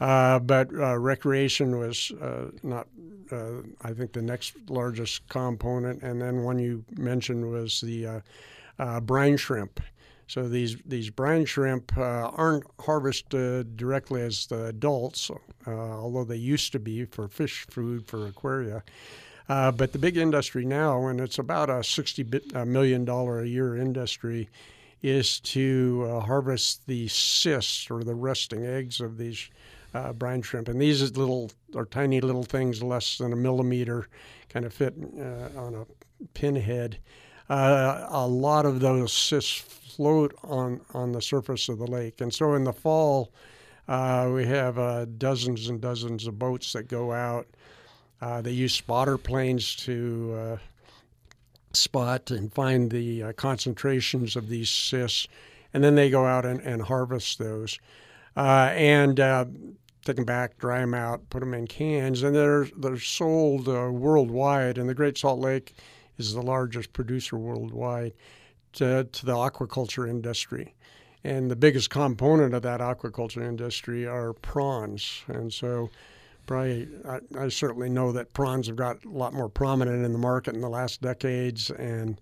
Uh, 0.00 0.38
but 0.38 0.72
uh, 0.74 0.96
recreation 0.98 1.78
was 1.78 2.10
uh, 2.22 2.50
not, 2.62 2.86
uh, 3.30 3.60
I 3.82 3.92
think, 3.92 4.12
the 4.12 4.22
next 4.22 4.54
largest 4.68 5.28
component. 5.28 6.02
And 6.02 6.20
then 6.22 6.42
one 6.42 6.58
you 6.58 6.84
mentioned 6.96 7.50
was 7.50 7.82
the 7.82 8.06
uh, 8.06 8.20
uh, 8.78 9.00
brine 9.00 9.36
shrimp. 9.36 9.80
So 10.26 10.48
these 10.48 10.76
these 10.86 11.10
brine 11.10 11.44
shrimp 11.44 11.92
aren't 11.98 12.64
harvested 12.78 13.76
directly 13.76 14.22
as 14.22 14.46
the 14.46 14.66
adults, 14.66 15.28
although 15.66 16.22
they 16.22 16.36
used 16.36 16.70
to 16.70 16.78
be 16.78 17.04
for 17.04 17.26
fish 17.26 17.66
food 17.68 18.06
for 18.06 18.28
aquaria. 18.28 18.84
but 19.48 19.92
the 19.92 19.98
big 19.98 20.16
industry 20.16 20.64
now, 20.64 21.08
and 21.08 21.20
it's 21.20 21.40
about 21.40 21.68
a 21.68 21.82
sixty 21.82 22.24
million 22.64 23.04
dollar 23.04 23.40
a 23.40 23.46
year 23.48 23.76
industry, 23.76 24.48
is 25.02 25.40
to 25.40 26.20
harvest 26.26 26.86
the 26.86 27.08
cysts 27.08 27.90
or 27.90 28.04
the 28.04 28.14
resting 28.14 28.64
eggs 28.64 29.00
of 29.00 29.18
these 29.18 29.50
uh, 29.94 30.12
brine 30.12 30.42
shrimp. 30.42 30.68
And 30.68 30.80
these 30.80 31.16
little 31.16 31.50
are 31.74 31.84
tiny 31.84 32.20
little 32.20 32.42
things, 32.42 32.82
less 32.82 33.18
than 33.18 33.32
a 33.32 33.36
millimeter, 33.36 34.08
kind 34.48 34.64
of 34.64 34.72
fit 34.72 34.94
uh, 35.18 35.58
on 35.58 35.74
a 35.74 36.24
pinhead. 36.34 36.98
Uh, 37.48 38.06
a 38.08 38.26
lot 38.26 38.66
of 38.66 38.80
those 38.80 39.12
cysts 39.12 39.52
float 39.96 40.34
on, 40.44 40.80
on 40.94 41.12
the 41.12 41.22
surface 41.22 41.68
of 41.68 41.78
the 41.78 41.86
lake. 41.86 42.20
And 42.20 42.32
so 42.32 42.54
in 42.54 42.64
the 42.64 42.72
fall, 42.72 43.32
uh, 43.88 44.30
we 44.32 44.46
have 44.46 44.78
uh, 44.78 45.06
dozens 45.18 45.68
and 45.68 45.80
dozens 45.80 46.26
of 46.26 46.38
boats 46.38 46.72
that 46.74 46.86
go 46.86 47.12
out. 47.12 47.46
Uh, 48.20 48.40
they 48.40 48.52
use 48.52 48.74
spotter 48.74 49.18
planes 49.18 49.74
to 49.74 50.58
spot 51.72 52.30
and 52.30 52.52
find 52.52 52.90
the 52.90 53.32
concentrations 53.32 54.36
of 54.36 54.48
these 54.48 54.68
cysts, 54.68 55.26
and 55.72 55.82
then 55.82 55.94
they 55.94 56.10
go 56.10 56.26
out 56.26 56.44
and, 56.44 56.60
and 56.60 56.82
harvest 56.82 57.38
those. 57.38 57.78
Uh, 58.36 58.70
and 58.74 59.20
uh, 59.20 59.44
take 60.04 60.16
them 60.16 60.24
back, 60.24 60.58
dry 60.58 60.80
them 60.80 60.94
out, 60.94 61.28
put 61.30 61.40
them 61.40 61.54
in 61.54 61.66
cans, 61.66 62.22
and 62.22 62.34
they're 62.34 62.68
they're 62.78 62.98
sold 62.98 63.68
uh, 63.68 63.90
worldwide. 63.90 64.78
And 64.78 64.88
the 64.88 64.94
Great 64.94 65.18
Salt 65.18 65.40
Lake 65.40 65.74
is 66.18 66.34
the 66.34 66.42
largest 66.42 66.92
producer 66.92 67.36
worldwide. 67.36 68.12
to, 68.74 69.04
to 69.04 69.26
the 69.26 69.34
aquaculture 69.34 70.08
industry. 70.08 70.74
And 71.24 71.50
the 71.50 71.56
biggest 71.56 71.90
component 71.90 72.54
of 72.54 72.62
that 72.62 72.80
aquaculture 72.80 73.46
industry 73.46 74.06
are 74.06 74.32
prawns. 74.32 75.22
And 75.28 75.52
so, 75.52 75.90
probably, 76.46 76.88
I, 77.06 77.20
I, 77.38 77.48
certainly 77.48 77.90
know 77.90 78.12
that 78.12 78.32
prawns 78.32 78.68
have 78.68 78.76
got 78.76 79.04
a 79.04 79.08
lot 79.08 79.34
more 79.34 79.48
prominent 79.48 80.04
in 80.04 80.12
the 80.12 80.18
market 80.18 80.54
in 80.54 80.60
the 80.60 80.68
last 80.68 81.02
decades 81.02 81.70
and 81.70 82.20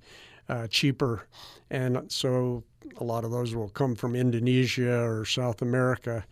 uh, 0.49 0.67
cheaper. 0.67 1.27
And 1.71 2.11
so, 2.11 2.65
a 2.99 3.05
lot 3.05 3.25
of 3.25 3.31
those 3.31 3.55
will 3.55 3.69
come 3.69 3.95
from 3.95 4.15
Indonesia 4.15 5.03
or 5.03 5.25
South 5.25 5.63
America. 5.63 6.25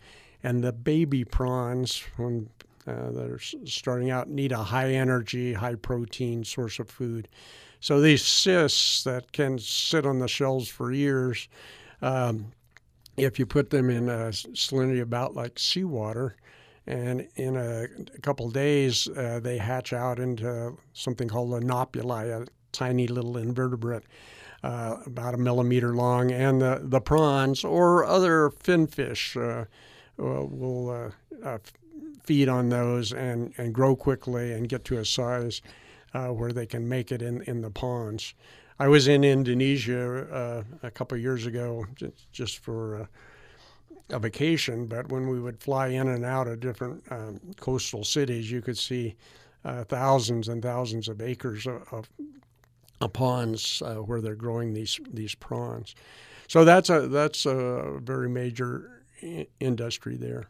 And 0.43 0.63
the 0.63 0.71
baby 0.71 1.23
prawns, 1.23 2.03
when 2.17 2.49
uh, 2.87 3.11
that 3.11 3.29
are 3.29 3.39
starting 3.65 4.11
out, 4.11 4.29
need 4.29 4.51
a 4.51 4.63
high 4.63 4.93
energy, 4.93 5.53
high 5.53 5.75
protein 5.75 6.43
source 6.43 6.79
of 6.79 6.89
food. 6.89 7.27
So 7.79 7.99
these 7.99 8.23
cysts 8.23 9.03
that 9.03 9.31
can 9.33 9.59
sit 9.59 10.05
on 10.05 10.19
the 10.19 10.27
shells 10.27 10.67
for 10.69 10.91
years, 10.91 11.49
um, 12.01 12.51
if 13.17 13.39
you 13.39 13.45
put 13.45 13.69
them 13.69 13.89
in 13.89 14.09
a 14.09 14.29
salinity 14.29 15.01
about 15.01 15.35
like 15.35 15.59
seawater, 15.59 16.37
and 16.85 17.27
in 17.35 17.57
a, 17.57 17.87
a 18.15 18.21
couple 18.21 18.49
days 18.49 19.09
uh, 19.09 19.41
they 19.43 19.57
hatch 19.57 19.91
out 19.91 20.19
into 20.19 20.77
something 20.93 21.27
called 21.27 21.53
a 21.53 21.65
nauplii, 21.65 22.41
a 22.41 22.47
tiny 22.71 23.07
little 23.07 23.37
invertebrate. 23.37 24.03
Uh, 24.63 24.97
about 25.05 25.35
a 25.35 25.37
millimeter 25.37 25.93
long, 25.93 26.31
and 26.31 26.59
the, 26.59 26.81
the 26.83 26.99
prawns 26.99 27.63
or 27.63 28.03
other 28.03 28.49
finfish 28.49 29.37
uh, 29.37 29.65
will 30.17 30.89
uh, 30.89 31.47
uh, 31.47 31.57
feed 32.23 32.49
on 32.49 32.69
those 32.69 33.13
and, 33.13 33.53
and 33.57 33.73
grow 33.73 33.95
quickly 33.95 34.51
and 34.51 34.67
get 34.67 34.83
to 34.83 34.97
a 34.97 35.05
size 35.05 35.61
uh, 36.13 36.27
where 36.27 36.51
they 36.51 36.65
can 36.65 36.87
make 36.87 37.11
it 37.11 37.21
in, 37.21 37.41
in 37.43 37.61
the 37.61 37.69
ponds. 37.69 38.33
I 38.79 38.87
was 38.87 39.07
in 39.07 39.23
Indonesia 39.23 40.27
uh, 40.31 40.63
a 40.83 40.91
couple 40.91 41.15
of 41.15 41.21
years 41.21 41.45
ago 41.45 41.85
just 42.31 42.59
for 42.59 43.01
uh, 43.01 43.05
a 44.09 44.19
vacation, 44.19 44.87
but 44.87 45.09
when 45.09 45.29
we 45.29 45.39
would 45.39 45.61
fly 45.61 45.87
in 45.87 46.07
and 46.07 46.23
out 46.23 46.47
of 46.47 46.59
different 46.59 47.03
um, 47.11 47.39
coastal 47.59 48.03
cities, 48.03 48.51
you 48.51 48.61
could 48.61 48.77
see 48.77 49.15
uh, 49.65 49.83
thousands 49.83 50.47
and 50.47 50.61
thousands 50.61 51.07
of 51.09 51.21
acres 51.21 51.65
of, 51.65 51.81
of 51.91 52.09
ponds 53.01 53.81
uh, 53.85 53.95
where 53.95 54.21
they're 54.21 54.35
growing 54.35 54.73
these 54.73 54.99
these 55.11 55.35
prawns. 55.35 55.95
So 56.47 56.65
that's 56.65 56.89
a 56.89 57.07
that's 57.07 57.45
a 57.45 57.99
very 58.01 58.29
major 58.29 59.03
I- 59.21 59.47
industry 59.59 60.17
there. 60.17 60.47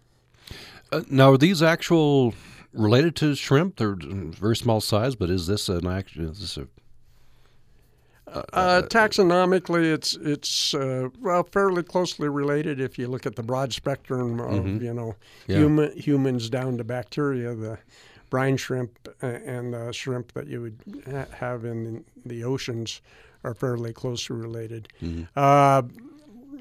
Uh, 0.91 1.02
now, 1.10 1.34
are 1.34 1.38
these 1.38 1.62
actual 1.62 2.34
related 2.72 3.16
to 3.18 3.36
shrimp? 3.36 3.78
They're 3.78 3.98
very 4.00 4.56
small 4.56 4.80
size, 4.80 5.16
but 5.16 5.30
is 5.30 5.48
this 5.48 5.68
an 5.68 5.88
actual? 5.88 6.30
Is 6.32 6.39
this 6.39 6.58
a 6.58 6.68
uh, 8.28 8.43
uh, 8.52 8.82
taxonomically, 8.84 9.93
it's 9.93 10.16
it's 10.16 10.74
uh, 10.74 11.08
well 11.22 11.43
fairly 11.43 11.82
closely 11.82 12.28
related 12.28 12.80
if 12.80 13.00
you 13.00 13.08
look 13.08 13.26
at 13.26 13.36
the 13.36 13.43
broad 13.43 13.72
spectrum 13.72 14.39
of 14.41 14.66
mm-hmm. 14.66 14.84
you 14.84 14.93
know 14.93 15.16
yeah. 15.48 15.58
human 15.58 15.98
humans 15.98 16.50
down 16.50 16.78
to 16.78 16.84
bacteria. 16.84 17.56
The 17.56 17.78
brine 18.30 18.57
shrimp 18.57 19.07
and 19.21 19.73
the 19.73 19.91
shrimp 19.91 20.34
that 20.34 20.47
you 20.47 20.61
would 20.61 21.03
ha- 21.09 21.36
have 21.36 21.65
in 21.65 22.03
the 22.25 22.43
oceans 22.43 23.01
are 23.43 23.53
fairly 23.53 23.93
closely 23.93 24.36
related. 24.36 24.89
Mm-hmm. 25.01 25.23
Uh, 25.36 25.84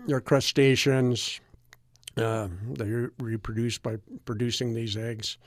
your 0.06 0.20
crustaceans, 0.20 1.40
uh, 2.16 2.48
they 2.72 3.06
reproduce 3.18 3.78
by 3.78 3.96
producing 4.24 4.74
these 4.74 4.96
eggs. 4.96 5.38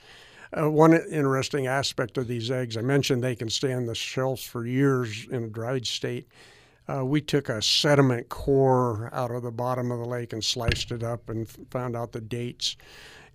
Uh, 0.52 0.70
one 0.70 0.94
interesting 0.94 1.68
aspect 1.68 2.18
of 2.18 2.28
these 2.28 2.50
eggs, 2.50 2.76
I 2.76 2.82
mentioned 2.82 3.24
they 3.24 3.36
can 3.36 3.50
stay 3.50 3.74
on 3.74 3.86
the 3.86 3.96
shelves 3.96 4.44
for 4.44 4.66
years 4.66 5.28
in 5.32 5.44
a 5.44 5.48
dried 5.48 5.86
state. 5.86 6.28
Uh, 6.88 7.06
we 7.06 7.22
took 7.22 7.50
a 7.50 7.62
sediment 7.62 8.30
core 8.30 9.12
out 9.14 9.30
of 9.30 9.44
the 9.44 9.52
bottom 9.52 9.92
of 9.92 10.00
the 10.00 10.06
lake 10.06 10.34
and 10.34 10.44
sliced 10.44 10.92
it 10.92 11.04
up 11.04 11.30
and 11.30 11.48
found 11.70 11.96
out 11.96 12.12
the 12.12 12.22
dates. 12.22 12.76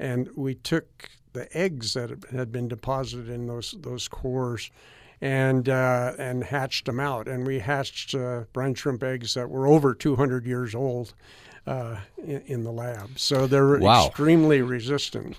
And 0.00 0.28
we 0.34 0.56
took 0.56 1.08
the 1.34 1.54
eggs 1.56 1.92
that 1.94 2.10
had 2.32 2.50
been 2.50 2.68
deposited 2.68 3.28
in 3.28 3.46
those 3.46 3.74
those 3.80 4.08
cores 4.08 4.70
and 5.20 5.68
uh, 5.68 6.12
and 6.18 6.44
hatched 6.44 6.86
them 6.86 7.00
out. 7.00 7.28
And 7.28 7.46
we 7.46 7.58
hatched 7.58 8.14
uh, 8.14 8.44
brine 8.52 8.74
shrimp 8.74 9.02
eggs 9.02 9.34
that 9.34 9.50
were 9.50 9.66
over 9.66 9.94
200 9.94 10.46
years 10.46 10.74
old 10.74 11.14
uh, 11.66 11.96
in, 12.18 12.42
in, 12.46 12.64
the 12.64 12.72
lab. 12.72 13.18
So 13.18 13.46
they're 13.46 13.78
wow. 13.78 14.06
extremely 14.06 14.62
resistant. 14.62 15.36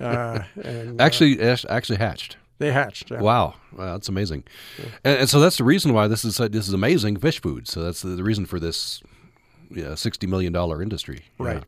Uh, 0.00 0.40
and, 0.62 1.00
uh, 1.00 1.04
actually, 1.04 1.40
actually 1.40 1.98
hatched. 1.98 2.36
They 2.58 2.72
hatched. 2.72 3.10
Yeah. 3.10 3.20
Wow. 3.20 3.54
wow, 3.76 3.92
that's 3.92 4.08
amazing. 4.08 4.44
Yeah. 4.78 4.84
And, 5.04 5.18
and, 5.20 5.28
so 5.28 5.40
that's 5.40 5.58
the 5.58 5.64
reason 5.64 5.92
why 5.92 6.08
this 6.08 6.24
is 6.24 6.38
this 6.38 6.66
is 6.66 6.72
amazing 6.72 7.18
fish 7.18 7.40
food. 7.40 7.68
So 7.68 7.82
that's 7.82 8.00
the, 8.00 8.10
the 8.10 8.24
reason 8.24 8.46
for 8.46 8.58
this 8.58 9.02
yeah, 9.70 9.94
sixty 9.94 10.26
million 10.26 10.52
dollar 10.52 10.80
industry. 10.80 11.24
Right. 11.38 11.62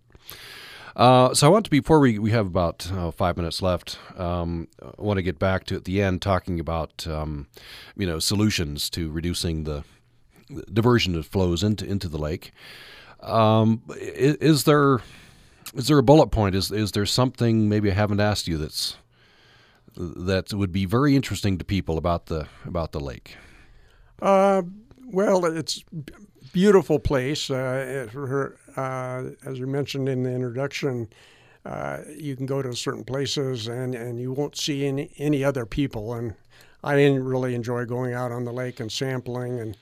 Uh, 0.98 1.32
so 1.32 1.46
I 1.46 1.50
want 1.50 1.64
to 1.64 1.70
before 1.70 2.00
we, 2.00 2.18
we 2.18 2.32
have 2.32 2.46
about 2.46 2.90
uh, 2.92 3.12
five 3.12 3.36
minutes 3.36 3.62
left. 3.62 4.00
Um, 4.16 4.66
I 4.82 5.00
want 5.00 5.18
to 5.18 5.22
get 5.22 5.38
back 5.38 5.62
to 5.66 5.76
at 5.76 5.84
the 5.84 6.02
end 6.02 6.20
talking 6.20 6.58
about 6.58 7.06
um, 7.06 7.46
you 7.96 8.04
know 8.04 8.18
solutions 8.18 8.90
to 8.90 9.08
reducing 9.08 9.62
the 9.62 9.84
diversion 10.72 11.12
that 11.12 11.24
flows 11.24 11.62
into 11.62 11.86
into 11.86 12.08
the 12.08 12.18
lake. 12.18 12.50
Um, 13.20 13.82
is, 13.96 14.36
is, 14.36 14.64
there 14.64 14.98
is 15.72 15.86
there 15.86 15.98
a 15.98 16.02
bullet 16.02 16.32
point? 16.32 16.56
Is 16.56 16.72
is 16.72 16.90
there 16.90 17.06
something 17.06 17.68
maybe 17.68 17.92
I 17.92 17.94
haven't 17.94 18.20
asked 18.20 18.48
you 18.48 18.58
that's 18.58 18.96
that 19.96 20.52
would 20.52 20.72
be 20.72 20.84
very 20.84 21.14
interesting 21.14 21.58
to 21.58 21.64
people 21.64 21.96
about 21.96 22.26
the 22.26 22.48
about 22.66 22.90
the 22.90 23.00
lake? 23.00 23.36
Uh, 24.20 24.62
well, 25.06 25.44
it's 25.44 25.84
beautiful 26.52 26.98
place. 26.98 27.50
Uh, 27.50 28.08
uh, 28.78 29.30
as 29.44 29.58
you 29.58 29.66
mentioned 29.66 30.08
in 30.08 30.22
the 30.22 30.30
introduction, 30.30 31.08
uh, 31.64 31.98
you 32.16 32.36
can 32.36 32.46
go 32.46 32.62
to 32.62 32.72
certain 32.74 33.02
places 33.02 33.66
and, 33.66 33.94
and 33.94 34.20
you 34.20 34.32
won't 34.32 34.56
see 34.56 34.86
any, 34.86 35.10
any 35.18 35.42
other 35.42 35.66
people. 35.66 36.14
And 36.14 36.34
I 36.84 36.94
didn't 36.94 37.24
really 37.24 37.56
enjoy 37.56 37.84
going 37.86 38.14
out 38.14 38.30
on 38.30 38.44
the 38.44 38.52
lake 38.52 38.78
and 38.78 38.90
sampling 38.90 39.58
and 39.58 39.76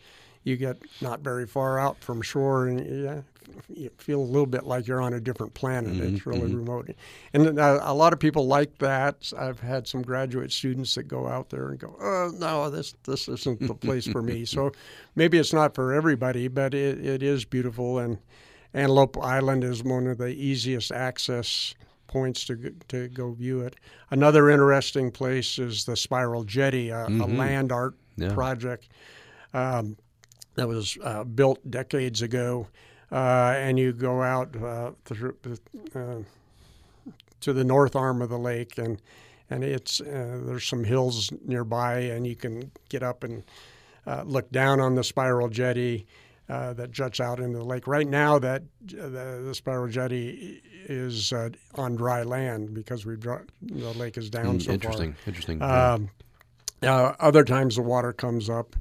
you 0.44 0.56
get 0.56 0.78
not 1.02 1.20
very 1.20 1.46
far 1.46 1.78
out 1.78 1.98
from 1.98 2.22
shore 2.22 2.68
and 2.68 3.04
yeah, 3.04 3.20
you 3.68 3.90
feel 3.98 4.20
a 4.20 4.22
little 4.22 4.46
bit 4.46 4.64
like 4.64 4.86
you're 4.86 5.02
on 5.02 5.12
a 5.12 5.20
different 5.20 5.52
planet. 5.52 5.92
Mm-hmm, 5.92 6.14
it's 6.14 6.24
really 6.24 6.40
mm-hmm. 6.40 6.56
remote. 6.56 6.90
And 7.34 7.58
uh, 7.58 7.80
a 7.82 7.92
lot 7.92 8.14
of 8.14 8.18
people 8.18 8.46
like 8.46 8.78
that. 8.78 9.30
I've 9.36 9.60
had 9.60 9.86
some 9.86 10.02
graduate 10.02 10.52
students 10.52 10.94
that 10.94 11.04
go 11.04 11.26
out 11.26 11.50
there 11.50 11.68
and 11.68 11.78
go, 11.78 11.96
oh, 12.00 12.32
no, 12.34 12.70
this, 12.70 12.94
this 13.04 13.28
isn't 13.28 13.60
the 13.60 13.74
place 13.74 14.06
for 14.06 14.22
me. 14.22 14.46
So 14.56 14.72
maybe 15.16 15.36
it's 15.36 15.52
not 15.52 15.74
for 15.74 15.92
everybody, 15.92 16.48
but 16.48 16.72
it, 16.72 17.04
it 17.04 17.22
is 17.22 17.44
beautiful. 17.44 17.98
And 17.98 18.18
Antelope 18.76 19.18
Island 19.22 19.64
is 19.64 19.82
one 19.82 20.06
of 20.06 20.18
the 20.18 20.28
easiest 20.28 20.92
access 20.92 21.74
points 22.06 22.44
to 22.44 22.74
to 22.88 23.08
go 23.08 23.32
view 23.32 23.62
it. 23.62 23.74
Another 24.10 24.50
interesting 24.50 25.10
place 25.10 25.58
is 25.58 25.84
the 25.84 25.96
Spiral 25.96 26.44
Jetty, 26.44 26.90
a, 26.90 27.06
mm-hmm. 27.06 27.22
a 27.22 27.26
land 27.26 27.72
art 27.72 27.94
yeah. 28.16 28.32
project. 28.34 28.88
Um, 29.54 29.96
that 30.56 30.68
was 30.68 30.98
uh, 31.02 31.24
built 31.24 31.58
decades 31.70 32.20
ago, 32.22 32.68
uh, 33.10 33.54
and 33.56 33.78
you 33.78 33.92
go 33.92 34.22
out 34.22 34.54
uh, 34.62 34.92
through, 35.04 35.36
uh, 35.94 36.16
to 37.40 37.52
the 37.52 37.64
north 37.64 37.96
arm 37.96 38.20
of 38.20 38.28
the 38.28 38.38
lake, 38.38 38.76
and 38.76 39.00
and 39.48 39.64
it's 39.64 40.02
uh, 40.02 40.40
there's 40.44 40.66
some 40.66 40.84
hills 40.84 41.32
nearby, 41.46 42.00
and 42.00 42.26
you 42.26 42.36
can 42.36 42.70
get 42.90 43.02
up 43.02 43.24
and 43.24 43.42
uh, 44.06 44.22
look 44.26 44.50
down 44.52 44.80
on 44.80 44.94
the 44.96 45.04
spiral 45.04 45.48
jetty. 45.48 46.06
That 46.48 46.90
juts 46.90 47.20
out 47.20 47.40
into 47.40 47.58
the 47.58 47.64
lake. 47.64 47.86
Right 47.86 48.08
now, 48.08 48.38
that 48.38 48.62
the, 48.84 49.42
the 49.44 49.54
spiral 49.54 49.88
jetty 49.88 50.62
is 50.88 51.32
on 51.74 51.96
dry 51.96 52.22
land 52.22 52.74
because 52.74 53.04
we've 53.04 53.20
the 53.20 53.92
lake 53.96 54.16
is 54.16 54.30
down 54.30 54.58
mm, 54.58 54.62
so 54.62 54.72
interesting, 54.72 55.12
far. 55.12 55.22
Interesting. 55.26 55.62
Um, 55.62 56.10
other 56.82 57.44
times 57.44 57.76
the 57.76 57.82
water 57.82 58.12
comes 58.12 58.48
up 58.48 58.76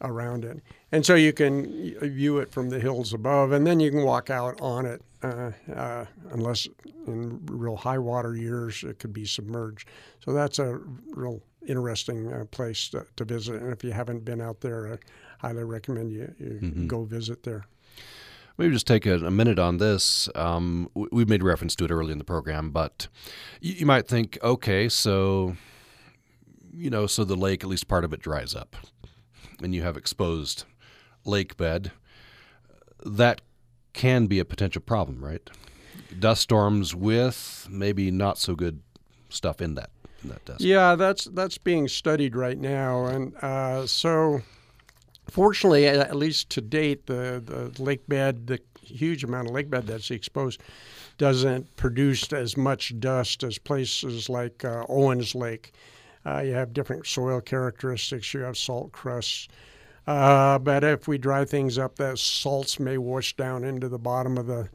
around 0.00 0.44
it. 0.44 0.62
And 0.92 1.04
so 1.04 1.14
you 1.14 1.32
can 1.32 1.94
view 2.00 2.38
it 2.38 2.50
from 2.50 2.70
the 2.70 2.80
hills 2.80 3.12
above, 3.12 3.52
and 3.52 3.66
then 3.66 3.80
you 3.80 3.90
can 3.90 4.02
walk 4.02 4.30
out 4.30 4.60
on 4.60 4.86
it, 4.86 5.02
uh, 5.22 5.50
uh, 5.74 6.04
unless 6.30 6.68
in 7.06 7.40
real 7.46 7.76
high 7.76 7.98
water 7.98 8.36
years 8.36 8.84
it 8.84 8.98
could 8.98 9.12
be 9.12 9.24
submerged. 9.24 9.88
So 10.24 10.32
that's 10.32 10.58
a 10.58 10.78
real 11.10 11.42
interesting 11.66 12.32
uh, 12.32 12.44
place 12.50 12.88
to, 12.90 13.06
to, 13.16 13.24
visit. 13.24 13.60
And 13.60 13.72
if 13.72 13.82
you 13.82 13.90
haven't 13.90 14.24
been 14.24 14.40
out 14.40 14.60
there, 14.60 14.98
highly 15.38 15.64
recommend 15.64 16.12
you, 16.12 16.34
you 16.38 16.58
mm-hmm. 16.62 16.86
go 16.86 17.04
visit 17.04 17.42
there. 17.42 17.66
Maybe 18.58 18.72
just 18.72 18.86
take 18.86 19.04
a, 19.04 19.16
a 19.26 19.30
minute 19.30 19.58
on 19.58 19.76
this. 19.76 20.30
Um, 20.34 20.88
we, 20.94 21.08
we, 21.12 21.24
made 21.26 21.42
reference 21.42 21.76
to 21.76 21.84
it 21.84 21.90
early 21.90 22.12
in 22.12 22.18
the 22.18 22.24
program, 22.24 22.70
but 22.70 23.08
you, 23.60 23.74
you 23.74 23.86
might 23.86 24.08
think, 24.08 24.38
okay, 24.42 24.88
so 24.88 25.56
you 26.72 26.90
know, 26.90 27.06
so 27.06 27.24
the 27.24 27.36
lake, 27.36 27.64
at 27.64 27.70
least 27.70 27.88
part 27.88 28.04
of 28.04 28.12
it 28.12 28.20
dries 28.20 28.54
up 28.54 28.76
and 29.62 29.74
you 29.74 29.82
have 29.82 29.96
exposed 29.96 30.64
lake 31.24 31.56
bed, 31.56 31.92
that 33.04 33.40
can 33.92 34.26
be 34.26 34.38
a 34.38 34.44
potential 34.44 34.82
problem, 34.82 35.24
right? 35.24 35.48
Dust 36.18 36.42
storms 36.42 36.94
with 36.94 37.66
maybe 37.70 38.10
not 38.10 38.38
so 38.38 38.54
good 38.54 38.80
stuff 39.28 39.60
in 39.60 39.74
that 39.74 39.90
in 40.22 40.28
that 40.30 40.44
dust. 40.44 40.60
Yeah, 40.60 40.94
that's 40.94 41.24
that's 41.24 41.58
being 41.58 41.88
studied 41.88 42.36
right 42.36 42.58
now, 42.58 43.06
and 43.06 43.34
uh, 43.36 43.86
so 43.86 44.42
fortunately, 45.28 45.86
at 45.86 46.16
least 46.16 46.50
to 46.50 46.60
date, 46.60 47.06
the, 47.06 47.42
the 47.44 47.82
lake 47.82 48.06
bed, 48.08 48.46
the 48.46 48.60
huge 48.82 49.24
amount 49.24 49.48
of 49.48 49.54
lake 49.54 49.70
bed 49.70 49.86
that's 49.86 50.10
exposed, 50.10 50.60
doesn't 51.18 51.76
produce 51.76 52.32
as 52.32 52.56
much 52.56 52.98
dust 53.00 53.42
as 53.42 53.58
places 53.58 54.28
like 54.28 54.64
uh, 54.64 54.84
Owens 54.88 55.34
Lake. 55.34 55.72
Uh, 56.24 56.40
you 56.40 56.52
have 56.52 56.72
different 56.72 57.06
soil 57.06 57.40
characteristics. 57.40 58.34
You 58.34 58.40
have 58.40 58.56
salt 58.58 58.92
crusts. 58.92 59.48
Uh, 60.06 60.58
but 60.58 60.84
if 60.84 61.08
we 61.08 61.18
dry 61.18 61.44
things 61.44 61.78
up, 61.78 61.96
that 61.96 62.18
salts 62.18 62.78
may 62.78 62.98
wash 62.98 63.36
down 63.36 63.64
into 63.64 63.88
the 63.88 63.98
bottom 63.98 64.38
of 64.38 64.46
the 64.46 64.68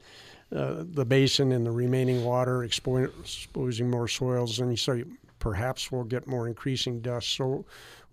uh, 0.53 0.83
the 0.85 1.05
basin 1.05 1.53
and 1.53 1.65
the 1.65 1.71
remaining 1.71 2.25
water, 2.25 2.59
expo- 2.59 3.09
exposing 3.21 3.89
more 3.89 4.09
soils, 4.09 4.59
and 4.59 4.77
so 4.77 4.91
you, 4.91 5.09
perhaps 5.39 5.89
we'll 5.89 6.03
get 6.03 6.27
more 6.27 6.45
increasing 6.45 6.99
dust. 6.99 7.29
So 7.29 7.63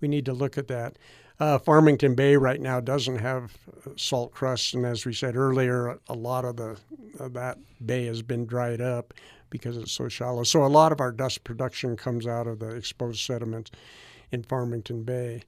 we 0.01 0.07
need 0.07 0.25
to 0.27 0.33
look 0.33 0.57
at 0.57 0.69
that. 0.69 0.99
Uh, 1.41 1.57
Farmington 1.57 2.15
Bay 2.15 2.37
right 2.37 2.61
now 2.61 2.81
doesn't 2.81 3.19
have 3.19 3.57
salt 3.97 4.33
crust, 4.33 4.75
and 4.75 4.85
as 4.85 5.07
we 5.07 5.13
said 5.13 5.37
earlier, 5.37 5.99
a 6.09 6.15
lot 6.15 6.45
of 6.45 6.57
the 6.57 6.77
of 7.21 7.33
that 7.35 7.59
bay 7.85 8.07
has 8.07 8.23
been 8.23 8.45
dried 8.45 8.81
up 8.81 9.15
because 9.51 9.77
it's 9.77 9.93
so 9.93 10.09
shallow. 10.09 10.43
So 10.43 10.65
a 10.65 10.67
lot 10.67 10.93
of 10.93 11.01
our 11.01 11.13
dust 11.13 11.45
production 11.45 11.97
comes 11.97 12.27
out 12.27 12.47
of 12.47 12.59
the 12.59 12.71
exposed 12.71 13.21
sediments 13.21 13.71
in 14.33 14.43
Farmington 14.43 15.05
Bay. 15.05 15.43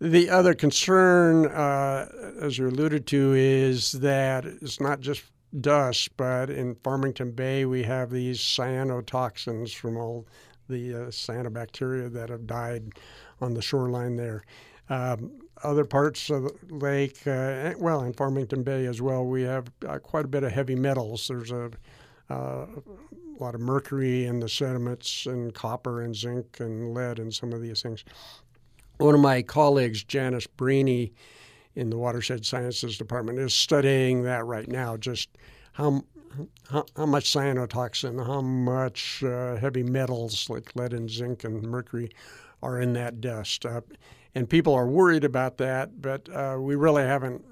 The 0.00 0.30
other 0.30 0.54
concern, 0.54 1.46
uh, 1.46 2.08
as 2.40 2.58
you 2.58 2.68
alluded 2.68 3.06
to, 3.08 3.34
is 3.34 3.92
that 3.92 4.44
it's 4.44 4.80
not 4.80 5.00
just 5.00 5.24
dust, 5.60 6.16
but 6.16 6.50
in 6.50 6.76
Farmington 6.76 7.32
Bay 7.32 7.64
we 7.64 7.82
have 7.82 8.10
these 8.10 8.38
cyanotoxins 8.38 9.74
from 9.74 9.96
all 9.96 10.26
the 10.68 10.94
uh, 10.94 10.98
cyanobacteria 11.08 12.12
that 12.12 12.28
have 12.28 12.46
died 12.46 12.92
on 13.40 13.54
the 13.54 13.62
shoreline 13.62 14.16
there. 14.16 14.44
Um, 14.88 15.32
other 15.64 15.84
parts 15.84 16.30
of 16.30 16.44
the 16.44 16.74
lake, 16.74 17.26
uh, 17.26 17.72
well, 17.78 18.02
in 18.02 18.12
Farmington 18.12 18.62
Bay 18.62 18.86
as 18.86 19.00
well, 19.00 19.24
we 19.24 19.42
have 19.42 19.70
uh, 19.88 19.98
quite 19.98 20.24
a 20.24 20.28
bit 20.28 20.44
of 20.44 20.52
heavy 20.52 20.76
metals. 20.76 21.26
There's 21.28 21.50
a, 21.50 21.70
uh, 22.30 22.66
a 22.66 23.38
lot 23.40 23.54
of 23.54 23.60
mercury 23.60 24.26
in 24.26 24.38
the 24.40 24.48
sediments, 24.48 25.26
and 25.26 25.54
copper 25.54 26.02
and 26.02 26.14
zinc 26.14 26.60
and 26.60 26.94
lead, 26.94 27.18
and 27.18 27.34
some 27.34 27.52
of 27.52 27.62
these 27.62 27.82
things 27.82 28.04
one 28.98 29.14
of 29.14 29.20
my 29.20 29.42
colleagues, 29.42 30.02
Janice 30.04 30.46
Brahney, 30.46 31.12
in 31.74 31.90
the 31.90 31.98
Watershed 31.98 32.46
Sciences 32.46 32.96
Department, 32.96 33.38
is 33.38 33.52
studying 33.52 34.22
that 34.22 34.44
right 34.46 34.68
now. 34.68 34.96
Just 34.96 35.28
how 35.72 36.04
how, 36.70 36.84
how 36.96 37.06
much 37.06 37.32
cyanotoxin, 37.32 38.24
how 38.26 38.42
much 38.42 39.22
uh, 39.24 39.56
heavy 39.56 39.82
metals 39.82 40.50
like 40.50 40.74
lead 40.76 40.92
and 40.92 41.08
zinc 41.08 41.44
and 41.44 41.62
mercury 41.62 42.10
are 42.62 42.80
in 42.80 42.92
that 42.92 43.22
dust, 43.22 43.64
uh, 43.64 43.80
and 44.36 44.48
people 44.48 44.74
are 44.74 44.86
worried 44.86 45.24
about 45.24 45.56
that. 45.56 46.00
But 46.00 46.28
uh, 46.28 46.58
we 46.60 46.76
really 46.76 47.02
haven't, 47.02 47.42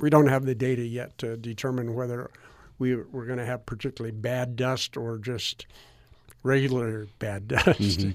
we 0.00 0.10
don't 0.10 0.28
have 0.28 0.44
the 0.44 0.54
data 0.54 0.82
yet 0.82 1.16
to 1.18 1.38
determine 1.38 1.94
whether 1.94 2.30
we, 2.78 2.94
we're 2.96 3.24
going 3.24 3.38
to 3.38 3.46
have 3.46 3.64
particularly 3.64 4.12
bad 4.12 4.54
dust 4.54 4.96
or 4.96 5.16
just 5.16 5.66
regular 6.42 7.08
bad 7.18 7.48
dust. 7.48 7.80
Mm-hmm. 7.80 8.10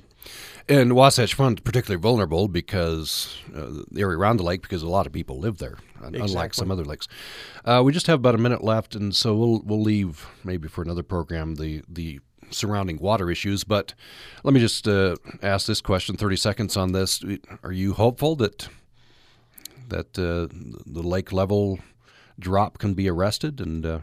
And 0.68 0.94
Wasatch 0.94 1.34
Front 1.34 1.64
particularly 1.64 2.00
vulnerable 2.00 2.48
because 2.48 3.36
uh, 3.56 3.82
the 3.90 4.02
area 4.02 4.18
around 4.18 4.38
the 4.38 4.44
lake 4.44 4.62
because 4.62 4.84
a 4.84 4.90
lot 4.90 5.08
of 5.08 5.12
people 5.12 5.40
live 5.40 5.58
there, 5.58 5.78
exactly. 5.96 6.20
unlike 6.20 6.54
some 6.54 6.70
other 6.70 6.86
lakes. 6.86 7.08
Uh, 7.66 7.82
we 7.84 7.92
just 7.92 8.06
have 8.06 8.20
about 8.20 8.36
a 8.36 8.38
minute 8.38 8.64
left, 8.64 8.94
and 8.94 9.16
so 9.16 9.36
we'll 9.36 9.62
we'll 9.64 9.82
leave 9.82 10.28
maybe 10.44 10.68
for 10.68 10.84
another 10.84 11.02
program 11.02 11.56
the 11.56 11.82
the 11.88 12.20
surrounding 12.50 13.00
water 13.00 13.30
issues. 13.30 13.64
But 13.64 13.94
let 14.44 14.54
me 14.54 14.60
just 14.60 14.88
uh, 14.88 15.16
ask 15.42 15.68
this 15.68 15.82
question: 15.82 16.18
thirty 16.18 16.38
seconds 16.38 16.78
on 16.78 16.92
this. 16.92 17.24
Are 17.64 17.72
you 17.72 17.94
hopeful 17.94 18.36
that 18.38 18.70
that 19.90 20.18
uh, 20.18 20.48
the 20.86 21.02
lake 21.02 21.32
level 21.32 21.80
drop 22.40 22.78
can 22.78 22.94
be 22.94 23.10
arrested 23.10 23.60
and 23.60 23.86
uh, 23.86 24.00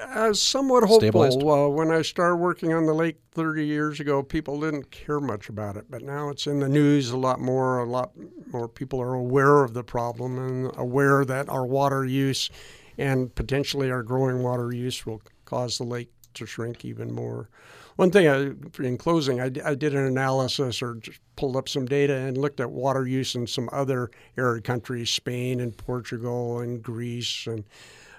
uh, 0.00 0.32
somewhat 0.32 0.84
hopeful. 0.84 1.50
Uh, 1.50 1.68
when 1.68 1.90
I 1.90 2.02
started 2.02 2.36
working 2.36 2.72
on 2.72 2.86
the 2.86 2.92
lake 2.92 3.18
30 3.32 3.66
years 3.66 4.00
ago, 4.00 4.22
people 4.22 4.60
didn't 4.60 4.90
care 4.90 5.20
much 5.20 5.48
about 5.48 5.76
it, 5.76 5.86
but 5.90 6.02
now 6.02 6.28
it's 6.28 6.46
in 6.46 6.60
the 6.60 6.68
news 6.68 7.10
a 7.10 7.16
lot 7.16 7.40
more. 7.40 7.78
A 7.80 7.84
lot 7.84 8.12
more 8.52 8.68
people 8.68 9.00
are 9.00 9.14
aware 9.14 9.64
of 9.64 9.74
the 9.74 9.82
problem 9.82 10.38
and 10.38 10.70
aware 10.76 11.24
that 11.24 11.48
our 11.48 11.66
water 11.66 12.04
use 12.04 12.48
and 12.96 13.34
potentially 13.34 13.90
our 13.90 14.02
growing 14.02 14.42
water 14.42 14.72
use 14.72 15.04
will 15.04 15.22
cause 15.44 15.78
the 15.78 15.84
lake 15.84 16.10
to 16.38 16.46
shrink 16.46 16.84
even 16.84 17.12
more. 17.12 17.48
One 17.96 18.10
thing, 18.10 18.28
I, 18.28 18.52
in 18.82 18.96
closing, 18.96 19.40
I, 19.40 19.50
I 19.64 19.74
did 19.74 19.94
an 19.94 20.06
analysis 20.06 20.80
or 20.82 20.94
just 20.94 21.20
pulled 21.36 21.56
up 21.56 21.68
some 21.68 21.86
data 21.86 22.14
and 22.14 22.38
looked 22.38 22.60
at 22.60 22.70
water 22.70 23.06
use 23.06 23.34
in 23.34 23.46
some 23.46 23.68
other 23.72 24.10
arid 24.36 24.64
countries, 24.64 25.10
Spain 25.10 25.60
and 25.60 25.76
Portugal 25.76 26.60
and 26.60 26.82
Greece 26.82 27.46
and 27.46 27.64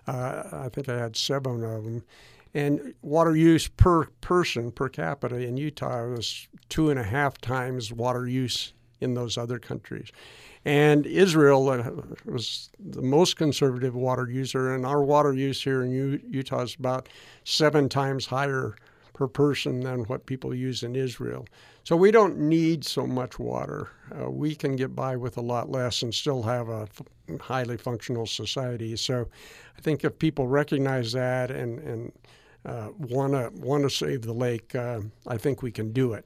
uh, 0.08 0.44
I 0.52 0.70
think 0.70 0.90
I 0.90 0.98
had 0.98 1.16
seven 1.16 1.64
of 1.64 1.84
them. 1.84 2.04
And 2.54 2.96
water 3.04 3.36
use 3.36 3.68
per 3.68 4.06
person 4.22 4.72
per 4.72 4.90
capita 4.90 5.38
in 5.38 5.58
Utah 5.58 6.08
was 6.08 6.48
two 6.68 6.90
and 6.90 7.00
a 7.00 7.04
half 7.04 7.38
times 7.40 7.94
water 7.94 8.28
use 8.28 8.74
in 9.02 9.14
those 9.14 9.38
other 9.38 9.60
countries. 9.60 10.12
And 10.66 11.06
Israel 11.06 11.70
uh, 11.70 11.92
was 12.26 12.70
the 12.80 13.02
most 13.02 13.38
conservative 13.38 13.96
water 13.96 14.30
user, 14.30 14.76
and 14.76 14.86
our 14.86 15.04
water 15.04 15.34
use 15.34 15.64
here 15.64 15.84
in 15.84 15.92
U- 15.92 16.22
Utah 16.30 16.62
is 16.62 16.76
about 16.76 17.10
seven 17.44 17.90
times 17.90 18.26
higher 18.26 18.76
per 19.14 19.28
person 19.28 19.82
than 19.82 20.02
what 20.06 20.26
people 20.26 20.54
use 20.54 20.84
in 20.84 20.96
Israel. 20.96 21.46
So 21.84 21.96
we 21.96 22.12
don't 22.12 22.38
need 22.38 22.86
so 22.86 23.08
much 23.08 23.40
water. 23.40 23.90
Uh, 24.12 24.30
we 24.30 24.56
can 24.56 24.76
get 24.76 24.96
by 24.96 25.16
with 25.16 25.38
a 25.38 25.42
lot 25.42 25.70
less 25.70 26.04
and 26.04 26.14
still 26.14 26.44
have 26.44 26.70
a 26.70 26.82
f- 26.84 27.40
highly 27.42 27.78
functional 27.78 28.26
society. 28.26 28.96
So 28.96 29.28
I 29.78 29.82
think 29.82 30.04
if 30.04 30.20
people 30.20 30.48
recognize 30.48 31.12
that 31.14 31.52
and, 31.52 31.80
and 31.80 32.12
want 32.98 33.34
to 33.34 33.52
want 33.62 33.84
to 33.84 33.90
save 33.90 34.22
the 34.22 34.34
lake, 34.34 34.76
uh, 34.76 35.02
I 35.28 35.38
think 35.38 35.62
we 35.62 35.72
can 35.72 35.92
do 35.92 36.14
it. 36.14 36.26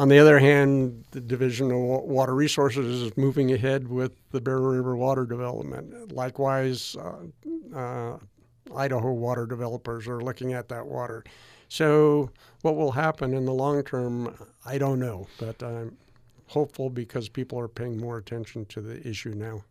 On 0.00 0.08
the 0.08 0.18
other 0.18 0.38
hand, 0.38 1.04
the 1.10 1.20
Division 1.20 1.70
of 1.70 1.76
Water 1.76 2.34
Resources 2.34 3.02
is 3.02 3.16
moving 3.18 3.52
ahead 3.52 3.86
with 3.86 4.12
the 4.30 4.40
Bear 4.40 4.58
River 4.58 4.96
water 4.96 5.26
development. 5.26 6.10
Likewise, 6.12 6.96
uh, 6.96 7.76
uh, 7.76 8.16
Idaho 8.74 9.12
water 9.12 9.44
developers 9.44 10.08
are 10.08 10.22
looking 10.22 10.54
at 10.54 10.70
that 10.70 10.86
water. 10.86 11.22
So, 11.68 12.30
what 12.62 12.76
will 12.76 12.92
happen 12.92 13.34
in 13.34 13.44
the 13.44 13.52
long 13.52 13.84
term, 13.84 14.34
I 14.64 14.78
don't 14.78 15.00
know, 15.00 15.28
but 15.38 15.62
I'm 15.62 15.98
hopeful 16.46 16.88
because 16.88 17.28
people 17.28 17.60
are 17.60 17.68
paying 17.68 17.98
more 17.98 18.16
attention 18.16 18.64
to 18.70 18.80
the 18.80 19.06
issue 19.06 19.34
now. 19.34 19.64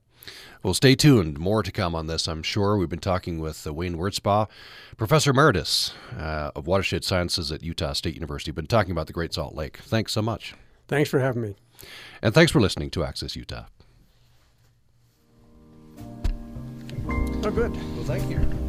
Well, 0.62 0.74
stay 0.74 0.96
tuned. 0.96 1.40
More 1.40 1.64
to 1.64 1.72
come 1.72 1.96
on 1.96 2.08
this, 2.08 2.28
I'm 2.28 2.44
sure. 2.44 2.78
We've 2.78 2.90
been 2.90 3.00
talking 3.00 3.40
with 3.40 3.66
uh, 3.66 3.74
Wayne 3.74 3.96
Wurtsbaugh, 3.96 4.50
Professor 4.98 5.32
Emeritus 5.32 5.94
uh, 6.18 6.52
of 6.56 6.68
Watershed 6.68 7.06
Sciences 7.06 7.52
at 7.52 7.64
Utah 7.64 7.94
State 7.94 8.16
University. 8.16 8.52
Been 8.52 8.68
talking 8.68 8.92
about 8.92 9.08
the 9.08 9.14
Great 9.14 9.34
Salt 9.34 9.56
Lake. 9.56 9.78
Thanks 9.78 10.12
so 10.12 10.22
much. 10.22 10.54
Thanks 10.88 11.10
for 11.10 11.20
having 11.20 11.42
me. 11.42 11.56
And 12.22 12.34
thanks 12.34 12.52
for 12.52 12.60
listening 12.60 12.90
to 12.92 13.04
Access 13.06 13.36
Utah. 13.36 13.66
Oh, 17.42 17.52
good. 17.52 17.74
Well, 17.96 18.04
thank 18.04 18.30
you. 18.30 18.69